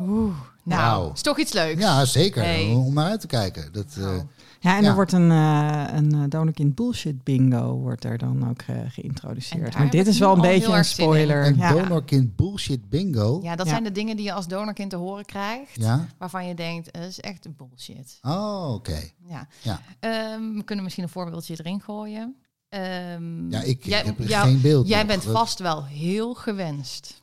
[0.00, 1.12] Oeh, nou, Wauw.
[1.12, 1.80] is toch iets leuks.
[1.80, 2.42] Ja, zeker.
[2.42, 2.70] Hey.
[2.72, 3.72] Om naar uit te kijken.
[3.72, 4.16] Dat, eh,
[4.60, 4.88] Ja, en Ja.
[4.88, 9.78] er wordt een, eh een eh, donorkind bullshit bingo wordt er dan ook geïntroduceerd.
[9.78, 11.46] Maar dit is wel een beetje een spoiler.
[11.46, 11.72] een Ja.
[11.72, 13.40] donorkind bullshit bingo.
[13.42, 13.72] Ja, dat Ja.
[13.72, 15.74] zijn de dingen die je als donorkind te horen krijgt.
[15.74, 16.06] Ja?
[16.18, 18.18] Waarvan je denkt, dat is echt bullshit.
[18.22, 19.00] Oh, oké.
[19.26, 19.46] Ja.
[19.62, 19.80] Ja.
[20.00, 22.36] Ehm, we kunnen misschien een voorbeeldje erin gooien.
[22.74, 25.06] Ehm, Ja, ik jij, heb er jou- geen beeld Jij nog.
[25.06, 27.22] bent vast wel heel gewenst.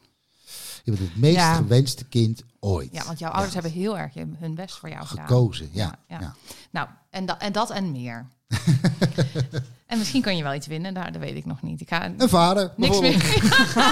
[0.83, 1.53] Je bent het meest Ja.
[1.55, 2.89] gewenste kind ooit.
[2.91, 3.33] Ja, want jouw Ja.
[3.35, 5.27] ouders hebben heel erg hun best voor jou gedaan.
[5.27, 5.83] Gekozen, ja.
[5.85, 6.19] Ja, ja.
[6.19, 6.35] ja.
[6.71, 8.25] Nou, en, dat en dat en meer.
[9.87, 11.81] en misschien kan je wel iets winnen, daar, dat weet ik nog niet.
[11.81, 13.39] Ik ga Een vader, niks meer.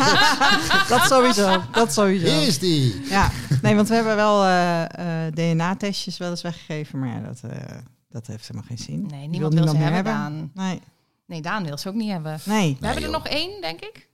[0.89, 2.25] Dat sowieso, dat sowieso.
[2.25, 3.01] Hier is die.
[3.09, 3.31] Ja,
[3.61, 7.77] nee, want we hebben wel eh, eh, DNA-testjes wel eens weggegeven, maar ja, dat, eh,
[8.09, 9.01] dat heeft helemaal geen zin.
[9.01, 10.51] Nee, Die niemand wil ze hebben, Daan.
[10.53, 10.81] Nee,
[11.29, 12.39] Nee, Daan wil ze ook niet hebben.
[12.45, 12.77] nee.
[12.79, 14.07] We hebben er nog één, denk ik.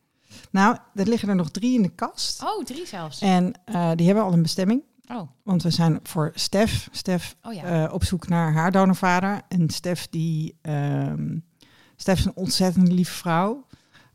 [0.51, 2.43] Nou, er liggen er nog drie in de kast.
[2.43, 3.21] Oh, drie zelfs.
[3.21, 4.83] En eh, die hebben al een bestemming.
[5.11, 7.85] Oh, Want we zijn voor Stef, Stef oh ja.
[7.85, 9.41] eh, op zoek naar haar donorvader.
[9.47, 11.37] En Stef, die, ehm,
[11.95, 13.65] Stef is een ontzettend lieve vrouw.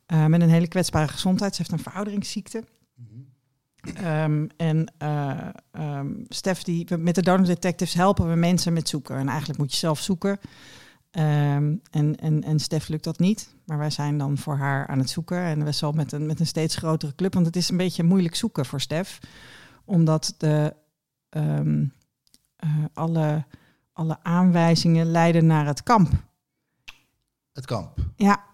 [0.06, 1.54] eh, met een hele kwetsbare gezondheid.
[1.54, 2.64] Ze heeft een verouderingsziekte.
[3.94, 8.88] Ehm, en eh ehm, Stef, die, we- met de Donor Detectives helpen we mensen met
[8.88, 9.16] zoeken.
[9.16, 10.38] En eigenlijk moet je zelf zoeken.
[11.10, 13.54] Ehm, en, en, en Stef lukt dat niet.
[13.64, 15.38] Maar wij zijn dan voor haar aan het zoeken.
[15.38, 17.34] En we zal met een, met een steeds grotere club.
[17.34, 19.18] Want het is een beetje moeilijk zoeken voor Stef.
[19.84, 20.74] Omdat de,
[21.28, 21.84] ehm,
[22.56, 23.44] eh, alle,
[23.92, 26.10] alle aanwijzingen leiden naar het kamp.
[27.52, 27.98] Het kamp.
[28.16, 28.44] Ja,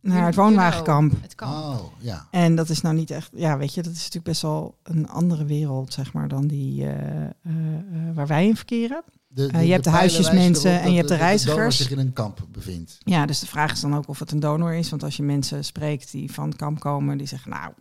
[0.00, 1.12] naar het woonwagenkamp.
[1.22, 1.52] Het kamp.
[1.52, 2.26] Oh, ja.
[2.30, 5.08] En dat is nou niet echt, ja, weet je, dat is natuurlijk best wel een
[5.08, 9.02] andere wereld, zeg maar, dan die eh, eh, eh, waar wij in verkeren.
[9.36, 11.76] De, Eh, je hebt de huisjesmensen en je hebt de reizigers.
[11.76, 12.98] zich in een kamp bevindt.
[12.98, 14.90] Ja, dus de vraag is dan ook of het een donor is.
[14.90, 17.72] Want als je mensen spreekt die van het kamp komen, die zeggen, nou,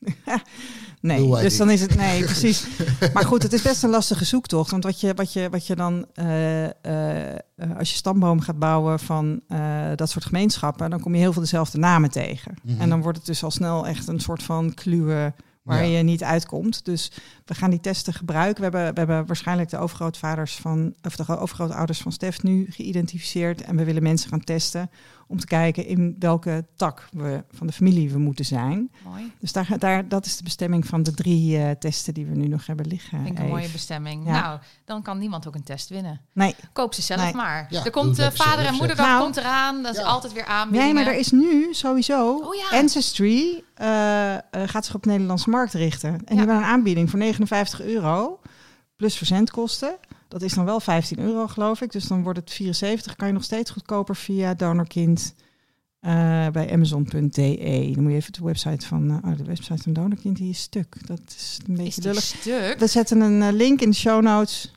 [1.00, 1.30] nee.
[1.30, 2.66] Dus dan is het, nee, precies.
[3.12, 4.70] Maar goed, het is best een lastige zoektocht.
[4.70, 7.40] Want wat je, wat je, wat je dan, eh, eh,
[7.78, 9.40] als je stamboom gaat bouwen van
[9.94, 12.54] dat soort gemeenschappen, dan kom je heel veel dezelfde namen tegen.
[12.62, 12.80] Mhm.
[12.80, 15.32] En dan wordt het dus al snel echt een soort van kluwe
[15.68, 15.96] waar Ja.
[15.98, 16.84] je niet uitkomt.
[16.84, 17.12] Dus
[17.44, 18.56] we gaan die testen gebruiken.
[18.56, 23.62] We hebben, we hebben waarschijnlijk de overgrootvaders van, of de overgrootouders van Stef nu geïdentificeerd.
[23.62, 24.90] En we willen mensen gaan testen
[25.28, 28.90] om te kijken in welke tak we van de familie we moeten zijn.
[29.04, 29.32] Mooi.
[29.40, 32.46] Dus daar, daar, dat is de bestemming van de drie eh, testen die we nu
[32.48, 33.22] nog hebben liggen.
[33.24, 34.26] Vind ik een mooie bestemming.
[34.26, 34.40] Ja.
[34.40, 36.20] Nou, dan kan niemand ook een test winnen.
[36.32, 37.34] Nee, Koop ze zelf Nee.
[37.34, 37.66] maar.
[37.70, 39.22] Ja, er komt eh, vader en moederdag Nou.
[39.22, 39.82] komt eraan.
[39.82, 40.06] Dat is Ja.
[40.06, 40.94] altijd weer aanbiedingen.
[40.94, 42.78] nee, maar er is nu sowieso Oh ja.
[42.78, 46.10] Ancestry eh, eh, gaat zich op de Nederlandse markt richten.
[46.10, 48.40] En die hebben een aanbieding voor 59 euro
[48.96, 49.96] plus verzendkosten.
[50.28, 51.92] Dat is dan wel 15 euro, geloof ik.
[51.92, 53.16] Dus dan wordt het 74.
[53.16, 55.34] Kan je nog steeds goedkoper via Donorkind
[56.00, 57.90] eh, bij Amazon.de.
[57.94, 61.06] Dan moet je even de website van oh, de website van Donorkind die is stuk.
[61.06, 62.78] Dat is een beetje stuk.
[62.78, 64.72] We zetten een eh, link in de show notes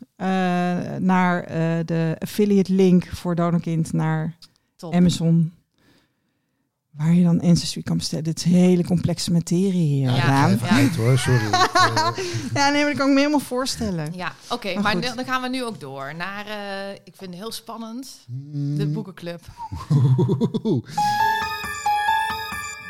[0.99, 1.45] naar
[1.85, 4.37] de affiliate link voor Donorkind naar
[4.75, 4.93] Top.
[4.93, 5.51] Amazon.
[6.91, 8.23] Waar je dan Ancestry kan bestellen.
[8.23, 10.09] Dit is hele complexe materie hier.
[10.11, 11.49] Ja, Ja, even uit hoor, sorry.
[12.53, 14.13] Ja, nee, maar dat kan ik me helemaal voorstellen.
[14.15, 14.79] Ja, oké.
[14.79, 18.85] Maar dan gaan we nu ook door naar, eh, ik vind het heel spannend, de
[18.85, 19.41] mm, boekenclub.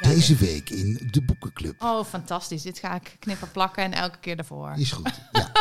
[0.01, 1.83] Deze week in de Boekenclub.
[1.83, 2.61] Oh, fantastisch.
[2.61, 4.73] Dit ga ik knippen plakken en elke keer ervoor.
[4.75, 5.11] Is goed.
[5.31, 5.51] Ja.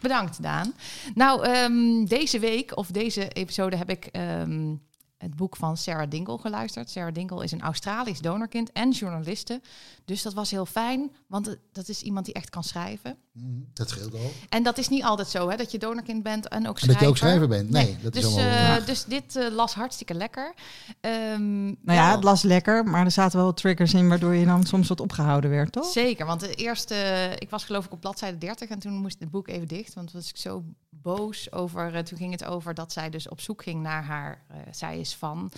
[0.00, 0.72] Bedankt, Daan.
[1.14, 4.74] Nou, ehm, deze week of deze episode heb ik ehm,
[5.20, 6.90] het boek van Sarah Dingle geluisterd.
[6.90, 9.60] Sarah Dingle is een Australisch donorkind en journaliste.
[10.04, 13.16] Dus dat was heel fijn, want dat is iemand die echt kan schrijven.
[13.32, 14.30] Mm, Dat scheelt al.
[14.48, 16.92] En dat is niet altijd zo, hè, dat je donorkind bent en ook En schrijver.
[16.92, 17.70] dat je ook schrijver bent.
[17.70, 18.50] Nee, dat is dus, allemaal...
[18.50, 18.80] eh, ja.
[18.80, 20.54] dus dit eh, las hartstikke lekker.
[21.00, 24.66] Ehm, Nou ja, het las lekker, maar er zaten wel triggers in waardoor je dan
[24.66, 25.86] soms wat opgehouden werd, toch?
[25.92, 26.94] Zeker, want de eerste,
[27.38, 30.12] ik was geloof ik op bladzijde 30 en toen moest het boek even dicht, want
[30.12, 31.94] was ik zo boos over.
[31.94, 34.44] eh, toen ging het over dat zij dus op zoek ging naar haar.
[34.48, 35.50] eh, zij is van,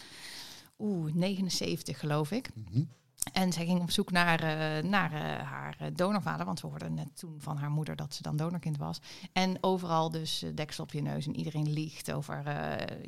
[0.79, 2.51] oeh, 79 geloof ik.
[2.55, 2.85] Mhm.
[3.33, 5.13] En zij ging op zoek naar, eh, naar
[5.45, 8.99] haar donorvader, want we hoorden net toen van haar moeder dat ze dan donorkind was.
[9.33, 12.43] En overal dus deksel op je neus en iedereen liegt over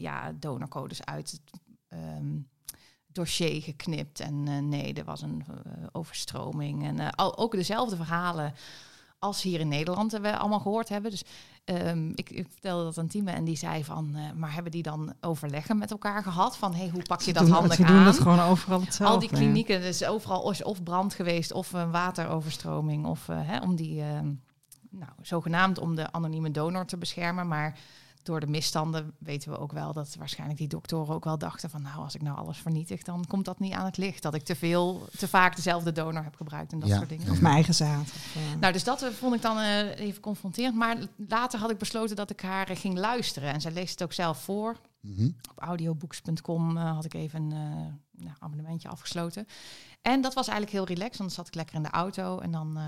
[0.01, 2.39] ja, donorcodes uit het ehm,
[3.07, 4.21] dossier geknipt.
[4.21, 5.45] En nee, er was een
[5.93, 6.85] overstroming.
[6.85, 8.55] En al, ook dezelfde verhalen
[9.25, 11.11] als hier in Nederland we allemaal gehoord hebben.
[11.11, 11.25] Dus
[11.65, 14.83] ehm, ik, ik vertelde dat aan Tieme en die zei van, eh, maar hebben die
[14.83, 16.57] dan overleggen met elkaar gehad?
[16.57, 17.95] Van, hey, hoe pak je Ze dat doen, handig ze aan?
[17.95, 19.15] doen dat gewoon overal hetzelfde.
[19.15, 23.07] Al die klinieken, dus overal is of brand geweest of een wateroverstroming.
[23.07, 24.21] Of eh, hè, om die, eh,
[24.91, 27.49] nou, zogenaamd om de anonieme donor te beschermen.
[27.49, 27.79] Maar
[28.25, 31.83] door de misstanden weten we ook wel dat waarschijnlijk die doktoren ook wel dachten van...
[31.83, 34.23] nou, als ik nou alles vernietig, dan komt dat niet aan het licht.
[34.23, 37.31] Dat ik te veel, te vaak dezelfde donor heb gebruikt en dat Ja, soort dingen.
[37.31, 38.01] Of mijn eigen zaad.
[38.01, 40.75] Of, eh, Nou, dus dat eh, vond ik dan eh, even confronterend.
[40.75, 40.97] Maar
[41.29, 43.53] later had ik besloten dat ik haar ging luisteren.
[43.53, 44.77] En zij leest het ook zelf voor.
[45.01, 45.27] Mhm.
[45.51, 49.47] Op audiobooks.com eh, had ik even een eh, nou, abonnementje afgesloten.
[50.03, 52.51] En dat was eigenlijk heel relaxed, want dan zat ik lekker in de auto en
[52.51, 52.83] dan, eh,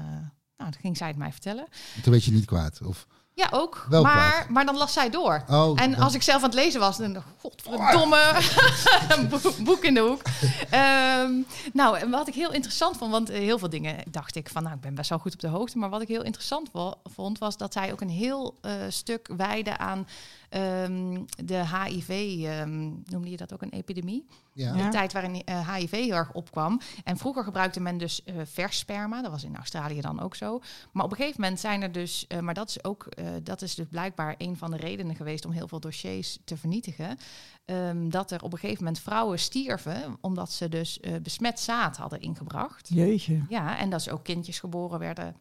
[0.56, 1.66] nou, dan ging zij het mij vertellen.
[2.02, 2.82] Toen werd je niet kwaad.
[2.82, 3.06] Of...
[3.38, 3.86] Ja, ook.
[3.88, 4.48] Wel maar, kwaad.
[4.48, 5.44] maar dan las zij door.
[5.50, 8.32] Oh, En als ik zelf aan het lezen was, dan godverdomme,
[9.16, 10.22] een boek, boek in de hoek.
[10.70, 11.32] Ehm,
[11.72, 14.74] nou, en wat ik heel interessant vond, want heel veel dingen dacht ik van, nou,
[14.74, 15.78] ik ben best wel goed op de hoogte.
[15.78, 16.70] Maar wat ik heel interessant
[17.04, 20.08] vond, was dat zij ook een heel eh, stuk wijde aan
[20.48, 22.08] ehm, de HIV,
[22.44, 24.26] ehm, noemde je dat ook een epidemie?
[24.56, 24.84] Ja.
[24.84, 26.80] De tijd waarin eh, HIV heel erg opkwam.
[27.04, 29.22] En vroeger gebruikte men dus eh, vers sperma.
[29.22, 30.60] Dat was in Australië dan ook zo.
[30.92, 33.62] Maar op een gegeven moment zijn er dus, eh, maar dat is ook, eh, dat
[33.62, 37.18] is dus blijkbaar een van de redenen geweest om heel veel dossiers te vernietigen.
[37.66, 41.96] Ehm, dat er op een gegeven moment vrouwen stierven omdat ze dus eh, besmet zaad
[41.96, 42.88] hadden ingebracht.
[42.88, 43.42] Jeetje.
[43.48, 45.36] Ja, en dat ze ook kindjes geboren werden.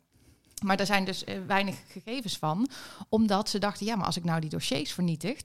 [0.64, 2.70] Maar daar zijn dus eh, weinig gegevens van.
[3.10, 5.42] Omdat ze dachten, ja, maar als ik nou die dossiers vernietig...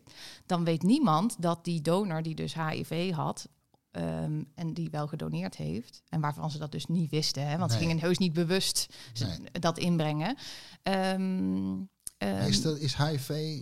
[0.46, 3.48] dan weet niemand dat die donor die dus HIV had...
[3.90, 6.02] ehm, en die wel gedoneerd heeft...
[6.08, 7.48] en waarvan ze dat dus niet wisten...
[7.48, 7.86] Hè, want ze Nee.
[7.86, 9.38] gingen heus niet bewust ze- Nee.
[9.52, 10.36] dat inbrengen.
[10.82, 11.72] Ehm,
[12.18, 13.58] ehm, Is, dat, is HIV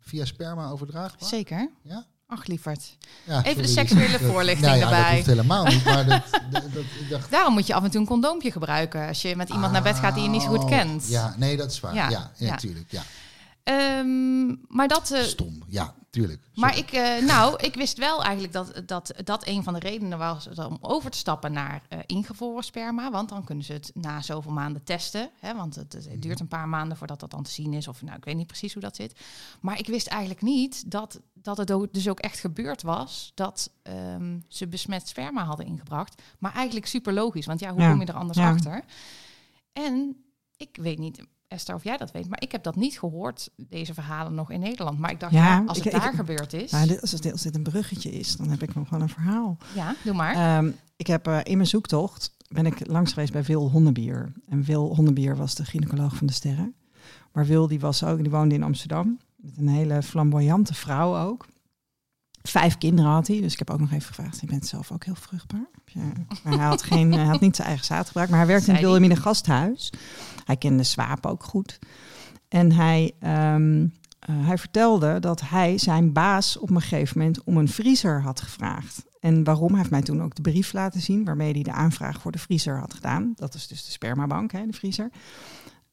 [0.00, 1.28] via sperma overdraagbaar?
[1.28, 1.70] Zeker.
[1.82, 2.06] Ja?
[2.26, 2.96] Ach, lieverd.
[3.26, 5.02] Ja, Even de seksuele voorlichting nou ja, erbij.
[5.04, 7.30] Dat hoeft helemaal niet, maar dat, dat, ik dacht...
[7.30, 9.08] Daarom moet je af en toe een condoompje gebruiken...
[9.08, 11.08] als je met iemand naar bed gaat die je niet zo goed Oh, kent.
[11.08, 11.94] Ja, nee, dat is waar.
[11.94, 12.50] Ja, ja.
[12.50, 12.90] natuurlijk.
[12.90, 13.02] Ja.
[13.68, 15.10] Ehm, maar dat...
[15.10, 16.42] eh, Stom, ja, tuurlijk.
[16.54, 20.18] maar ik, eh, nou, ik wist wel eigenlijk dat, dat dat een van de redenen
[20.18, 23.10] was om over te stappen naar eh, ingevroren sperma.
[23.10, 25.30] Want dan kunnen ze het na zoveel maanden testen.
[25.40, 27.88] Hè, want het, het duurt een paar maanden voordat dat dan te zien is.
[27.88, 29.20] Of nou, ik weet niet precies hoe dat zit.
[29.60, 33.70] Maar ik wist eigenlijk niet dat, dat het ook, dus ook echt gebeurd was dat
[33.82, 36.22] ehm, ze besmet sperma hadden ingebracht.
[36.38, 38.50] Maar eigenlijk super logisch, want ja, hoe Ja, kom je er anders ja.
[38.50, 38.84] achter?
[39.72, 40.24] En
[40.56, 43.94] ik weet niet, Esther, of jij dat weet, maar ik heb dat niet gehoord, deze
[43.94, 44.98] verhalen nog in Nederland.
[44.98, 46.70] Maar ik dacht, Ja, ja, als het ik- daar gebeurd is.
[46.70, 49.56] Dit, als, het, als dit een bruggetje is, dan heb ik nog wel een verhaal.
[49.74, 50.34] Ja, doe maar.
[50.34, 54.32] Ehm, ik heb eh, in mijn zoektocht ben ik langs geweest bij Wil Honnebier.
[54.48, 56.74] En Wil Honnebier was de gynaecoloog van de sterren.
[57.32, 59.18] Maar Wil die was ook, die woonde in Amsterdam.
[59.36, 61.46] Met een hele flamboyante vrouw ook.
[62.42, 63.40] Vijf kinderen had hij.
[63.40, 64.40] Dus ik heb ook nog even gevraagd.
[64.40, 65.68] Je bent zelf ook heel vruchtbaar.
[65.84, 66.00] Je-
[66.44, 68.30] Maar hij had, geen, hij had niet zijn eigen zaad gebruikt.
[68.30, 68.82] Maar hij werkte in het?
[68.82, 69.92] Wilhelmina gasthuis.
[70.44, 71.78] Hij kende Swaap ook goed.
[72.48, 73.86] En hij, ehm,
[74.18, 78.40] eh, hij vertelde dat hij zijn baas op een gegeven moment om een vriezer had
[78.40, 79.04] gevraagd.
[79.20, 79.68] En waarom?
[79.68, 82.38] Hij heeft mij toen ook de brief laten zien waarmee hij de aanvraag voor de
[82.38, 83.32] vriezer had gedaan.
[83.36, 85.10] Dat is dus de spermabank, hè, de vriezer.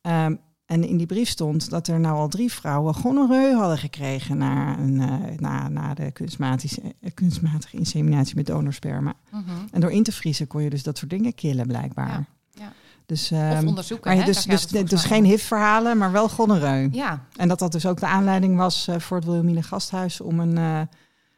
[0.01, 0.35] Ehm,
[0.65, 4.77] en in die brief stond dat er nou al drie vrouwen gonorreu hadden gekregen na,
[4.77, 9.13] een, eh, na, na de kunstmatische, eh, kunstmatige inseminatie met donorsperma.
[9.31, 9.43] Mhm.
[9.71, 12.07] En door in te vriezen kon je dus dat soort dingen killen blijkbaar.
[12.09, 12.73] Ja, ja.
[13.05, 14.09] Dus, Of ehm, onderzoeken.
[14.15, 15.23] maar hè, dus, dus, dus geen.
[15.23, 16.89] HIV-verhalen, maar wel gonorreu.
[16.91, 20.39] Ja, En dat dat dus ook de aanleiding was eh, voor het Wilhelmina Gasthuis om
[20.39, 20.87] een,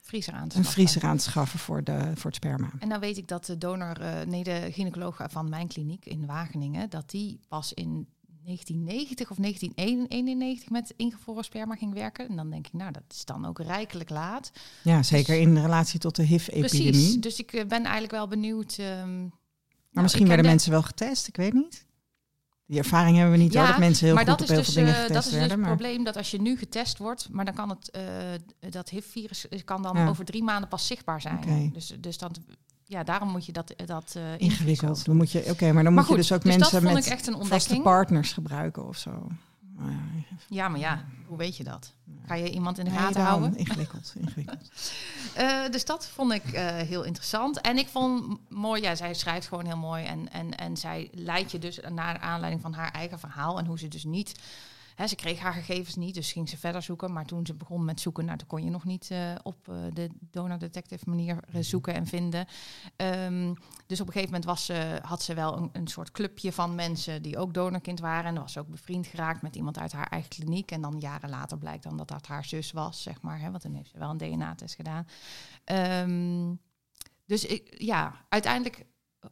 [0.02, 0.74] vriezer aan te een schaffen.
[0.74, 2.70] vriezer aan te schaffen voor, de, voor het sperma.
[2.80, 3.98] En dan weet ik dat de donor,
[4.28, 8.08] nee, de gynaecoloog van mijn kliniek in Wageningen, dat die pas in
[8.48, 12.28] 1990 of 1991 met ingevroren sperma ging werken.
[12.30, 14.52] En dan denk ik, nou, dat is dan ook rijkelijk laat.
[14.84, 16.92] Ja, zeker in relatie tot de HIV-epidemie.
[16.92, 17.16] Precies.
[17.16, 18.76] Dus ik eh, ben eigenlijk wel benieuwd.
[18.78, 19.30] ehm, Maar
[19.92, 21.86] nou, misschien ik werden de- mensen wel getest, ik weet niet.
[22.66, 24.52] Die ervaring hebben we niet Ja, hoor, dat mensen heel maar goed dat op is
[24.56, 25.58] heel dus, veel dingen eh, getest dat is dus werden.
[25.58, 25.78] het maar...
[25.78, 28.04] probleem dat als je nu getest wordt, maar dan kan het eh,
[28.70, 30.08] dat HIV-virus kan dan Ja.
[30.08, 31.72] over drie maanden pas zichtbaar zijn.
[31.74, 32.32] Dus, dus dan,
[32.88, 35.06] ja, daarom moet je dat, dat eh, Ingewikkeld.
[35.06, 37.28] Dan moet je, Oké, maar dan Maar moet je dus ook dus mensen met echt
[37.28, 39.12] een vaste partners gebruiken of zo.
[39.78, 40.00] Nou ja,
[40.48, 41.94] Ja, maar ja, hoe weet je dat?
[42.26, 43.58] Ga je iemand in de nee, gaten houden?
[43.58, 44.70] Ingewikkeld, ingewikkeld.
[45.34, 47.62] Eh, dus dat vond ik eh, heel interessant.
[47.62, 50.06] En ik vond mooi, ja, zij schrijft gewoon heel mooi.
[50.06, 53.58] En, en, en zij leidt je dus naar aanleiding van haar eigen verhaal.
[53.58, 54.32] En hoe ze dus niet.
[54.98, 57.14] Hè, ze kreeg haar gegevens niet, dus ging ze verder zoeken.
[57.14, 59.76] Maar toen ze begon met zoeken, nou, toen kon je nog niet eh, op eh,
[59.94, 62.46] de donor detective manier eh, zoeken en vinden.
[62.96, 63.54] Ehm,
[63.86, 66.76] dus op een gegeven moment was ze, had ze wel een, een soort clubje van
[66.76, 68.26] mensen die ook donorkind waren.
[68.26, 70.72] En dan was ze ook bevriend geraakt met iemand uit haar eigen kliniek.
[70.72, 73.40] En dan jaren later blijkt dan dat dat haar zus was, zeg maar.
[73.40, 75.08] Hè, want dan heeft ze wel een DNA-test gedaan.
[75.64, 76.54] Ehm,
[77.26, 78.86] dus ik, ja, uiteindelijk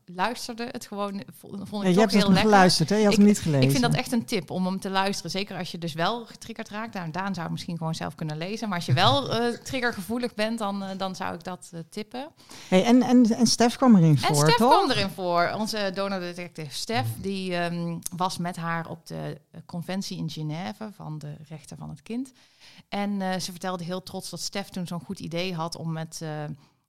[0.06, 2.42] luisterde het gewoon, vond vond ik Ja, je hebt heel lekker.
[2.44, 2.96] geluisterd, hè?
[2.96, 3.64] Je had Ik- hem niet gelezen.
[3.64, 5.32] Ik vind dat echt een tip om hem te luisteren.
[5.32, 6.94] Zeker als je dus wel getriggerd raakt.
[6.94, 8.68] Nou, Daan zou het misschien gewoon zelf kunnen lezen.
[8.68, 12.28] Maar als je wel eh, triggergevoelig bent, dan, eh, dan zou ik dat eh, tippen.
[12.68, 14.72] Hey, en, en, en Stef kwam erin En voor, Stef toch?
[14.72, 15.52] kwam erin voor.
[15.58, 17.06] Onze donordetective Stef.
[17.18, 22.02] Die ehm, was met haar op de conventie in Genève van de rechten van het
[22.02, 22.32] kind.
[22.90, 26.22] En ze vertelde heel trots dat Stef toen zo'n goed idee had om met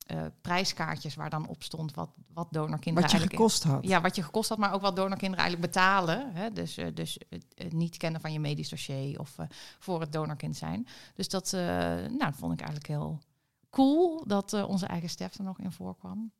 [0.06, 3.86] eh, prijskaartjes waar dan op stond wat, wat donorkinderen Wat je gekost had.
[3.86, 6.34] Ja, wat je gekost had, maar ook wat donorkinderen eigenlijk betalen.
[6.34, 6.52] Hè?
[6.52, 9.46] Dus, eh, dus het, niet kennen van je medisch dossier of eh,
[9.78, 10.86] voor het donorkind zijn.
[11.14, 13.18] Dus dat, nou, dat vond ik eigenlijk heel
[13.70, 16.32] cool dat onze eigen Stef er nog in voorkwam.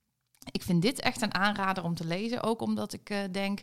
[0.51, 2.43] Ik vind dit echt een aanrader om te lezen.
[2.43, 3.63] Ook omdat ik denk,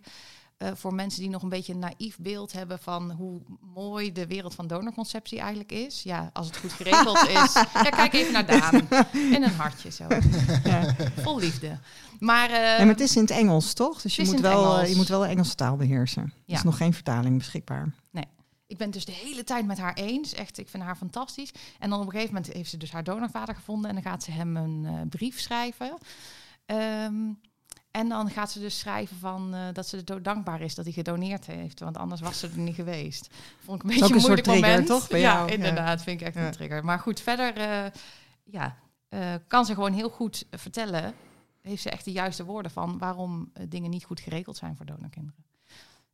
[0.64, 3.42] eh, voor mensen die nog een beetje een naïef beeld hebben van hoe
[3.74, 6.04] mooi de wereld van donorconceptie eigenlijk is.
[6.04, 7.54] Ja, als het goed geregeld is.
[7.54, 8.88] Ja, kijk even naar Daan.
[9.14, 10.06] In een hartje zo.
[10.64, 10.96] Ja.
[11.18, 11.80] Vol liefde.
[12.20, 14.02] Maar, eh, Ja, maar het is in het Engels, toch?
[14.02, 16.24] Dus je is moet, wel, eh, je moet wel de Engelse taal beheersen.
[16.24, 16.56] Er Ja.
[16.56, 17.94] is nog geen vertaling beschikbaar.
[18.68, 20.34] ik ben het dus de hele tijd met haar eens.
[20.34, 21.52] Echt, ik vind haar fantastisch.
[21.80, 23.90] En dan op een gegeven moment heeft ze dus haar donorvader gevonden.
[23.90, 25.98] En dan gaat ze hem een eh, brief schrijven.
[26.66, 27.14] Ehm,
[27.94, 30.94] en dan gaat ze dus schrijven van, eh, dat ze zo dankbaar is dat hij
[30.94, 31.80] gedoneerd heeft.
[31.80, 33.30] Want anders was ze er niet geweest.
[33.60, 34.88] Vond ik een beetje een een soort moeilijk trigger, moment.
[34.88, 35.48] toch, bij ja, jou?
[35.48, 35.54] Ja.
[35.54, 36.04] inderdaad.
[36.04, 36.46] Vind ik echt Ja.
[36.46, 36.86] een trigger.
[36.86, 37.92] Maar goed, verder eh,
[38.44, 38.78] ja,
[39.10, 41.14] eh, kan ze gewoon heel goed vertellen.
[41.62, 45.46] Heeft ze echt de juiste woorden van waarom dingen niet goed geregeld zijn voor donorkinderen.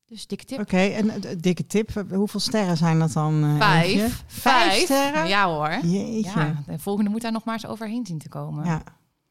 [0.05, 0.59] Dus dikke tip.
[0.59, 2.03] Oké, en dikke tip.
[2.09, 3.55] Hoeveel sterren zijn dat dan?
[3.57, 3.85] Vijf.
[3.85, 4.09] Eefje?
[4.27, 4.83] Vijf.
[4.83, 5.27] sterren?
[5.27, 5.85] Ja hoor.
[5.85, 6.39] Jeetje.
[6.39, 8.65] Ja, de volgende moet daar nog maar eens overheen zien te komen.
[8.65, 8.83] Ja.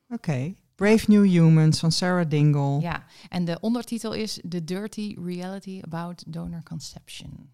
[0.08, 0.54] Oké.
[0.78, 2.80] Brave New Humans van Sarah Dingle.
[2.80, 7.50] Ja, en de ondertitel is The Dirty Reality About Donor Conception.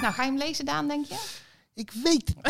[0.00, 1.38] Nou, ga je hem lezen, Daan, denk je?
[1.74, 2.46] Ik weet het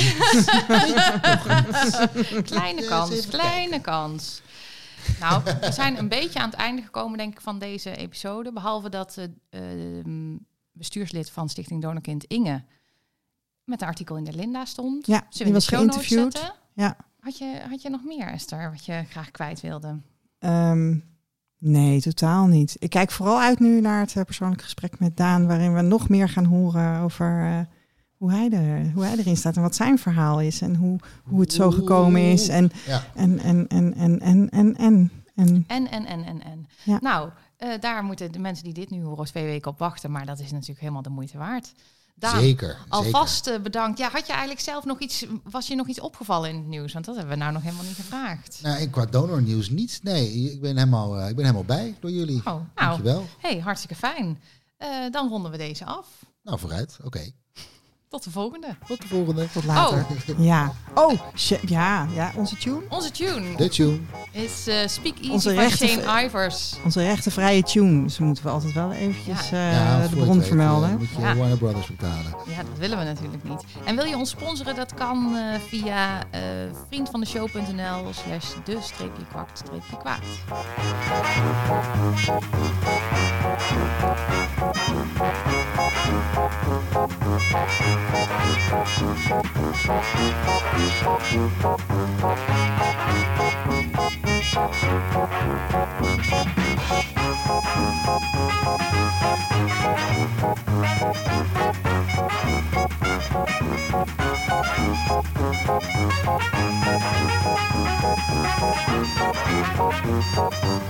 [2.26, 2.42] niet.
[2.50, 4.42] Kleine kans, kleine kans.
[5.20, 8.52] Nou, we zijn een beetje aan het einde gekomen, denk ik, van deze episode.
[8.52, 9.30] Behalve dat het
[10.72, 12.64] bestuurslid van Stichting Donorkind, Inge,
[13.64, 15.06] met een artikel in de Linda stond.
[15.06, 16.52] Ja, Zullen die in was geïnterviewd.
[16.74, 16.96] Ja.
[17.20, 20.00] Had je, had je nog meer, Esther, wat je graag kwijt wilde?
[20.38, 20.96] Ehm,
[21.58, 22.76] nee, totaal niet.
[22.78, 26.08] Ik kijk vooral uit nu naar het eh, persoonlijke gesprek met Daan, waarin we nog
[26.08, 27.60] meer gaan horen over eh,
[28.16, 31.40] hoe, hij er, hoe hij erin staat en wat zijn verhaal is en hoe, hoe
[31.40, 32.48] het zo gekomen is.
[32.48, 33.04] En, Ja.
[33.14, 36.66] en, en, en, en, en, en, en, en En, en, en, en, en.
[36.84, 36.98] Ja.
[37.00, 40.10] Nou, eh, daar moeten de mensen die dit nu horen twee weken op wachten.
[40.10, 41.72] Maar dat is natuurlijk helemaal de moeite waard.
[42.20, 42.78] Daan, Zeker.
[42.88, 43.98] alvast eh, bedankt.
[43.98, 46.92] Ja, had je eigenlijk zelf nog iets, was je nog iets opgevallen in het nieuws?
[46.92, 48.58] Want dat hebben we nou nog helemaal niet gevraagd.
[48.62, 50.00] Nou, qua donornieuws niet.
[50.02, 52.38] Nee, ik ben helemaal, eh, ik ben helemaal bij door jullie.
[52.38, 53.26] Oh, nou, Dankjewel.
[53.38, 54.40] hey, hartstikke fijn.
[54.76, 56.06] Eh, dan ronden we deze af.
[56.42, 56.98] Nou, vooruit.
[57.04, 57.30] Oké.
[58.10, 58.66] Tot de volgende.
[58.86, 59.48] Tot de volgende.
[59.52, 60.06] tot later.
[60.38, 60.72] Ja.
[60.94, 61.12] Oh,
[61.66, 62.80] ja, ja, onze tune.
[62.88, 63.98] Onze tune De tune.
[64.32, 66.74] is eh Speak Easy Onze van Shane Ivers.
[66.84, 68.02] Onze rechtenvrije tune.
[68.02, 69.56] Dus moeten we altijd wel eventjes Ja.
[69.70, 70.90] eh, Ja, de bron vermelden.
[70.90, 71.34] eh, moet je Ja.
[71.36, 72.34] Warner Brothers betalen.
[72.46, 73.64] Ja, dat willen we natuurlijk niet.
[73.84, 74.74] En wil je ons sponsoren?
[74.74, 76.40] Dat kan eh, via eh
[76.88, 80.22] vriendvandeshow.nl slash de streepje kwakt streepje kwaad.